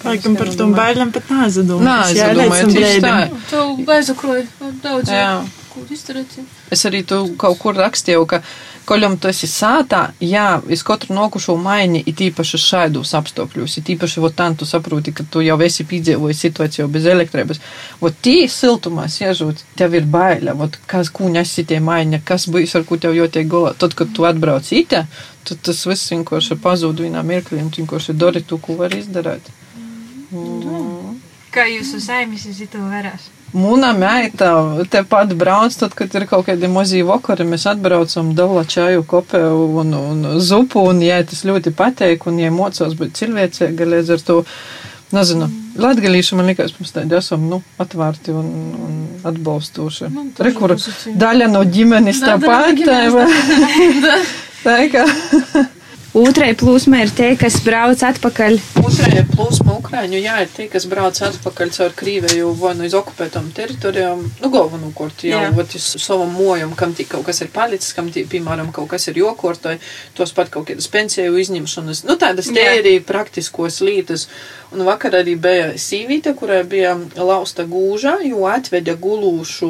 Laikam 0.05 0.37
par 0.39 0.51
tom 0.55 0.75
bailēm 0.77 1.11
pat 1.15 1.31
nezadomāju. 1.33 1.87
Nē, 1.87 1.95
es 2.15 2.37
domāju, 2.39 2.69
tieši 2.75 3.01
tā. 3.03 3.15
Tu 3.51 3.63
bezakroji 3.87 4.45
daudz, 4.85 5.11
Jā. 5.11 5.31
ko 5.73 5.83
izdarīt. 5.91 6.37
Es 6.75 6.85
arī 6.87 7.03
tu 7.07 7.19
kaut 7.41 7.59
kur 7.59 7.75
rakstīju, 7.79 8.27
ka 8.31 8.43
koļam 8.89 9.19
tu 9.21 9.29
esi 9.29 9.49
sātā, 9.51 10.01
jā, 10.25 10.63
es 10.73 10.83
katru 10.87 11.15
nokušo 11.17 11.57
maiņu, 11.61 12.01
it 12.09 12.23
īpaši 12.29 12.61
šaidos 12.63 13.13
apstākļos, 13.19 13.77
it 13.81 13.91
īpaši 13.95 14.23
vot 14.25 14.37
tā, 14.39 14.49
tu 14.57 14.69
saproti, 14.69 15.13
ka 15.13 15.27
tu 15.29 15.43
jau 15.45 15.59
esi 15.67 15.85
piedzīvojis 15.89 16.43
situāciju 16.47 16.89
bez 16.93 17.09
elektrības. 17.13 17.61
Vot 18.01 18.17
tī 18.25 18.37
siltumā 18.53 19.07
siežot, 19.13 19.61
tev 19.79 19.99
ir 19.99 20.09
baila, 20.09 20.57
vot 20.57 20.81
kas 20.91 21.13
kūņas 21.15 21.55
sitie 21.61 21.81
maiņa, 21.85 22.23
kas 22.29 22.49
būs 22.49 22.77
ar 22.79 22.89
ko 22.89 23.01
tev 23.01 23.17
jotiek 23.19 23.49
galā. 23.51 23.75
Tad, 23.79 23.97
kad 23.99 24.13
tu 24.17 24.25
atbrauc 24.29 24.73
itē, 24.73 25.05
tad 25.49 25.65
tas 25.69 25.85
viss 25.89 26.13
vienkārši 26.15 26.59
pazūd 26.65 27.05
vienā 27.05 27.25
mirklī 27.27 27.61
un 27.63 27.73
tu 27.73 27.85
vienkārši 27.85 28.17
dari 28.17 28.45
to, 28.45 28.61
ko 28.63 28.79
var 28.81 28.97
izdarīt. 28.97 29.53
Kā 31.53 31.65
jūsu 31.69 32.01
saimis 32.05 32.49
iz 32.49 32.65
itu 32.65 32.81
verās? 32.89 33.29
Mūna 33.57 33.95
meita 33.97 34.51
tepat 34.93 35.31
brauc, 35.39 35.73
tad, 35.81 35.95
kad 35.97 36.13
ir 36.19 36.27
kaut 36.29 36.45
kādi 36.49 36.69
mazi 36.69 37.01
vakari, 37.07 37.47
mēs 37.49 37.65
atbraucam 37.71 38.35
dala 38.37 38.65
čaju, 38.69 39.07
kopēju 39.09 39.63
un, 39.83 39.95
un 39.97 40.27
zupu, 40.45 40.83
un 40.91 41.01
jai 41.01 41.23
tas 41.29 41.47
ļoti 41.49 41.73
pateik, 41.77 42.27
un 42.29 42.43
jai 42.43 42.51
mocos 42.53 42.93
būt 42.99 43.17
cilvēcīga, 43.17 43.89
līdz 43.95 44.13
ar 44.19 44.27
to, 44.27 44.37
nezinu, 45.17 45.49
latgalīši 45.81 46.37
man 46.37 46.53
likās, 46.53 46.77
mums 46.77 46.93
tādi 46.93 47.17
esam, 47.17 47.49
nu, 47.49 47.63
atvērti 47.81 48.37
un, 48.37 48.53
un 48.85 49.01
atbalstoši. 49.33 50.13
Rekur, 50.45 50.77
daļa 51.25 51.49
no 51.55 51.65
ģimenes 51.65 52.21
tāpat, 52.27 52.85
tā 54.67 54.79
kā. 54.93 55.09
Otrai 56.19 56.51
plūsmai 56.59 57.05
ir 57.05 57.11
tie, 57.15 57.29
kas 57.39 57.61
brauc 57.63 58.01
atpakaļ. 58.03 58.57
Otrajā 58.81 59.23
plūsma 59.29 59.77
Ukrāņu, 59.79 60.19
jā, 60.19 60.35
ir 60.43 60.49
tie, 60.51 60.65
kas 60.73 60.89
brauc 60.91 61.19
atpakaļ 61.23 61.71
caur 61.77 61.95
Krīvēju 61.95 62.49
vai 62.59 62.73
no 62.75 62.87
iz 62.89 62.97
okupētām 62.99 63.53
teritorijām, 63.55 64.25
nu, 64.43 64.51
galvenokārt, 64.51 65.23
Jā. 65.29 65.45
ot 65.55 65.77
uz 65.79 65.87
savam 66.03 66.33
mojam, 66.35 66.75
kam 66.79 66.97
tī 66.99 67.07
kaut 67.07 67.23
kas 67.29 67.39
ir 67.45 67.53
palicis, 67.55 67.95
kam 67.95 68.11
tī, 68.11 68.25
piemēram, 68.31 68.73
kaut 68.75 68.91
kas 68.91 69.07
ir 69.13 69.21
jokortoj, 69.21 69.79
tos 70.19 70.35
pat 70.35 70.51
kaut 70.51 70.67
kādas 70.73 70.91
pensiju 70.91 71.39
izņemšanas, 71.39 72.03
nu, 72.09 72.19
tādas 72.19 72.51
tie 72.51 72.67
arī 72.81 72.99
praktiskos 73.05 73.79
lītas. 73.87 74.27
Un 74.69 74.83
vakar 74.85 75.15
arī 75.17 75.33
bija 75.41 75.71
sīvīte, 75.81 76.35
kurai 76.37 76.61
bija 76.69 76.91
lausta 77.17 77.65
gūža, 77.65 78.19
jo 78.29 78.43
atveļa 78.51 78.99
gulūšu, 79.01 79.69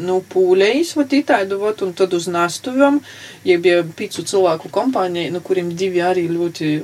nu, 0.00 0.16
pūlējus, 0.32 0.94
vat 0.96 1.12
itādu, 1.12 1.58
vat, 1.60 1.82
un 1.84 1.92
tad 1.98 2.16
uz 2.16 2.30
nastuvam, 2.32 3.02
ja 3.44 3.58
bija 3.60 3.82
pīcu 3.84 4.24
cilvēku 4.30 4.72
kompānija, 4.72 5.34
nu, 5.34 5.44
kuriem 5.64 5.76
divi 5.76 6.00
arī 6.02 6.28
ļoti, 6.28 6.82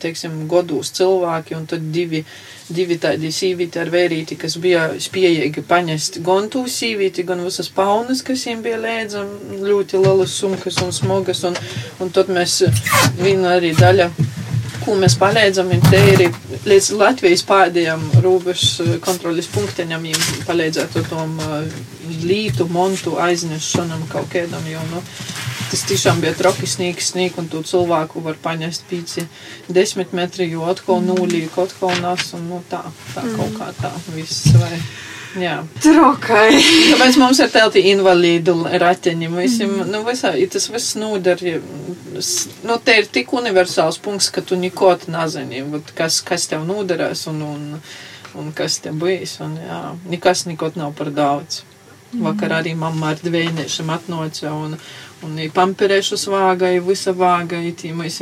teiksim, 0.00 0.46
godūs 0.48 0.92
cilvēki, 0.94 1.54
un 1.56 1.66
tad 1.66 1.80
divi, 1.92 2.24
divi 2.68 2.98
tādi 2.98 3.30
sīvīti 3.30 3.80
ar 3.80 3.90
vērīti, 3.90 4.36
kas 4.36 4.56
bija 4.58 4.94
spējīgi 4.98 5.64
paņest 5.66 6.22
gan 6.24 6.48
tū 6.48 6.66
sīvīti, 6.66 7.24
gan 7.24 7.44
visas 7.44 7.68
paunas, 7.68 8.22
kas 8.22 8.46
viņiem 8.46 8.62
bija 8.62 8.78
lēdza, 8.78 9.24
ļoti 9.62 10.00
lielas 10.02 10.34
sumkas 10.34 10.80
un 10.82 10.92
smogas, 10.92 11.44
un, 11.44 11.56
un 12.00 12.10
tad 12.10 12.28
mēs 12.28 12.64
viena 13.20 13.56
arī 13.56 13.74
daļa 13.74 14.10
ko 14.84 14.98
mēs 15.00 15.14
palīdzam, 15.16 15.70
ir 15.72 15.84
te 15.88 16.00
ir 16.12 16.22
līdz 16.68 16.90
Latvijas 16.98 17.44
pēdējiem 17.48 18.02
robežas 18.24 18.98
kontrolas 19.00 19.48
punktiņam, 19.54 20.02
viņiem 20.04 20.44
palīdzēt 20.44 20.98
ar 21.00 21.06
tom 21.08 21.38
uh, 21.40 21.62
lītu, 22.26 22.66
montu 22.68 23.16
aiznešanam 23.22 24.04
kaut 24.12 24.28
kādam, 24.34 24.66
jo, 24.68 24.82
nu, 24.90 25.00
tas 25.74 25.82
tiešām 25.90 26.20
bija 26.22 26.36
troki 26.38 26.68
sniegs, 26.70 27.08
snieg, 27.10 27.34
un 27.40 27.48
tu 27.50 27.58
cilvēku 27.66 28.20
var 28.22 28.36
paņest 28.42 28.84
pīci 28.86 29.24
desmit 29.74 30.12
metri, 30.14 30.46
jo 30.52 30.68
atkal 30.70 31.00
nulīk, 31.02 31.56
atkal 31.58 31.90
nas, 31.98 32.28
un, 32.36 32.44
nu, 32.46 32.60
tā, 32.70 32.78
tā 33.10 33.24
kaut 33.34 33.56
kā 33.58 33.72
tā 33.80 33.90
viss, 34.14 34.52
vai, 34.54 34.78
jā. 35.42 35.56
Trokai. 35.82 36.60
Tāpēc 36.92 37.18
mums 37.18 37.42
ir 37.42 37.50
telti 37.50 37.82
invalīdu 37.90 38.54
rateņi. 38.84 39.32
Visam, 39.34 39.74
mm. 39.80 39.90
nu, 39.90 40.04
visā, 40.06 40.30
tas 40.54 40.70
viss 40.70 40.94
s- 40.94 42.48
Nu, 42.62 42.78
te 42.78 43.00
ir 43.02 43.10
tik 43.10 43.34
universāls 43.34 43.98
punkts, 43.98 44.30
ka 44.30 44.46
tu 44.46 44.54
neko 44.54 44.94
nezini, 45.10 45.66
kas, 45.98 46.22
kas 46.22 46.46
tev 46.54 46.62
noderēs 46.70 47.26
un, 47.34 47.42
un, 47.50 47.68
un 48.38 48.54
kas 48.54 48.78
tev 48.78 49.02
bijis. 49.02 49.40
Un, 49.42 49.58
jā, 49.58 49.84
nekas 50.06 50.46
neko 50.46 50.70
nav 50.78 50.94
par 50.94 51.10
daudz. 51.10 51.64
Vakar 52.14 52.60
arī 52.60 52.74
mamma 52.78 53.10
ar 53.10 53.18
dvēniešiem 53.18 53.90
atnāca 53.90 54.52
un, 54.54 54.76
un 55.24 55.38
pamperēšu 55.54 56.18
svāgai, 56.20 56.78
visa 56.84 57.14
vāgai, 57.16 57.72
tī 57.76 57.92
mēs 57.96 58.20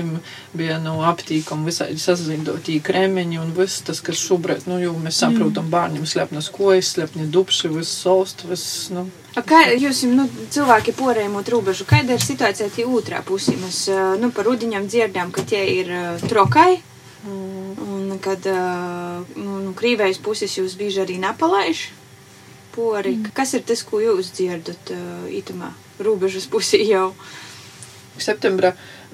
bija 0.56 0.78
no 0.82 1.00
aptīkam 1.08 1.64
visādi 1.66 1.98
sazindotī 2.00 2.78
kremeņi 2.84 3.40
un 3.42 3.52
viss 3.56 3.82
tas, 3.86 4.00
kas 4.04 4.20
šobrīd, 4.22 4.68
nu, 4.70 4.78
jo 4.82 4.94
mēs 4.98 5.22
saprotam 5.22 5.70
bērniem 5.72 6.06
slepnas 6.08 6.50
kojas, 6.52 6.94
slepni 6.96 7.26
dupši, 7.32 7.72
viss 7.74 8.02
solst, 8.04 8.46
viss, 8.48 8.90
nu. 8.94 9.08
A 9.36 9.44
Kā 9.48 9.62
jūs, 9.72 10.04
nu, 10.12 10.26
cilvēki 10.52 10.92
porējumot 10.96 11.48
robežu, 11.52 11.86
kāda 11.88 12.16
ir 12.16 12.24
situācija 12.24 12.68
tie 12.74 12.84
otrā 12.84 13.22
pusī? 13.24 13.56
Mēs, 13.60 13.86
nu, 14.20 14.32
par 14.34 14.48
rudiņam 14.50 14.88
dzirdām, 14.90 15.32
ka 15.32 15.44
tie 15.48 15.62
ir 15.78 15.92
trokai, 16.28 16.82
un 17.28 18.12
kad, 18.22 18.46
nu, 19.38 19.58
nu 19.64 19.72
krīvējas 19.78 20.20
puses 20.22 20.58
jūs 20.58 20.76
bieži 20.78 21.04
arī 21.06 21.18
nepalaiž 21.22 21.88
pori. 22.74 23.18
Kas 23.36 23.54
ir 23.56 23.64
tas, 23.68 23.84
ko 23.86 24.00
jūs 24.02 24.32
dzirdat 24.36 24.92
ā, 24.94 25.00
itamā 25.32 25.72
robežas 26.06 26.46
pusī 26.50 26.82
jau? 26.88 27.12
septembra 28.22 28.72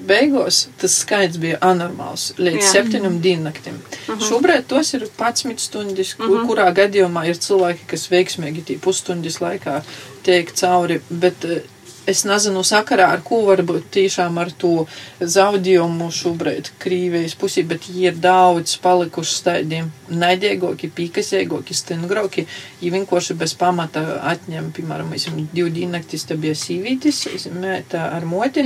beigās 0.09 0.66
tas 0.79 0.94
skaits 1.03 1.38
bija 1.42 1.59
anormāls 1.64 2.33
līdz 2.38 2.61
Jā. 2.61 2.70
septiņiem 2.72 3.20
diennaktim. 3.22 3.79
Mhm. 4.09 4.20
Šobrīd 4.29 4.66
tos 4.70 4.92
ir 4.94 5.07
11 5.09 5.59
stundas, 5.62 6.14
kur, 6.14 6.29
Mhm. 6.38 6.46
kurā 6.51 6.66
gadījumā 6.74 7.27
ir 7.29 7.35
cilvēki, 7.35 7.87
kas 7.87 8.09
veiksmīgi 8.09 8.64
tī 8.68 8.79
pusstundas 8.79 9.38
laikā 9.40 9.83
tiek 10.22 10.53
cauri, 10.55 11.01
bet 11.11 11.44
eh, 11.44 11.62
es 12.09 12.25
nezinu 12.29 12.64
sakarā, 12.66 13.11
ar 13.12 13.23
ko 13.27 13.42
varbūt 13.47 13.90
tiešām 13.94 14.38
ar 14.40 14.51
to 14.57 14.73
zaudējumu 15.21 16.09
šobrīd 16.14 16.73
Krīvijas 16.83 17.37
pusī, 17.38 17.64
bet 17.68 17.88
ir 17.92 18.16
daudz 18.23 18.77
palikuši 18.83 19.42
tādiem 19.47 19.90
naidīgāki, 20.09 20.90
pīkasīgāki, 20.94 21.77
stingrāki. 21.77 22.47
Ja 22.83 22.92
vienkārši 22.94 23.37
bez 23.38 23.55
pamata 23.59 24.03
atņem, 24.31 24.71
piemēram, 24.77 25.12
esam 25.16 25.38
divu 25.53 25.71
diennaktis, 25.75 26.25
te 26.29 26.38
bija 26.40 26.57
sīvītis, 26.59 27.49
mēta 27.53 28.09
ar 28.14 28.27
moti, 28.29 28.64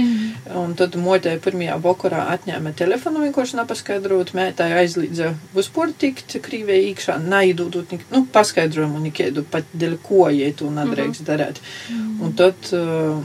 un 0.59 0.77
tad 0.79 0.97
motē 1.01 1.35
pirmajā 1.43 1.79
vakarā 1.83 2.27
atņēma 2.37 2.75
telefonu, 2.79 3.25
vienkārši 3.27 3.59
nepaskaidrot, 3.61 4.35
mētā 4.39 4.69
aizlīdza 4.83 5.33
vispār 5.57 5.95
tikt 5.99 6.39
Krīvijai 6.45 6.93
iekšā, 6.93 7.19
naidūdot, 7.27 7.97
nu, 8.13 8.25
paskaidrojumu 8.33 9.03
nekēdu, 9.09 9.47
pat 9.51 9.69
dēļ 9.75 9.99
ko, 10.07 10.27
ja 10.33 10.51
tu 10.57 10.71
nedrīkst 10.73 11.27
darīt. 11.27 11.63
Un 12.23 12.35
tad 12.39 12.69
uh, 12.77 13.23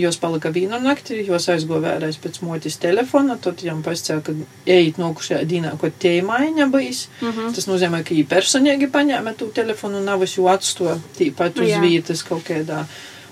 jos 0.00 0.16
palika 0.20 0.50
vienu 0.54 0.78
nakti, 0.82 1.20
jos 1.26 1.48
aizgoja 1.52 1.82
vēlreiz 1.84 2.18
pēc 2.22 2.40
motis 2.46 2.76
telefona, 2.82 3.36
tad 3.40 3.60
viņam 3.62 3.82
pasaka, 3.86 4.20
ka 4.30 4.34
ejit 4.70 4.98
nokušajā 5.02 5.44
dienā, 5.50 5.76
ko 5.80 5.90
tēmaiņa 6.02 6.66
bijis. 6.72 7.06
Mhm. 7.20 7.52
Tas 7.56 7.68
nozīmē, 7.70 8.02
ka 8.04 8.14
viņi 8.14 8.26
personīgi 8.30 8.90
paņēma 8.90 9.36
to 9.38 9.50
telefonu 9.54 10.02
nav 10.04 10.24
jau 10.26 10.48
atstoja 10.52 10.98
tīpat 11.18 11.60
uz 11.60 11.70
Jā. 11.74 11.80
vietas 11.84 12.22
kaut 12.26 12.44
kādā. 12.48 12.84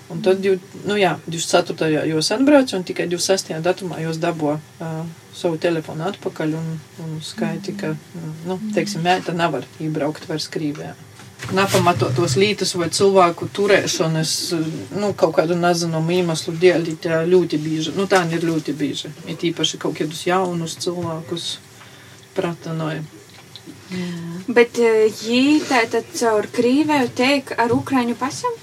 Un 0.09 0.21
tad, 0.25 0.39
div- 0.41 0.59
nu 0.89 0.95
jā, 0.97 1.11
24. 1.29 2.01
jūs 2.09 2.31
atbrauc, 2.33 2.71
un 2.73 2.83
tikai 2.83 3.05
26. 3.11 3.59
datumā 3.61 3.99
jūs 4.01 4.17
dabū 4.17 4.55
uh, 4.55 5.03
savu 5.37 5.59
telefonu 5.61 6.07
atpakaļ 6.09 6.55
un, 6.57 6.71
un 7.03 7.19
skaiti, 7.21 7.75
ka, 7.77 7.91
nu, 8.47 8.57
teiksim, 8.73 9.03
mēta 9.05 9.35
nevar 9.37 9.67
iebraukt 9.79 10.25
vairs 10.27 10.49
Krīvijā. 10.49 10.95
Nepamatotos 11.55 12.35
lītas 12.37 12.75
vai 12.77 12.89
cilvēku 12.93 13.47
turēšanas, 13.55 14.33
nu, 14.99 15.13
kaut 15.17 15.37
kādu 15.39 15.55
nezināmu 15.57 16.13
iemeslu 16.19 16.53
dēļ, 16.61 16.89
tā 17.01 17.21
ļoti 17.25 17.57
bieži, 17.63 17.93
nu, 17.97 18.05
tā 18.11 18.21
ir 18.29 18.45
ļoti 18.45 18.75
bieži. 18.77 19.09
Ir 19.25 19.47
īpaši 19.49 19.79
kaut 19.81 19.97
kādus 19.97 20.27
jaunus 20.27 20.77
cilvēkus 20.83 21.47
pratanoja. 22.37 23.01
Bet 24.49 24.77
viņi 24.77 25.59
tātad 25.65 26.11
caur 26.19 26.45
krīvēju 26.53 27.09
tiek 27.17 27.55
ar 27.57 27.73
ukraiņu 27.73 28.17
pasam? 28.19 28.53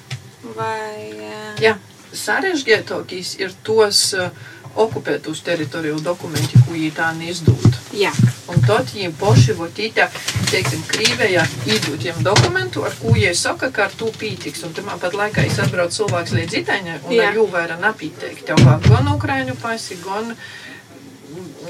Vai... 0.54 1.10
ā, 1.26 1.40
Jā, 1.62 1.74
sarežģītākais 2.14 3.32
ir 3.42 3.56
tos 3.66 4.02
uh, 4.14 4.30
okupētos 4.76 5.40
teritoriju 5.46 6.00
dokumenti, 6.04 6.60
ko 6.64 6.74
viņi 6.74 6.90
tā 6.96 7.10
neizdod. 7.18 7.78
Jā. 7.96 8.12
Un 8.52 8.60
tad 8.66 8.90
viņi 8.92 9.12
paši 9.18 9.56
votītā, 9.58 10.08
teiksim, 10.50 10.82
Krīvējā 10.90 11.46
iedod 11.66 11.96
viņiem 11.96 12.22
dokumentu, 12.26 12.84
ar 12.86 12.94
ko 13.00 13.14
viņi 13.16 13.32
saka, 13.34 13.70
ka 13.74 13.88
ar 13.88 13.96
to 13.98 14.10
pītiks. 14.20 14.64
Un 14.68 14.76
tamā 14.76 14.98
pat 15.02 15.16
laikā 15.18 15.46
es 15.46 15.58
atbraucu 15.62 16.02
cilvēks 16.02 16.36
līdz 16.36 16.60
Itaņai, 16.62 16.98
un 17.06 17.16
Jā. 17.16 17.30
ar 17.30 17.40
jū 17.40 17.46
vairāk 17.50 17.82
napīteikt. 17.82 18.44
Tev 18.46 18.62
vajag 18.66 18.88
gan 18.92 19.12
Ukraiņu 19.14 19.56
pasi, 19.62 19.98
gan 20.04 20.34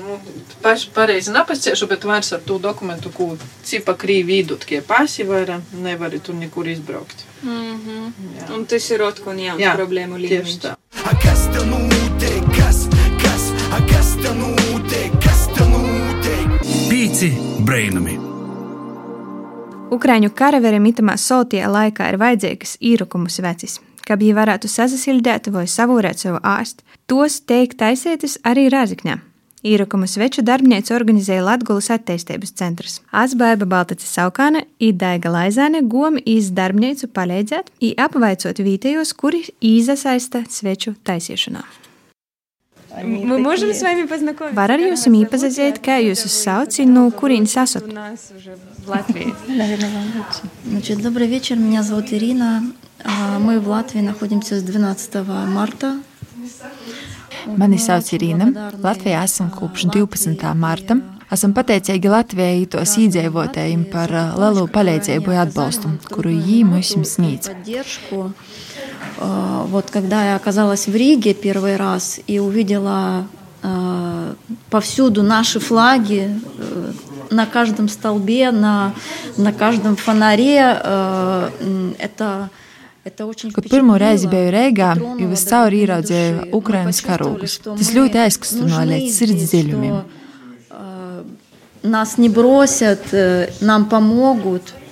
nu, 0.06 0.18
paši 0.62 0.90
pareizi 0.94 1.32
napasciešu, 1.34 1.86
bet 1.86 2.04
vairs 2.04 2.32
ar 2.32 2.40
to 2.46 2.58
dokumentu, 2.58 3.10
ko 3.14 3.36
cipa 3.64 3.94
Krīvi 3.94 4.40
iedod, 4.42 4.64
kie 4.66 4.82
pasi 4.82 5.24
vairāk 5.28 5.72
nevari 5.72 6.20
tur 6.20 6.34
nekur 6.34 6.68
izbraukt. 6.68 7.24
Mm 7.42 7.80
-hmm. 7.80 8.54
Un 8.54 8.66
tas 8.66 8.90
ir 8.90 9.02
otrs 9.02 9.26
un 9.26 9.38
jauns 9.38 9.62
Jā, 9.62 9.76
problēmu 9.76 10.16
tieši 10.16 10.34
līmenis. 10.34 10.58
tā. 10.58 12.45
Pīci 17.16 17.62
brainami. 17.64 18.12
Ukrāņu 19.94 20.28
karaverim 20.36 20.84
itamā 20.90 21.14
soltie 21.16 21.62
laikā 21.64 22.10
ir 22.12 22.18
vajadzīgas 22.20 22.74
īrukumus 22.84 23.40
vecis, 23.40 23.78
kā 24.04 24.18
viņi 24.20 24.34
varētu 24.36 24.68
sasildīt 24.68 25.48
vai 25.54 25.62
savūrēt 25.64 26.20
savu 26.20 26.42
āstu. 26.44 26.84
Tos 27.08 27.38
teikt 27.48 27.78
taisētis 27.80 28.36
arī 28.44 28.66
Rāzikņā. 28.68 29.16
Īrukumu 29.64 30.04
sveču 30.04 30.44
darbnīcu 30.44 30.92
organizēja 30.92 31.46
Latvijas 31.46 31.88
attīstības 31.96 32.52
centrs. 32.60 33.00
Asbaiba 33.08 33.64
Baltacis 33.64 34.12
Saukāne 34.12 34.66
un 34.76 35.00
Daiga 35.00 35.32
Laizāne 35.32 35.80
gomi 35.88 36.20
iz 36.20 36.52
darbnīcu 36.52 37.08
palīdzēt 37.16 37.72
un 37.80 37.96
apvaicot 38.10 38.60
vietējos, 38.60 39.16
kuri 39.16 39.46
īzasaista 39.64 40.44
sveču 40.52 40.98
taisīšanā. 41.00 41.64
Мы 43.03 43.37
можем 43.39 43.73
с 43.73 43.81
вами 43.81 44.05
познакомиться? 44.05 44.59
Var 44.59 44.69
arī 44.75 44.89
jums 44.91 45.05
īpazīt, 45.07 45.79
kā 45.79 45.95
jūs 46.03 46.25
sauc 46.27 46.79
un 46.83 46.91
no 46.93 47.03
kurienes 47.11 47.55
esat? 47.55 47.87
У 47.87 47.93
нас 47.93 48.31
уже 48.35 48.57
в 48.85 48.89
Латвии. 48.89 49.33
Наверное, 49.47 49.89
вам 49.89 50.05
лучше. 50.17 50.41
Значит, 50.65 51.01
добрый 51.01 51.27
вечер, 51.27 51.55
меня 51.55 51.83
зовут 51.83 52.11
Ирина. 52.11 52.63
А, 53.03 53.39
Мы 53.39 53.59
в 53.59 53.67
Латвии 53.69 54.01
находимся 54.01 54.59
с 54.59 54.63
12 54.63 55.15
марта. 55.47 55.99
Mani 57.47 57.77
sauc 57.77 58.11
Irīna. 58.13 58.51
Latvijā 58.83 59.23
esam 59.23 59.49
kopš 59.49 59.85
12. 59.85 60.53
marta. 60.53 60.99
Esam 61.31 61.53
pateicīgi 61.55 62.09
Latvijai 62.11 62.65
tos 62.67 62.97
iedzīvotājiem 62.99 63.85
par 63.91 64.11
ā, 64.11 64.23
lielu 64.35 64.65
palīdzību 64.67 65.31
un 65.31 65.39
atbalstu, 65.45 65.91
kuru 66.11 66.33
viņi 66.35 66.65
mums 66.67 66.91
sniedz. 67.07 67.47
А, 69.18 69.64
Вот 69.68 69.90
когда 69.90 70.24
я 70.30 70.36
оказалась 70.36 70.86
в 70.86 70.94
Риге 70.94 71.34
первый 71.34 71.76
раз 71.76 72.20
и 72.26 72.38
увидела 72.38 73.26
а, 73.62 74.34
повсюду 74.70 75.22
наши 75.22 75.58
флаги, 75.58 76.30
э, 76.58 76.92
на 77.30 77.46
каждом 77.46 77.88
столбе, 77.88 78.50
на, 78.50 78.94
на 79.36 79.52
каждом 79.52 79.96
фонаре, 79.96 80.78
э, 80.82 81.50
это, 81.98 82.50
это 83.04 83.26
очень 83.26 83.50
Kad 83.50 83.66
pirmo 83.66 83.98
reizi 83.98 84.28
biju 84.28 84.50
Reigā, 84.50 84.94
jau 85.18 85.32
es 85.32 85.42
cauri 85.48 85.82
ieraudzīju 85.82 86.52
Ukraiņas 86.52 87.02
karogus. 87.02 87.58
Tas 87.64 87.90
ļoti 87.96 88.22
aizkustinoja 88.26 88.84
līdz 88.92 89.18
sirds 89.18 89.50
dziļumiem. 89.50 89.98
нас 91.86 92.18
не 92.18 92.28
бросят, 92.28 93.00
э, 93.12 93.48
нам 93.60 93.86
помогут, 93.86 94.62
э, 94.62 94.85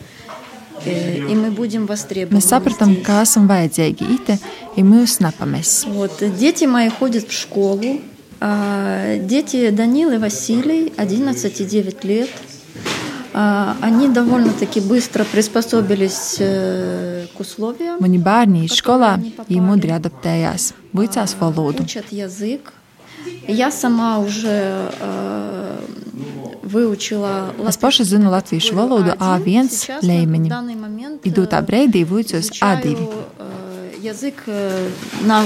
и 0.87 1.35
мы 1.35 1.51
будем 1.51 1.87
востребованы. 1.87 2.39
Mēs 2.41 2.49
sapratām, 2.51 2.97
ka 3.03 3.23
esam 3.23 3.47
vajadzīgi 3.51 4.09
ite, 4.17 4.39
ja 4.77 4.85
mūs 4.85 5.21
nepamēs. 5.25 5.87
Вот, 5.87 6.23
дети 6.39 6.65
мои 6.65 6.89
ходят 6.89 7.29
в 7.29 7.33
школу. 7.33 8.01
А, 8.41 9.17
Дети 9.19 9.71
Данил 9.71 10.11
и 10.11 10.19
Василий, 10.19 10.93
11 10.97 11.61
и 11.61 11.65
9 11.65 12.05
лет. 12.05 12.29
А, 13.33 13.77
Они 13.81 14.09
довольно-таки 14.09 14.81
быстро 14.81 15.25
приспособились 15.25 16.37
к 16.39 17.41
условиям. 17.41 17.99
Mani 18.01 18.19
bērni 18.23 18.69
skolā 18.69 19.17
viņi 19.49 19.61
mudri 19.65 19.95
adaptējās, 19.97 20.75
vicās 20.93 21.35
valodu. 21.41 21.83
Учат 21.83 22.13
язык. 22.13 22.73
Я 23.49 23.71
сама 23.71 24.19
уже 24.19 24.91
э, 25.01 25.79
Es 27.69 27.77
paša 27.77 28.05
zinu 28.05 28.31
latviešu 28.31 28.75
valodu 28.77 29.13
A1 29.21 29.69
līmeņa. 30.03 31.21
Idūtā 31.25 31.61
breidī 31.67 32.05
vicos 32.09 32.51
A2. 32.61 32.95
э, 32.95 33.91
язык 34.03 34.43
э, 34.47 34.89
на 35.25 35.45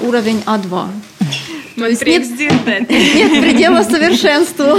уровень 0.00 0.42
А2. 0.46 0.88
Man 1.76 1.94
prieks 1.96 2.28
dzirdēt. 2.36 2.90
Нет 2.90 3.40
предела 3.40 3.82
совершенству. 3.82 4.76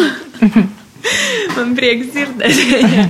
Man 1.58 1.76
prieks 1.76 2.12
dzirdēt. 2.14 3.10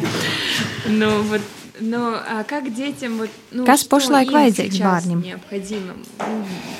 ну, 0.88 1.22
вот, 1.24 1.42
но 1.80 2.14
а 2.16 2.44
как 2.48 2.74
детям 2.74 3.18
вот, 3.18 3.30
ну, 3.52 3.66
Kas 3.66 3.84
pašlaik 3.84 4.32
vajadzīgs 4.32 4.72
сейчас 4.72 5.06
bērniem? 5.06 5.22
необходимо? 5.24 5.94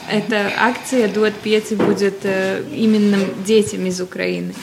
Эта 0.10 0.52
акция 0.58 1.08
Дуот 1.08 1.34
Пети 1.36 1.76
будет 1.76 2.20
э, 2.24 2.64
именно 2.74 3.18
детям 3.46 3.86
из 3.86 4.00
Украины. 4.00 4.54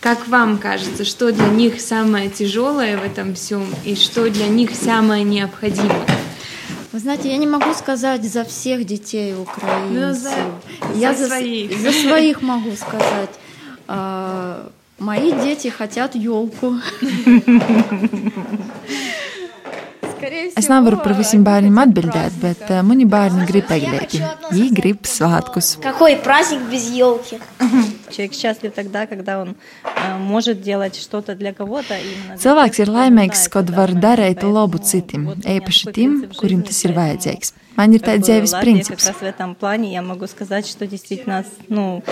Как 0.00 0.28
вам 0.28 0.58
кажется, 0.58 1.04
что 1.04 1.32
для 1.32 1.48
них 1.48 1.80
самое 1.80 2.30
тяжелое 2.30 2.96
в 2.96 3.04
этом 3.04 3.34
всем 3.34 3.66
и 3.84 3.96
что 3.96 4.30
для 4.30 4.46
них 4.46 4.70
самое 4.74 5.24
необходимое? 5.24 6.06
Вы 6.92 6.98
знаете, 7.00 7.30
я 7.30 7.36
не 7.36 7.46
могу 7.46 7.74
сказать 7.74 8.24
за 8.24 8.44
всех 8.44 8.86
детей 8.86 9.34
украинцев. 9.34 9.90
Ну, 9.90 10.14
за- 10.14 10.98
я 10.98 11.14
за 11.14 11.24
за, 11.24 11.28
своих. 11.28 11.78
за 11.78 11.92
своих 11.92 12.42
могу 12.42 12.70
сказать. 12.76 13.30
А, 13.88 14.70
мои 14.98 15.32
дети 15.32 15.68
хотят 15.68 16.14
елку. 16.14 16.76
Es 20.58 20.66
nevaru 20.68 20.98
par 20.98 21.14
visiem 21.14 21.44
bērniem 21.46 21.76
atbildēt, 21.78 22.34
bet 22.42 22.62
uh, 22.66 22.80
mani 22.82 23.04
bērni 23.08 23.44
grib 23.46 23.70
eglēti. 23.70 24.18
Viņi 24.50 24.72
grib 24.74 25.06
svētkus. 25.06 25.76
Какой 25.82 26.16
праздник 26.16 26.64
без 26.72 26.88
елки? 26.90 27.38
Человек 28.11 28.33
счастлив 28.33 28.73
тогда, 28.73 29.07
когда 29.07 29.41
он 29.41 29.55
э, 29.83 30.17
может 30.17 30.61
делать 30.61 30.95
что-то 30.95 31.35
для 31.35 31.53
кого-то. 31.53 31.95
именно 31.97 32.37
для 32.37 32.51
Cilvēks 32.51 32.79
ir 32.83 32.89
laimīgs, 32.89 33.49
kad 33.49 33.69
var 33.69 33.89
darīt 33.91 34.43
labu 34.43 34.77
citiem, 34.77 35.33
īpaši 35.41 35.93
tiem, 35.93 36.15
kuriem 36.37 36.61
tas 36.63 36.83
ir 36.85 36.93
vajadzīgs. 36.93 37.53
Man 37.75 37.93
ir 37.95 38.03
tāds 38.05 38.27
dzīves 38.27 38.53
Латвия 38.53 38.73
princips. 38.73 39.05
как 39.05 39.13
раз 39.13 39.21
в 39.21 39.23
этом 39.23 39.55
плане 39.55 39.93
я 39.93 40.03
могу 40.03 40.27
сказать, 40.27 40.67
что 40.67 40.85
действительно, 40.85 41.43
ну, 41.69 42.03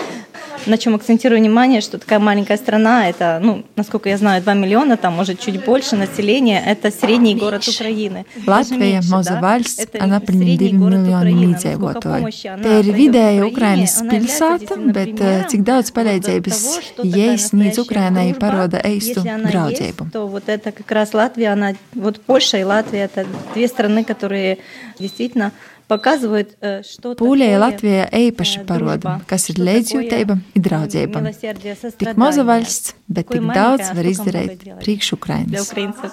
на 0.65 0.77
чем 0.77 0.95
акцентирую 0.95 1.39
внимание, 1.39 1.81
что 1.81 1.99
такая 1.99 2.17
маленькая 2.17 2.57
страна, 2.57 3.07
это, 3.07 3.39
ну, 3.41 3.63
насколько 3.75 4.10
я 4.10 4.17
знаю, 4.17 4.41
2 4.41 4.53
миллиона, 4.55 4.97
там, 4.97 5.13
может, 5.13 5.39
чуть 5.39 5.63
больше 5.63 5.95
населения, 5.95 6.63
это 6.65 6.89
средний 6.89 7.36
город 7.36 7.67
Украины. 7.67 8.25
Даже 8.36 8.73
Latvija, 8.73 8.77
меньше, 8.79 9.10
maza 9.12 9.39
да? 9.39 9.41
valsts, 9.41 9.84
Это 9.84 9.99
ar 9.99 10.10
apmēram 10.10 10.25
средний 10.25 10.57
2 10.57 10.79
город 10.79 10.99
miljoniem 10.99 11.21
Украины. 11.21 11.51
Насколько 11.51 11.69
iedzīvotāju. 11.69 12.21
помощи 12.21 12.47
она 12.47 12.63
Te 12.63 12.67
ir 12.67 12.79
отдает 12.79 12.95
vidēja 12.97 13.45
Украине, 13.45 13.51
Ukrainas 13.51 14.01
она 14.01 14.13
является 14.13 14.41
pilsēta, 14.41 14.57
действительно 14.57 14.91
bet 14.91 15.13
uh, 15.13 15.17
примером 15.17 15.49
cik 15.51 15.62
daudz 15.63 15.85
вот 15.86 15.95
palīdzības 15.95 16.57
того, 16.62 16.81
что 16.81 17.03
jai 17.03 17.12
такая 17.12 17.38
sniedz 17.38 17.77
настоящая 17.77 17.81
Ukrainai, 17.81 18.29
дружба. 18.31 18.39
paroda 18.39 18.81
eistu 18.84 19.19
Если 19.21 19.29
она 19.29 19.49
draudzību. 19.49 20.03
есть, 20.03 20.13
то 20.13 20.27
вот 20.27 20.43
это 20.47 20.71
как 20.71 20.91
раз 20.91 21.13
Латвия, 21.13 21.49
она, 21.53 21.73
вот 21.93 22.19
Польша 22.21 22.57
и 22.57 22.63
Латвия, 22.63 23.03
это 23.05 23.25
две 23.53 23.67
страны, 23.67 24.03
которые 24.03 24.57
действительно 24.99 25.51
показывают, 25.88 26.55
э, 26.62 26.84
что 26.84 27.13
Pūļai 27.13 27.51
такое, 27.51 27.60
Latvijā 27.60 28.05
īpaši 28.12 28.60
э, 28.62 28.65
paroda, 28.65 29.19
дружба, 29.19 29.21
kas 29.27 29.49
ir 29.49 29.55
что 29.55 29.63
līdzjūtība 29.63 30.34
такое, 30.39 30.55
un 30.55 30.62
draudzība. 30.63 31.19
милосердие, 31.21 31.75
Tik 31.75 32.15
maza 32.15 32.41
сострадание. 32.41 32.43
valsts, 32.45 32.95
bet 33.10 33.25
Такое 33.27 33.38
tik 33.38 33.43
маленькое, 33.43 33.63
daudz 33.63 33.81
а 33.81 33.93
var 33.93 34.03
сколько 34.03 34.10
izdarīt 34.12 34.47
много 34.51 34.63
делать 34.63 34.84
priekš 34.86 35.07
для 35.10 35.17
Ukrainas. 35.17 35.67
украинцев. 35.71 36.12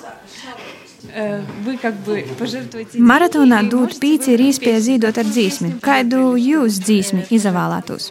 Э, 1.14 1.40
Вы 1.64 1.76
как 1.78 1.94
бы 2.04 2.24
пожертвуете... 2.38 2.98
Maratonā 2.98 3.62
dūt 3.70 4.00
pīci 4.02 4.34
ir 4.34 4.40
īspēja 4.50 4.80
zīdot 4.82 5.16
ar 5.16 5.24
dzīsmi. 5.30 5.78
Kādu 5.80 6.34
jūs 6.36 6.80
dzīsmi 6.82 7.22
izvēlētos? 7.30 8.10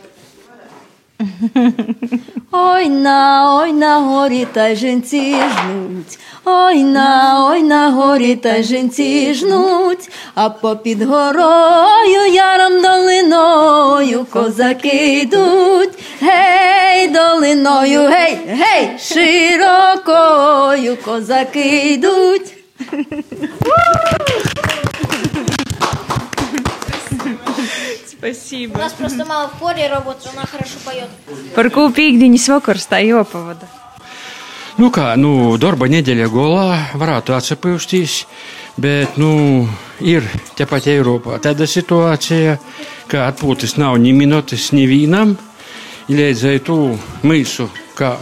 Ой 2.53 2.89
на, 2.89 3.55
ой 3.61 3.73
на 3.73 3.99
горі 3.99 4.47
та 4.53 4.75
жінці 4.75 5.35
жнуть. 5.35 6.19
Ой 6.45 6.85
на, 6.85 7.47
ой 7.51 7.63
на 7.63 7.91
горі 7.91 8.37
та 8.37 8.63
жінці 8.63 9.35
жнуть, 9.35 10.11
а 10.35 10.51
попід 10.51 11.03
горою 11.03 12.27
яром 12.33 12.83
долиною 12.83 14.27
козаки 14.31 15.19
йдуть. 15.19 15.91
Гей, 16.21 17.09
долиною, 17.09 18.01
гей, 18.01 18.39
гей, 18.47 18.91
широкою 18.99 20.97
козаки 21.05 21.93
йдуть. 21.93 22.53
Спасибо. 28.22 28.78
У 28.78 28.82
нас 28.82 28.94
просто 28.94 29.26
мама 29.26 29.50
в 29.50 29.60
хоре 29.60 29.88
работает, 29.88 30.34
она 30.36 30.46
хорошо 30.46 30.78
поет. 30.86 31.10
Par 31.56 31.72
ko 31.74 31.90
pīkdiņas 31.90 32.48
vakars 32.54 32.88
tā 32.90 33.02
jopavada? 33.06 33.68
Nu 34.78 34.92
kā, 34.94 35.16
nu, 35.18 35.58
darba 35.58 35.88
nedēļa 35.90 36.28
golā 36.30 36.68
varētu 36.94 37.34
atcepīties, 37.34 38.26
Bet, 38.78 39.16
nu, 39.18 39.66
ir 40.06 40.26
tepat 40.54 40.86
Eiropā 40.92 41.40
tāda 41.42 41.66
situācija, 41.66 42.60
ka 43.10 43.24
atpūtas 43.26 43.74
nav 43.82 43.96
ni 43.98 44.12
minūtes, 44.14 44.68
ni 44.78 44.84
vīnam. 44.86 45.34
Līdz 46.14 46.44
ar 46.46 46.60
to 46.68 46.76
mūsu, 47.26 47.66
kā 47.98 48.14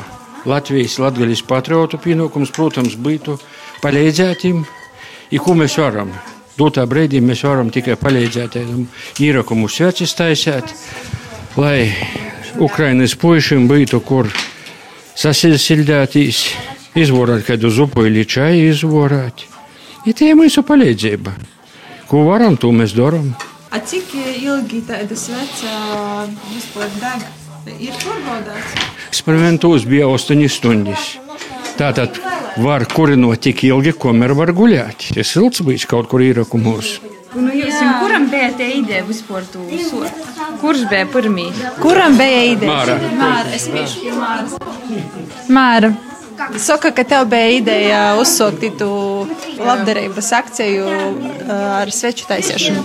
Latvijas 0.47 0.95
latgaļas 1.03 1.43
patriotu 1.43 1.99
pienākums, 1.99 2.53
protams, 2.55 2.95
būtu 2.95 3.35
palīdzēt 3.83 4.47
viņiem, 4.47 4.63
ko 5.43 5.57
mēs 5.59 5.75
varam. 5.81 6.15
Dotā 6.60 6.82
brīdī 6.84 7.22
mēs 7.24 7.40
varam 7.46 7.70
tikai 7.72 7.94
palīdzēt 7.96 8.58
īrakumu 9.24 9.68
svecis 9.72 10.12
taisēt, 10.18 10.74
lai 11.56 11.88
Ukrainas 12.60 13.14
puišiem 13.16 13.64
būtu, 13.70 14.00
kur 14.04 14.28
sasilsildētīs, 15.16 16.42
izvorāt 17.00 17.46
kādu 17.48 17.70
zupu 17.72 18.04
vai 18.04 18.26
čaju 18.28 18.68
izvorāt. 18.74 19.46
Ir 20.04 20.16
tie 20.16 20.34
mūsu 20.36 20.60
palīdzība. 20.68 21.32
Ko 22.10 22.26
varam, 22.28 22.58
to 22.60 22.74
mēs 22.76 22.92
darām. 22.96 23.32
A 23.70 23.80
cik 23.80 24.12
ilgi 24.18 24.82
tāda 24.84 25.16
sveca 25.16 26.28
vispār 26.50 26.92
deg? 27.00 27.26
Ir 27.76 27.96
pārbaudāts. 28.04 28.76
Eksperimentos 29.08 29.84
bija 29.88 30.08
8 30.12 30.48
stundas. 30.52 31.12
Tātad 31.80 32.18
var 32.60 32.84
kurinot 32.92 33.40
tik 33.46 33.62
ilgi, 33.64 33.94
kamēr 33.96 34.34
var 34.36 34.50
guļāt. 34.52 35.06
Tas 35.16 35.30
silts 35.32 35.62
bijis 35.64 35.86
kaut 35.88 36.10
kur 36.10 36.20
īrakumos. 36.20 36.98
Nu, 37.30 37.46
jūs, 37.54 37.78
kuram 38.02 38.26
bija 38.28 38.50
tā 38.58 38.66
ideja 38.74 39.04
vispār 39.06 39.46
to 39.52 39.62
sort? 39.86 40.28
Kurš 40.60 40.82
bija 40.90 41.06
pirmīs? 41.08 41.62
Kuram 41.80 42.18
bija 42.18 42.42
ideja? 42.50 42.74
Māra. 42.74 42.96
Māra, 43.16 43.54
es 43.56 43.68
biju 43.72 44.16
Māra. 44.18 44.44
Māra. 45.48 45.92
Saka, 46.60 46.90
ka 46.96 47.04
tev 47.04 47.30
bija 47.32 47.54
ideja 47.54 48.02
uzsākt 48.20 48.66
to 48.80 48.90
labdarības 49.64 50.30
akciju 50.38 50.86
uh, 50.86 51.52
ar 51.80 51.92
sveču 51.94 52.28
taisīšanu. 52.30 52.84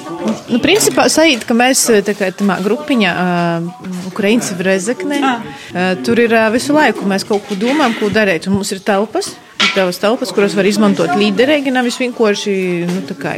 Nu, 0.52 0.60
principā 0.64 1.08
sajūt, 1.12 1.48
ka 1.48 1.58
mēs 1.58 1.86
tā 2.08 2.16
kā 2.18 2.32
tamā 2.36 2.60
grupiņā 2.66 3.16
uh, 3.16 3.90
Ukraiņas 4.12 4.54
v 4.58 4.68
Rezeknē, 4.70 5.22
uh, 5.24 5.96
tur 6.06 6.22
ir 6.24 6.36
uh, 6.36 6.50
visu 6.54 6.76
laiku 6.76 7.08
mēs 7.10 7.28
kaut 7.28 7.48
ko 7.50 7.58
domājam, 7.60 7.98
ko 8.00 8.12
darīt, 8.14 8.50
un 8.50 8.60
mums 8.60 8.76
ir 8.76 8.84
telpas. 8.86 9.34
Tavas 9.76 9.98
telpas, 10.00 10.30
kuras 10.32 10.54
var 10.56 10.68
izmantot 10.70 11.10
līderīgi, 11.20 11.72
nevis 11.76 11.98
vienkārši, 12.00 12.52
nu, 12.88 13.02
tā 13.10 13.16
kā, 13.20 13.34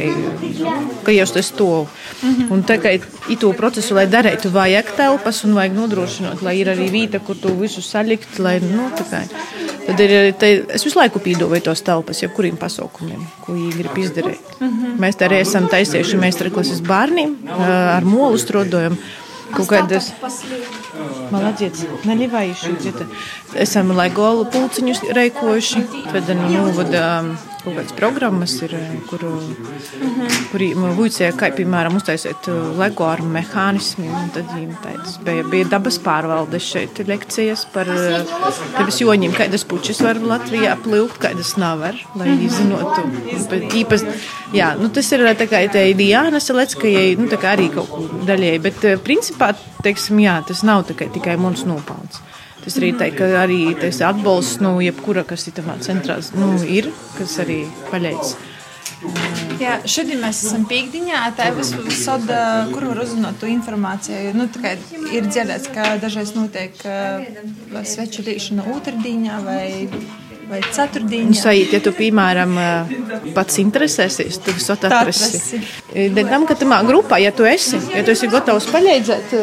ka 1.02 1.10
jau 1.10 1.24
tas 1.34 1.48
to. 1.58 1.70
Un 2.54 2.62
tā 2.66 2.76
kā 2.78 2.92
itu 3.32 3.50
procesu, 3.58 3.96
lai 3.98 4.04
darītu, 4.10 4.52
vajag 4.54 4.92
telpas 5.00 5.42
un 5.48 5.56
vajag 5.58 5.74
nodrošināt, 5.74 6.44
lai 6.46 6.54
ir 6.60 6.70
arī 6.70 6.86
vīta, 6.94 7.18
kur 7.26 7.38
to 7.42 7.50
visu 7.58 7.82
salikt, 7.82 8.38
lai, 8.38 8.60
nu, 8.62 8.86
tā 8.94 9.08
kā. 9.10 9.24
Tad 9.88 10.00
ir, 10.04 10.10
eh, 10.12 10.34
te, 10.36 10.48
es 10.76 10.82
visu 10.84 10.98
laiku 11.00 11.20
pīdoju 11.24 11.62
tos 11.64 11.80
telpas, 11.80 12.18
jebkuriem 12.20 12.58
pasaukumiem, 12.60 13.22
ko 13.40 13.54
viņi 13.56 13.70
grib 13.78 13.96
izdarīt. 14.02 14.50
Mm 14.58 14.68
-hmm. 14.68 14.98
Mēs 15.00 15.16
arī 15.24 15.38
esam 15.40 15.68
taisījuši 15.72 16.20
meistarklases 16.20 16.82
bērniem, 16.84 17.36
eh, 17.46 17.96
ar 17.96 18.04
molu 18.04 18.36
strādājam. 18.36 18.98
Kaut 19.48 19.68
kādas 19.68 20.12
malādzietas, 21.32 21.86
neļivājuši. 22.04 22.74
Eh, 22.86 23.62
esam 23.64 23.96
Legolu 23.96 24.44
pulciņus 24.44 25.00
reikojuši, 25.12 25.84
tad 26.12 26.28
novada. 26.36 27.22
Nu, 27.22 27.36
kaut 27.62 27.74
kādas 27.74 27.94
programmas, 27.96 28.54
ir, 28.64 28.74
kur, 29.08 29.24
kuri 30.52 30.68
vujcē, 30.76 31.30
kā 31.38 31.50
piemēram 31.56 31.98
uztaisīt 31.98 32.48
Lego 32.78 33.06
ar 33.08 33.22
mehānismiem, 33.24 34.30
tad 34.34 34.50
tādas 34.84 35.16
bija, 35.26 35.46
bija 35.50 35.68
dabas 35.74 35.98
pārvaldes 36.04 36.68
šeit 36.68 37.02
lekcijas 37.08 37.64
par 37.74 37.90
tevis 38.76 39.00
joņiem, 39.02 39.34
kādas 39.36 39.66
pučas 39.68 40.02
var 40.04 40.20
Latvijā 40.22 40.76
plūkt, 40.84 41.20
kādas 41.26 41.56
nav 41.60 41.82
var, 41.82 41.98
lai 42.18 42.36
izzinotu. 42.46 43.06
Bet 43.50 43.78
īpaši, 43.82 44.16
jā, 44.56 44.72
nu 44.78 44.92
tas 44.94 45.10
ir 45.14 45.26
tā 45.38 45.48
kā 45.50 45.64
tā 45.72 45.84
Diana 45.98 46.40
Seleckajai, 46.42 47.16
nu 47.20 47.28
tā 47.32 47.40
kā 47.42 47.56
arī 47.56 47.70
kaut 47.74 47.90
ko 47.92 48.24
daļēji, 48.28 48.64
bet 48.64 48.88
principā, 49.04 49.52
teiksim, 49.84 50.22
jā, 50.24 50.40
tas 50.48 50.64
nav 50.66 50.86
tikai 50.88 51.38
mums 51.40 51.66
nopelns. 51.68 52.22
Tas 52.64 52.76
arī 52.80 52.92
tā, 52.98 53.08
ka 53.14 53.28
arī 53.44 53.60
tas 53.78 54.02
atbalsts, 54.04 54.60
nu, 54.64 54.76
jebkura, 54.82 55.24
kas 55.28 55.46
ir 55.48 55.56
tamā 55.60 55.78
centrā, 55.84 56.18
nu, 56.36 56.52
ir, 56.66 56.90
kas 57.16 57.38
arī 57.44 57.62
paļaujas. 57.92 58.36
Jā, 59.62 59.76
šodien 59.86 60.18
mēs 60.22 60.40
esam 60.46 60.64
piekdienā. 60.66 61.20
Tā 61.38 61.52
ir 61.52 61.58
visāda, 61.86 62.40
kur 62.72 62.88
var 62.90 63.02
uzzināt 63.04 63.38
to 63.38 63.46
informāciju. 63.50 64.32
Nu, 64.34 64.48
tā 64.50 64.62
kā 64.64 64.72
ir 65.14 65.28
dzirdēts, 65.28 65.70
ka 65.74 65.92
dažreiz 66.02 66.34
notiek 66.34 66.74
uh, 66.82 67.22
sveču 67.86 68.26
līšana 68.26 68.66
otrdienā 68.74 69.38
vai 69.46 69.68
vai 70.48 70.60
ceturtdienā. 70.64 71.30
Nu, 71.32 71.38
sajūt, 71.38 71.76
ja 71.76 71.80
tu, 71.84 71.92
piemēram, 71.96 72.56
pats 73.36 73.60
interesēsies, 73.62 74.40
tu 74.44 74.54
to 74.54 74.76
atrasi. 74.78 75.62
Tam, 76.18 76.46
ka 76.48 76.56
tamā 76.58 76.80
grupā, 76.88 77.20
ja 77.22 77.32
tu 77.34 77.46
esi, 77.48 77.80
ja 77.94 78.04
tu 78.06 78.14
esi 78.14 78.30
gatavs 78.32 78.68
palīdzēt 78.72 79.34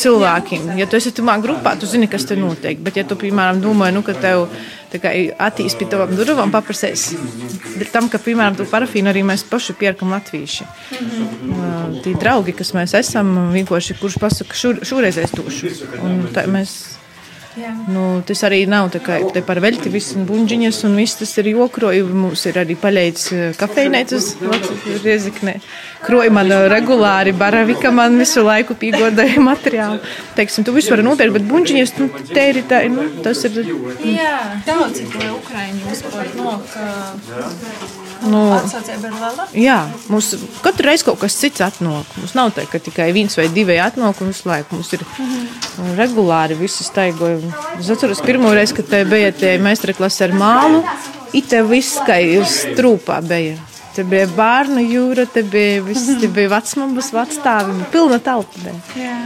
cilvēkiem, 0.00 0.74
ja 0.78 0.86
tu 0.88 0.98
esi 0.98 1.12
tamā 1.16 1.36
grupā, 1.42 1.74
tu 1.80 1.88
zini, 1.90 2.08
kas 2.10 2.26
te 2.28 2.38
notiek. 2.38 2.78
Bet, 2.84 3.00
ja 3.00 3.06
tu, 3.08 3.18
piemēram, 3.20 3.62
domā, 3.62 3.90
nu, 3.94 4.04
ka 4.06 4.14
tev 4.18 4.46
attīstīs 4.90 5.76
pie 5.78 5.86
tavām 5.90 6.14
durvīm, 6.18 6.50
paprasēs. 6.54 7.10
Bet 7.78 7.92
tam, 7.94 8.08
ka, 8.10 8.18
piemēram, 8.22 8.58
tu 8.58 8.66
parafīnu 8.70 9.10
arī 9.12 9.22
mēs 9.26 9.44
paši 9.50 9.76
pierkam 9.78 10.14
latvieši. 10.14 10.66
Mm 11.00 11.10
-hmm. 11.10 12.00
Tie 12.04 12.14
draugi, 12.14 12.52
kas 12.52 12.72
mēs 12.74 12.96
esam, 12.98 13.52
vienkārši 13.52 13.98
kurš 14.00 14.18
pasaka, 14.18 14.54
šur, 14.54 14.80
šoreiz 14.82 15.18
es 15.18 15.30
tūšu. 15.30 15.74
Un 16.02 16.26
tā 16.34 16.46
mēs 16.46 16.99
Jā. 17.58 17.72
Nu, 17.90 18.02
tas 18.26 18.44
arī 18.46 18.60
nav 18.70 18.92
tā 18.94 19.00
kā 19.02 19.16
te 19.34 19.40
par 19.42 19.58
veļti, 19.62 19.90
viss 19.90 20.14
ir 20.14 20.22
buļģiņas 20.28 20.76
un 20.86 20.94
viss 21.00 21.18
tas 21.18 21.32
ir 21.42 21.48
jokroji. 21.50 22.04
Mums 22.06 22.44
ir 22.46 22.60
arī 22.62 22.76
paļēdz 22.78 23.24
kafejnēcas 23.58 24.28
Rieziknē. 25.02 25.56
Kroja 26.04 26.30
man 26.34 26.52
regulāri, 26.70 27.34
baravika 27.36 27.90
man 27.94 28.20
visu 28.22 28.44
laiku 28.46 28.78
pīgodēja 28.78 29.42
materiālu. 29.50 29.98
Teiksim, 30.38 30.66
tu 30.66 30.76
visu 30.76 30.94
vari 30.94 31.06
nopērkt, 31.08 31.40
bet 31.40 31.48
buļģiņas, 31.50 31.96
nu, 31.98 32.08
te 32.30 32.46
ir 32.52 32.62
tā, 32.70 32.84
nu, 32.92 33.08
tas 33.26 33.42
ir. 33.50 33.58
Jā, 34.06 34.38
daudz, 34.68 35.02
ko 35.10 35.34
Ukraiņi 35.40 35.90
uzpār 35.90 36.32
nok. 36.38 36.78
Nu, 38.28 38.40
Atsaucība 38.56 39.08
ir 39.08 39.14
liela. 39.16 39.46
Jā, 39.56 39.78
mums 40.12 40.34
katru 40.64 40.88
reizi 40.90 41.06
kaut 41.06 41.20
kas 41.22 41.36
cits 41.40 41.62
atnāk. 41.64 42.10
Mums 42.18 42.34
nav 42.36 42.52
tā, 42.56 42.66
ka 42.68 42.80
tikai 42.82 43.10
viens 43.16 43.36
vai 43.38 43.48
divi 43.52 43.78
atnāk 43.80 44.20
un 44.20 44.32
visu 44.32 44.50
laiku. 44.50 44.76
Mums 44.76 44.92
ir 44.96 45.04
mhm. 45.06 45.94
regulāri 46.00 46.58
visi 46.58 46.84
staigojumi. 46.86 47.52
Es 47.78 47.90
atceros 47.92 48.22
pirmo 48.26 48.52
reizi, 48.56 48.76
kad 48.78 48.90
te 48.92 49.02
bija 49.08 49.32
tie 49.36 49.56
meistarklase 49.62 50.28
ar 50.28 50.36
mālu. 50.36 50.84
Ite 51.36 51.62
viss 51.68 52.00
kā 52.06 52.18
strūpā 52.50 53.20
bija. 53.26 53.58
Te 53.94 54.04
bija 54.06 54.28
bērnu 54.36 54.82
jūra, 54.86 55.26
te 55.26 55.42
bija, 55.42 55.80
viss, 55.82 56.10
te 56.20 56.30
bija 56.30 56.52
vecmāmas, 56.52 57.10
vecstāvi, 57.14 57.86
pilna 57.90 58.20
telpa. 58.22 58.62
Bija. 58.62 58.76
Jā. 58.98 59.16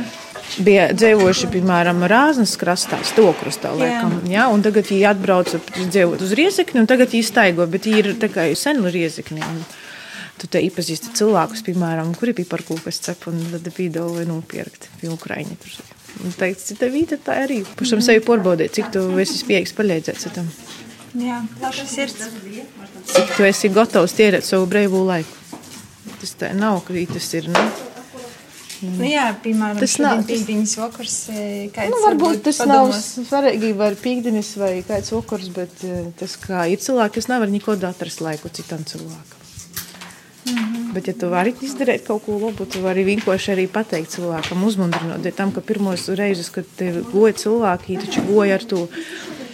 Bija 0.64 0.88
dzīvojuši, 0.94 1.48
piemēram, 1.50 2.04
Rāznas 2.10 2.52
krastā, 2.60 3.00
Stokrastā, 3.06 3.72
laikam, 3.74 4.20
jā, 4.30 4.44
un 4.54 4.62
tagad 4.62 4.86
viņi 4.86 5.08
atbrauca 5.10 5.58
dzīvot 5.80 6.22
uz 6.22 6.34
Riezekni, 6.38 6.82
un 6.84 6.90
tagad 6.90 7.10
viņi 7.10 7.26
staigo, 7.26 7.66
bet 7.70 7.88
viņi 7.88 8.02
ir 8.04 8.10
tā 8.22 8.30
kā 8.30 8.46
senu 8.58 8.92
Riezekni. 8.92 9.42
Un, 9.42 9.64
Tu 10.34 10.48
te 10.50 10.58
iepazīsti 10.66 11.12
cilvēkus, 11.14 11.62
piemēram, 11.62 12.08
kuri 12.18 12.32
piparkūkas 12.34 12.98
cep 13.04 13.28
un 13.30 13.38
tad 13.52 13.68
vai 13.78 14.24
nopirkt 14.26 14.88
pie 14.98 15.12
Ukraiņa. 15.12 15.54
Teikt, 16.38 16.64
cita 16.66 16.88
vīta 16.90 17.18
tā 17.22 17.36
arī. 17.44 17.60
Pašam 17.78 18.02
sevi 18.02 18.22
porbaudīt, 18.26 18.74
cik 18.74 18.90
tu 18.94 19.04
esi 19.22 19.38
spējīgs 19.38 19.74
palīdzēt 19.78 20.18
citam. 20.18 20.50
Jā, 21.14 21.38
plaša 21.60 21.86
sirds. 21.86 22.28
Cik 23.14 23.34
tu 23.36 23.46
esi 23.46 23.70
gatavs 23.70 24.16
tērēt 24.18 24.46
savu 24.46 24.66
brīvo 24.70 25.04
laiku. 25.06 25.30
Tas 26.18 26.34
tā 26.40 26.50
nav, 26.58 26.80
ka 26.86 26.98
tas 27.14 27.30
ir. 27.38 27.50
Nu, 27.54 27.62
Nu, 28.98 29.04
jā, 29.08 29.26
piemēram, 29.44 29.78
Tas 29.80 29.96
nav- 30.02 30.24
pīkdiņas 30.28 30.74
vakars. 30.80 31.16
Kāds 31.74 31.90
Nu, 31.94 32.00
varbūt 32.04 32.42
tas 32.46 32.58
nav 32.68 32.90
svarīgi, 32.96 33.72
vai 33.78 33.92
pīkdienas, 33.94 34.52
vai 34.60 34.72
kāds 34.86 35.10
vakars, 35.14 35.48
bet 35.54 35.84
eh, 35.84 36.10
tas, 36.18 36.36
kā 36.40 36.66
ir 36.70 36.78
cilvēki, 36.84 37.14
kas 37.20 37.28
nevar 37.32 37.48
neko 37.52 37.76
atrast 37.88 38.20
laiku 38.24 38.48
citam 38.52 38.84
cilvēkam. 38.84 39.40
Mhm. 40.46 40.92
Bet, 40.92 41.06
ja 41.08 41.14
tu 41.16 41.28
vari 41.32 41.54
izdarīt 41.64 42.04
kaut 42.06 42.26
ko 42.26 42.36
labu, 42.38 42.66
tu 42.68 42.82
vari 42.84 43.02
vienkārši 43.06 43.54
arī 43.54 43.64
pateikt 43.72 44.12
cilvēkam, 44.12 44.64
uzmundrinot. 44.68 45.24
Tam, 45.36 45.52
ka 45.56 45.62
pirmos 45.64 46.04
reizes, 46.12 46.50
kad 46.52 46.68
te 46.76 46.90
goja 47.12 47.32
cilvēki, 47.32 47.96
taču 48.04 48.26
goja 48.28 48.58
ar 48.60 48.66
to, 48.68 48.82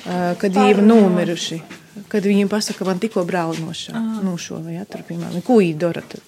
ā, 0.06 0.34
kad 0.40 0.50
viņi 0.50 0.74
ir 0.74 0.82
nomiruši. 0.82 1.60
Kad 2.10 2.26
viņiem 2.26 2.48
pasaka, 2.50 2.84
man 2.88 2.98
tikko 2.98 3.22
brāli 3.28 3.62
nošāva, 3.62 4.18
nošāva, 4.26 4.72
ja 4.74 4.84
tur, 4.90 5.04
piemēram, 5.06 5.42
ko 5.46 5.60
viņi 5.62 5.76
dara 5.78 6.02
tad? 6.02 6.22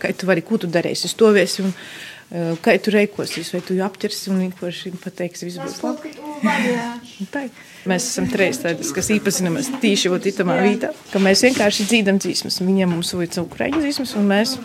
Kā 0.00 0.10
tu 0.16 0.28
vari, 0.28 0.40
ko 0.44 0.56
tu 0.60 0.68
darīsi? 0.68 1.08
Stovies 1.12 1.58
un 1.60 1.72
ā, 1.72 2.15
kā 2.62 2.74
tu 2.82 2.90
reikosies, 2.94 3.52
vai 3.54 3.60
tu 3.62 3.76
apķersi 3.82 4.30
un 4.32 4.40
vienkārši 4.46 4.92
pateiksi, 5.02 5.46
viss 5.46 5.60
būs 5.62 5.82
labi. 5.84 6.14
Mēs 7.86 8.08
esam 8.10 8.26
trīs 8.32 8.58
tādas, 8.62 8.90
kas 8.94 9.12
īpazinamies 9.14 9.70
tīši 9.82 10.10
itamā 10.32 10.58
vītā, 10.64 10.90
ka 11.12 11.22
mēs 11.22 11.44
vienkārši 11.46 11.86
dzīdam 11.86 12.18
dzīsmas. 12.22 12.58
Viņiem 12.66 12.96
mums 12.96 13.14
vajag 13.14 13.46
ukraiņu 13.46 13.84
dzīsmas, 13.84 14.16
un 14.18 14.26
mēs, 14.32 14.56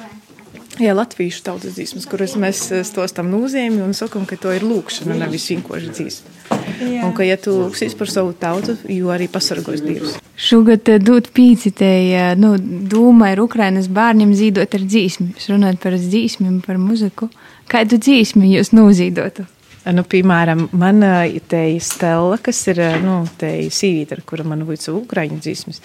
jā, 0.82 0.96
latviešu 0.98 1.46
tautas 1.46 1.78
dzīsmas, 1.78 2.10
kuras 2.10 2.34
mēs 2.42 2.66
stostam 2.90 3.30
nūzēmi 3.30 3.84
un 3.86 3.94
sakam, 3.94 4.26
ka 4.26 4.42
to 4.42 4.56
ir 4.58 4.66
lūkšana, 4.66 5.20
nevis 5.22 5.52
vienkārši 5.54 5.96
dzīsma. 6.00 6.38
Un 6.82 7.14
ka, 7.14 7.24
ja 7.26 7.38
tu 7.38 7.54
lūksies 7.54 7.94
par 7.98 8.10
savu 8.10 8.34
tautu, 8.38 8.76
jo 8.90 9.12
arī 9.14 9.28
pasargos 9.32 9.84
Dievs. 9.86 10.18
Šogad 10.42 10.90
eh, 10.90 10.98
dot 11.02 11.30
pīcitēja, 11.36 12.32
nu, 12.42 12.56
dūma 12.58 13.32
ir 13.36 13.44
Ukrainas 13.44 13.90
bērniem 13.92 14.34
zīdot 14.38 14.78
ar 14.78 14.86
dzīsmi. 14.86 15.32
Es 15.38 15.50
runāju 15.52 15.78
par 15.84 15.98
dzīsmiem, 16.02 16.60
par 16.66 16.82
muziku. 16.82 17.30
Kādu 17.72 18.00
dzīsmi 18.02 18.52
jūs 18.52 18.74
nozīdotu? 18.76 19.48
Nu, 19.82 20.04
piemēram, 20.06 20.68
man 20.78 21.02
te 21.50 21.62
ir 21.74 21.82
Stela, 21.82 22.36
kas 22.44 22.60
ir 22.70 22.78
nu, 23.02 23.16
sīvīta, 23.42 24.14
ar 24.14 24.22
kuru 24.30 24.46
man 24.46 24.62
vajag 24.68 24.94
ukrāņu 25.00 25.40
dzīsmas. 25.42 25.82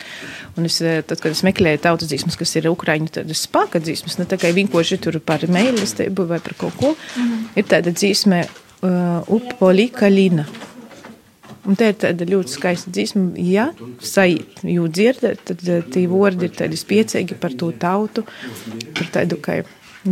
Un 0.59 0.69
es, 0.69 0.77
tad, 0.83 1.17
kad 1.23 1.33
es 1.33 1.41
meklēju 1.47 1.81
tautas 1.87 2.11
dzīsmas, 2.11 2.37
kas 2.37 2.53
ir 2.59 2.69
ukrāņu 2.69 3.25
spēka 3.33 3.81
dzīsmas, 3.81 4.19
ne 4.21 4.29
tikai 4.29 4.53
vienkārši 4.59 5.01
tur 5.01 5.17
par 5.25 5.47
mīlestību 5.49 6.29
vai 6.29 6.43
par 6.45 6.59
kaut 6.61 6.77
ko, 6.77 6.93
mm. 6.93 7.51
ir 7.57 7.69
tāda 7.71 7.95
dzīsme 7.97 8.43
uh, 8.45 9.33
Upoli 9.33 9.89
Kalina. 9.95 10.45
Un 11.67 11.75
tā 11.75 11.89
ir 11.91 11.97
tāda 11.99 12.29
ļoti 12.29 12.53
skaista 12.53 12.93
dziesma. 12.95 13.33
Ja 13.43 13.71
sajūt, 14.05 14.61
jūs 14.71 14.93
dzirdat, 14.93 15.41
tad 15.49 15.65
tie 15.95 16.05
vārdi 16.11 16.47
ir 16.47 16.55
tādi 16.61 16.79
spiecīgi 16.79 17.41
par 17.41 17.57
to 17.59 17.73
tautu, 17.81 18.23
par 18.93 19.11
tādu 19.17 19.41
kā 19.43 19.63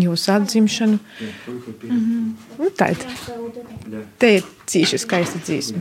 jūsu 0.00 0.32
atzimšanu. 0.32 0.98
Mm 0.98 1.60
-hmm. 1.90 2.32
nu, 2.58 2.70
tā 2.78 2.90
ir. 2.90 2.98
Te 4.18 4.34
ir 4.34 4.42
cīši 4.66 4.98
skaista 4.98 5.38
dzīsma. 5.38 5.78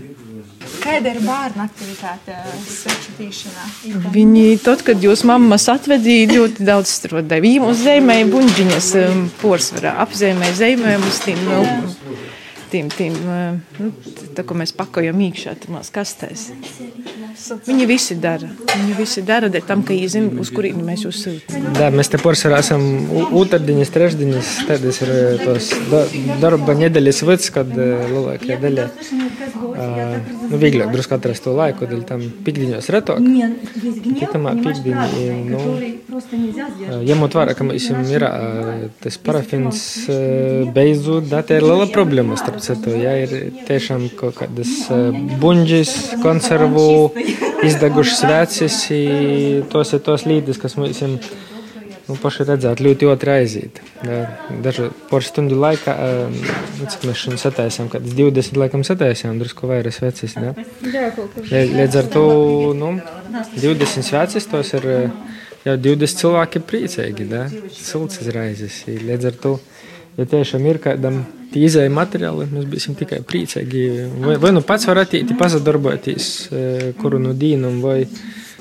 Kāda 0.84 1.14
ir 1.14 1.20
bērnu 1.24 1.64
aktivitāte 1.64 2.36
svečatīšanā? 2.68 3.66
Viņi, 4.14 4.60
tad, 4.64 4.84
kad 4.88 5.04
jūs 5.04 5.24
mammas 5.28 5.68
atvedīja, 5.72 6.32
ļoti 6.34 6.68
daudz 6.68 6.92
strādāja. 6.92 7.44
Viņi 7.44 7.60
mums 7.64 7.84
zīmēja 7.84 8.28
buļģiņas 8.32 8.90
um, 9.02 9.26
porsvarā, 9.42 9.96
apzīmēja 10.06 10.54
zīmējumus 10.62 11.20
tiem. 11.26 11.44
Nu, 11.48 11.60
tiem, 12.74 12.90
tiem 12.94 13.16
nu, 13.80 13.92
tā, 14.36 14.46
ko 14.48 14.58
mēs 14.58 14.74
pakojam 14.76 15.22
iekšā 15.28 15.56
tajās 15.64 15.94
kastēs. 15.94 16.48
Viņi 17.68 17.86
visi 17.90 18.18
dara. 18.22 18.50
Viņi 18.74 18.96
visi 18.98 19.24
dara 19.26 19.50
dēļ 19.54 19.66
tam, 19.68 19.84
ka 19.86 19.94
viņi 19.94 20.10
zina, 20.16 20.32
uz 20.42 20.52
kurieni 20.54 20.86
mēs 20.86 21.06
jūs 21.06 21.22
sūtām. 21.26 21.70
Да, 21.78 21.90
mēs 21.94 22.12
te 22.14 22.20
porcelā 22.22 22.60
esam 22.64 22.84
otrdienas, 23.34 23.92
trešdienas, 23.94 24.52
tādas 24.70 25.02
ir 25.06 25.14
tos 25.42 25.72
darba 26.42 26.76
nedēļas 26.78 27.24
vids, 27.30 27.50
kad 27.54 27.74
lielākajā 27.74 28.60
daļā 28.64 28.88
nu, 29.74 30.60
vieglāk 30.62 30.94
drusku 30.94 31.18
atrast 31.18 31.46
to 31.48 31.56
laiku, 31.58 31.90
dēļ 31.90 32.04
tam 32.10 32.24
pikdiņos 32.46 32.90
retāk. 32.94 33.22
Kitamā 34.20 34.56
pikdiņā, 34.62 35.08
nu, 35.50 35.64
ņemot 37.10 37.40
vērā, 37.40 37.58
ka 37.58 37.68
mēs 37.68 37.90
ir 38.14 38.28
tas 39.04 39.20
parafins 39.26 39.84
beidzot, 40.76 41.34
tā 41.34 41.60
ir 41.60 41.66
liela 41.66 41.90
problēma 41.92 42.38
starp 42.40 42.63
citu. 42.64 42.94
Ja, 42.98 43.14
ir 43.24 43.54
tiešām 43.68 44.10
kaut 44.20 44.38
kādas 44.42 44.74
buņģis, 45.42 45.96
konservu, 46.24 46.86
izdegušas 47.64 48.22
vecis, 48.30 48.78
tos 49.74 49.96
ir 49.96 50.06
tos 50.06 50.28
līdus, 50.30 50.62
kas 50.62 50.80
mums 50.80 51.04
ir. 51.06 51.18
Nu, 52.04 52.18
paši 52.20 52.44
redzēt, 52.44 52.82
ļoti 52.84 53.08
ļoti 53.08 53.28
aiziet. 53.32 53.78
Dažu 54.64 54.90
par 55.08 55.24
stundu 55.24 55.56
laikā, 55.56 55.94
nu, 56.36 56.88
cik 56.92 57.06
mēs 57.08 57.22
šodien 57.22 57.40
sataisām, 57.40 57.88
kad 57.94 58.04
20 58.04 58.60
laikam 58.60 58.84
sataisām, 58.84 59.38
drusku 59.40 59.70
vairāk 59.72 59.96
svecis. 59.96 60.36
Līdz 61.48 61.96
ar 62.02 62.10
to, 62.12 62.26
nu, 62.76 62.90
20 63.56 64.04
svecis, 64.04 64.50
tos 64.52 64.74
ir 64.76 64.90
jau 65.64 65.78
20 65.88 66.20
cilvēki 66.20 66.64
priecīgi, 66.68 67.30
da? 67.32 67.46
Silts 67.72 68.20
izraizes. 68.20 68.82
Līdz 68.84 69.32
ar 69.32 69.40
to, 69.46 69.54
ja 70.18 70.28
tiešām 70.30 70.68
ir 70.70 70.80
kādam 70.84 71.24
izēja 71.54 71.92
materiāli, 71.94 72.48
mēs 72.50 72.70
būsim 72.70 72.96
tikai 72.98 73.22
priecīgi. 73.28 73.84
Vai, 74.24 74.38
vai 74.42 74.54
nu 74.56 74.64
pats 74.66 74.88
var 74.90 75.04
attīt, 75.04 75.36
pasadarboties, 75.38 76.30
kuru 77.02 77.22
nu 77.22 77.36
dīnam, 77.38 77.82
vai 77.84 78.00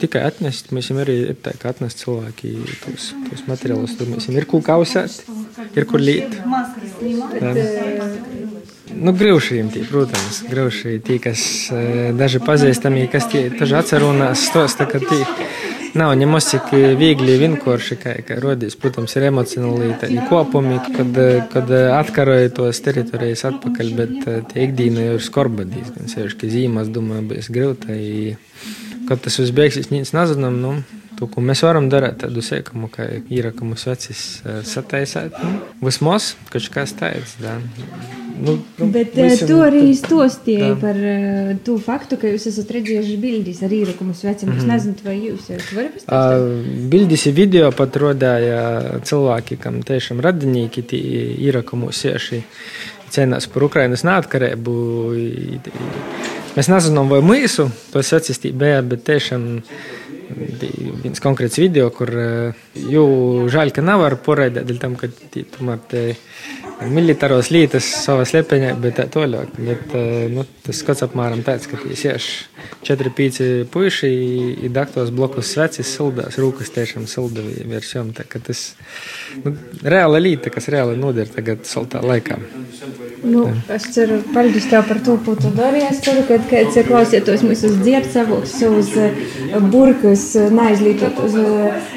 tikai 0.03 0.25
atnest. 0.29 0.73
Mēs 0.75 0.91
arī 0.93 1.19
ir 1.31 1.39
tā, 1.43 1.55
ka 1.59 1.73
atnest 1.73 2.03
cilvēki 2.03 2.53
tos, 2.83 3.13
tos 3.29 3.45
materiālus. 3.49 3.97
Tur 3.99 4.11
mēs 4.13 4.29
ir 4.33 4.49
kur 4.51 4.65
kausēt, 4.67 5.23
ir 5.77 5.89
kur 5.89 6.03
līt. 6.03 6.37
Nu, 8.93 9.15
grūšiem 9.17 9.71
tie, 9.73 9.87
protams, 9.89 10.43
grūšie 10.51 10.99
tie, 11.07 11.17
kas 11.23 11.43
daži 12.19 12.43
pazīstami, 12.45 13.07
kas 13.13 13.31
tie 13.33 13.47
taži 13.57 13.79
atcerunās, 13.79 14.43
stosta, 14.51 14.85
ka 14.91 15.01
tie 15.01 15.23
nav 15.99 16.15
nemaz 16.19 16.49
tik 16.51 16.73
viegli 16.99 17.37
vienkārši, 17.41 17.99
kā, 18.01 18.15
kā 18.27 18.39
rodīs. 18.43 18.77
Protams, 18.81 19.15
ir 19.19 19.29
emocionāli 19.29 19.93
kopumi, 20.31 20.79
kad, 20.97 21.21
kad 21.53 21.75
atkaroja 21.99 22.53
tos 22.57 22.81
teritorijas 22.85 23.45
atpakaļ, 23.51 23.93
bet 23.99 24.17
tie 24.53 24.67
ikdiena 24.69 25.09
jau 25.11 25.19
ir 25.19 25.27
skorba 25.27 25.67
diezgan 25.69 26.11
sevišķi, 26.13 26.53
zīmās, 26.57 26.91
domāju, 26.93 27.29
būs 27.33 27.53
grūta. 27.53 28.01
Kad 29.09 29.25
tas 29.25 29.39
viss 29.43 29.55
beigsies, 29.55 29.91
nezinām, 29.93 30.61
nu, 30.63 30.77
to, 31.23 31.29
ko 31.31 31.43
mēs 31.45 31.63
varam 31.63 31.87
darīt, 31.93 32.19
tādu 32.25 32.43
sēkamu, 32.43 32.89
kā 32.91 33.07
ir, 33.31 33.53
ka 33.55 33.67
mūsu 33.67 33.93
vecis 33.93 34.23
sataisēt, 34.67 35.37
nu, 35.39 35.61
vismaz, 35.85 36.33
kaut 36.51 36.67
kas 36.75 36.95
tāds. 36.99 37.37
Nu, 38.43 38.57
nu, 38.79 38.87
Bet 38.91 39.13
visam, 39.15 39.47
tu 39.47 39.59
arī 39.63 39.85
stostīji 39.95 40.73
par 40.81 40.97
uh, 40.99 41.53
to 41.63 41.77
faktu, 41.83 42.19
ka 42.19 42.31
jūs 42.33 42.49
esat 42.51 42.73
redzējuši 42.75 43.19
bildes 43.23 43.61
ar 43.63 43.75
īrakumu 43.77 44.17
veciem. 44.17 44.51
Mm 44.51 44.57
-hmm. 44.57 44.63
Es 44.63 44.71
nezinu, 44.73 44.95
vai 45.05 45.17
jūs 45.21 45.51
varat 45.51 45.95
pastāstīt? 45.95 46.09
Uh, 46.09 46.89
bildes 46.91 47.27
ir 47.27 47.35
video 47.39 47.71
pat 47.71 47.97
rodāja 47.97 48.99
cilvēki, 49.05 49.59
kam 49.63 49.83
tiešām 49.83 50.21
radinieki 50.21 50.83
tī 50.83 51.03
īrakumu 51.49 51.93
sieši 51.93 52.43
cīnās 53.13 53.47
par 53.53 53.63
Ukrainas 53.63 54.03
neatkarību. 54.05 54.73
Mēs 56.57 56.69
nezinām, 56.69 57.09
vai 57.09 57.21
mūsu 57.21 57.71
tos 57.93 58.13
atsistīt 58.13 58.55
bija, 58.59 58.83
bet 58.83 59.05
tiešām 59.05 59.63
viens 61.03 61.23
konkrēts 61.23 61.61
video, 61.61 61.91
kur 61.95 62.13
jau 62.75 63.07
žēl, 63.53 63.73
ka 63.75 63.85
nevar 63.85 64.19
poraidīt, 64.25 64.67
dēļ 64.69 64.83
tam, 64.83 64.97
ka 65.01 65.11
tomēr 65.57 65.83
te 65.91 66.05
militāros 66.91 67.51
lietas 67.55 67.87
savā 68.05 68.25
slepeņā, 68.29 68.73
bet 68.83 68.97
tā 68.99 69.07
toļāk. 69.13 69.55
Bet, 69.59 69.95
nu, 70.33 70.45
tas 70.67 70.81
skats 70.83 71.05
apmēram 71.07 71.45
tāds, 71.47 71.69
ka 71.71 71.81
tīs 71.83 72.05
4-5 72.87 73.69
puiši 73.73 74.11
ir 74.67 74.75
daktos 74.75 75.13
blokus 75.15 75.53
svecis 75.55 75.93
sildās, 75.97 76.39
rūkas 76.41 76.73
tiešām 76.75 77.07
sildavī 77.11 77.63
versijām. 77.71 78.13
Tā, 78.17 78.27
ka 78.29 78.43
tas 78.43 78.73
nu, 79.45 79.55
reāla 79.83 80.23
lieta, 80.23 80.53
kas 80.55 80.71
reāli 80.73 80.99
noder 80.99 81.31
tagad 81.31 81.67
saltā 81.69 82.03
laikā. 82.05 82.41
Nu, 83.23 83.45
es 83.71 83.85
ceru, 83.95 84.17
paldies 84.35 84.65
tev 84.67 84.89
par 84.89 84.99
to, 85.07 85.15
ko 85.23 85.37
tu 85.39 85.51
dari. 85.55 85.85
Es 85.87 86.01
ceru, 86.03 86.25
ka 86.27 86.41
kāds 86.51 86.75
klausietos 86.89 87.45
mūsu 87.47 87.71
dzird 87.79 88.09
savus, 88.11 88.57
savus 88.59 88.91
burkus, 89.71 90.25
neaizlītot 90.51 91.21
uz 91.23 91.37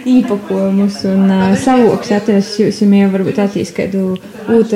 īpakojumus 0.06 1.00
un 1.10 1.34
savūks 1.64 2.14
atrast 2.20 2.60
jūs, 2.62 2.84
ja 2.86 3.10
varbūt 3.10 3.42
attīs 3.42 3.74
kādu 3.74 4.20
otrdiņu, 4.46 4.74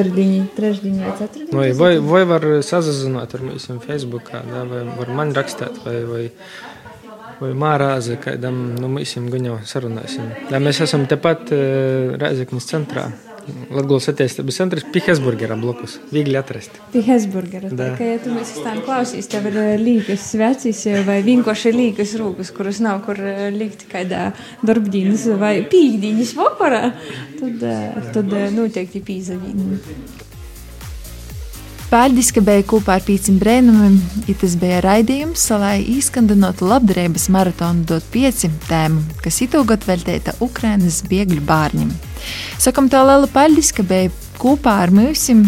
trešdiņu 0.57 1.03
vai 1.03 1.13
ceturtdiņu. 1.19 1.55
Vai, 1.59 1.69
vai, 1.77 1.91
vai 2.03 2.23
var 2.29 2.47
sazazināt 2.65 3.35
ar 3.35 3.45
mums 3.45 3.69
Facebookā, 3.85 4.43
da, 4.47 4.65
vai 4.69 4.83
var 4.97 5.13
man 5.21 5.33
rakstīt, 5.37 5.81
vai, 5.85 5.97
vai, 6.09 6.25
vai 7.39 7.53
mārāze, 7.65 8.19
kādam, 8.23 8.61
nu, 8.79 8.91
mēs 8.97 9.15
jums 9.17 9.33
gaņo 9.35 9.59
sarunāsim. 9.69 10.29
Ja 10.51 10.61
mēs 10.63 10.81
esam 10.85 11.07
tepat 11.09 11.51
Rēzeknes 11.51 12.69
centrā. 12.69 13.09
Latvijas 13.73 14.09
attīstības 14.11 14.59
centrs 14.61 14.85
pie 14.93 15.01
Hesburgera 15.05 15.57
blokus. 15.59 15.97
Viegli 16.13 16.37
atrast. 16.39 16.79
Pie 16.93 17.03
Hesburgera. 17.07 17.71
Tā 17.73 17.89
kā 17.99 18.11
ja 18.13 18.21
tu 18.23 18.33
mēs 18.35 18.53
stāvam 18.57 18.81
klausīs, 18.87 19.29
tev 19.31 19.49
ir 19.51 19.59
līgas 19.81 20.29
svecis 20.31 20.85
vai 21.07 21.19
vienkārši 21.25 21.73
līgas 21.75 22.15
rūkas, 22.19 22.53
kuras 22.55 22.81
nav 22.83 23.03
kur 23.07 23.19
likt 23.55 23.87
kādā 23.91 24.29
darbdienas 24.65 25.27
vai 25.41 25.59
pīkdienas 25.69 26.33
vakarā, 26.37 26.89
tad, 27.39 27.69
tad 28.15 28.39
noteikti 28.55 29.03
pīzavīni. 29.05 30.28
Paldies, 31.89 32.27
ka 32.29 32.41
bija 32.45 32.61
kopā 32.69 32.99
ar 32.99 33.01
Pīcim 33.01 33.39
Brēnumam, 33.41 33.95
ja 34.29 34.35
tas 34.37 34.53
bija 34.61 34.77
raidījums, 34.85 35.47
lai 35.57 35.79
izskandinātu 35.95 36.67
labdarības 36.69 37.25
maratonu 37.33 37.81
dot 37.89 38.05
pieci 38.13 38.51
tēmu, 38.67 39.17
kas 39.23 39.39
itūgot 39.47 39.87
veltīta 39.89 40.35
Ukrainas 40.45 40.99
biegļu 41.09 41.41
bārņiem. 41.49 41.89
Sakam 42.61 42.91
tā 42.93 43.01
ka 43.73 43.87
bija 43.89 44.13
kopā 44.37 44.75
ar 44.83 44.93
mums, 44.93 45.47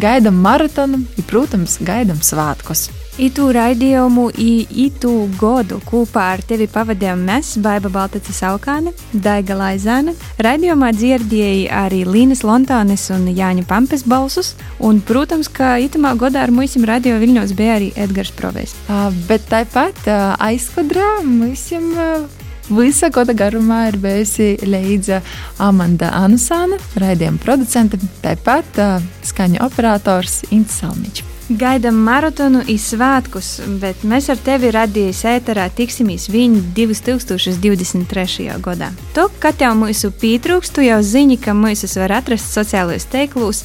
gaidām 0.00 0.40
maratonu, 0.40 1.04
un, 1.04 1.28
protams, 1.28 1.76
gaidām 1.84 2.24
svētkus. 2.24 2.88
Itu 3.20 3.50
raidījumu, 3.52 4.30
itu 4.40 5.10
godu 5.36 5.76
kopā 5.84 6.30
ar 6.32 6.42
tevi 6.48 6.64
pavadījām 6.72 7.20
mēs, 7.28 7.58
Baiva 7.60 7.90
Baltacis 7.92 8.38
Alkāne, 8.48 8.94
Daiga 9.12 9.52
Laizāne. 9.58 10.14
Raidījumā 10.40 10.94
dzirdēja 10.96 11.82
arī 11.84 12.06
Līnas 12.08 12.40
Lontānes 12.40 13.04
un 13.12 13.26
Jāņa 13.28 13.66
Pampes 13.68 14.06
balsus, 14.08 14.54
un, 14.80 15.02
protams, 15.04 15.50
ka 15.52 15.74
itamā 15.84 16.14
godā 16.16 16.46
ar 16.46 16.54
mūsim 16.56 16.86
radio 16.88 17.18
Viļņos 17.20 17.52
bija 17.58 17.74
arī 17.76 17.90
Edgars 18.00 18.32
Provēs. 18.38 18.72
Uh, 18.88 19.10
bet 19.28 19.44
tāpat 19.50 20.08
uh, 20.08 20.32
aizkadrā 20.40 21.18
mūsim 21.26 21.90
uh, 21.92 22.24
visa 22.72 23.10
gada 23.12 23.36
garumā 23.36 23.90
ir 23.90 23.98
bijusi 24.00 24.54
Leidza 24.64 25.20
Amanda 25.60 26.14
Anusāna, 26.16 26.80
raidījuma 26.96 27.44
producente, 27.44 28.00
tāpat 28.24 28.80
uh, 28.80 28.96
skaņu 29.28 29.60
operators 29.68 30.40
Ints 30.48 30.80
Salmičs. 30.80 31.31
Gaidām 31.50 31.96
maratonu 32.06 32.60
i 32.70 32.76
svētkus, 32.78 33.56
bet 33.82 34.04
mēs 34.06 34.28
ar 34.30 34.38
tevi 34.46 34.70
radījām 34.72 35.32
ēterā 35.32 35.64
tiksimies 35.74 36.28
viņa 36.30 36.60
2023. 36.76 38.46
gadā. 38.62 38.92
To, 39.16 39.26
kad 39.42 39.58
jau 39.60 39.72
mūsu 39.76 40.12
pietrūkst, 40.22 40.76
tu 40.76 40.86
jau 40.86 41.00
zini, 41.02 41.36
ka 41.42 41.56
mūsus 41.56 41.98
var 41.98 42.14
atrast 42.20 42.54
sociālajos 42.54 43.08
tīklos, 43.10 43.64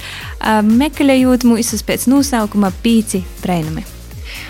meklējot 0.65 1.45
mūsus 1.45 1.85
pēc 1.85 2.09
nosaukuma 2.09 2.73
pīci 2.81 3.21
brēnumi. 3.45 3.85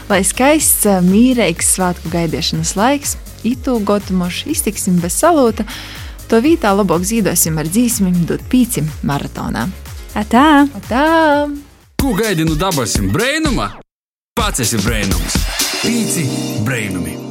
Lai 0.07 0.23
skaists, 0.23 0.87
mīrīgs 1.03 1.75
svētku 1.75 2.09
gaidīšanas 2.15 2.75
laiks, 2.79 3.17
itu 3.43 3.75
gotumoši 3.83 4.55
iztiksim 4.55 5.03
bez 5.03 5.19
salūta, 5.19 5.67
to 6.31 6.39
vietā 6.43 6.71
labāk 6.71 7.03
zīdosim 7.03 7.59
ar 7.59 7.67
dzīsmim 7.67 8.23
dot 8.27 8.47
pīcim 8.47 8.87
maratonā. 9.03 9.67
Atā! 10.15 10.65
Atā! 10.79 11.66
Ko 12.01 12.13
gaidi 12.13 12.45
no 12.45 12.53
dabasim 12.55 13.09
brēnuma? 13.13 13.71
Pats 14.37 14.61
esi 14.61 14.77
brēnums. 14.83 15.39
Pīci 15.81 16.27
brēnumi! 16.67 17.26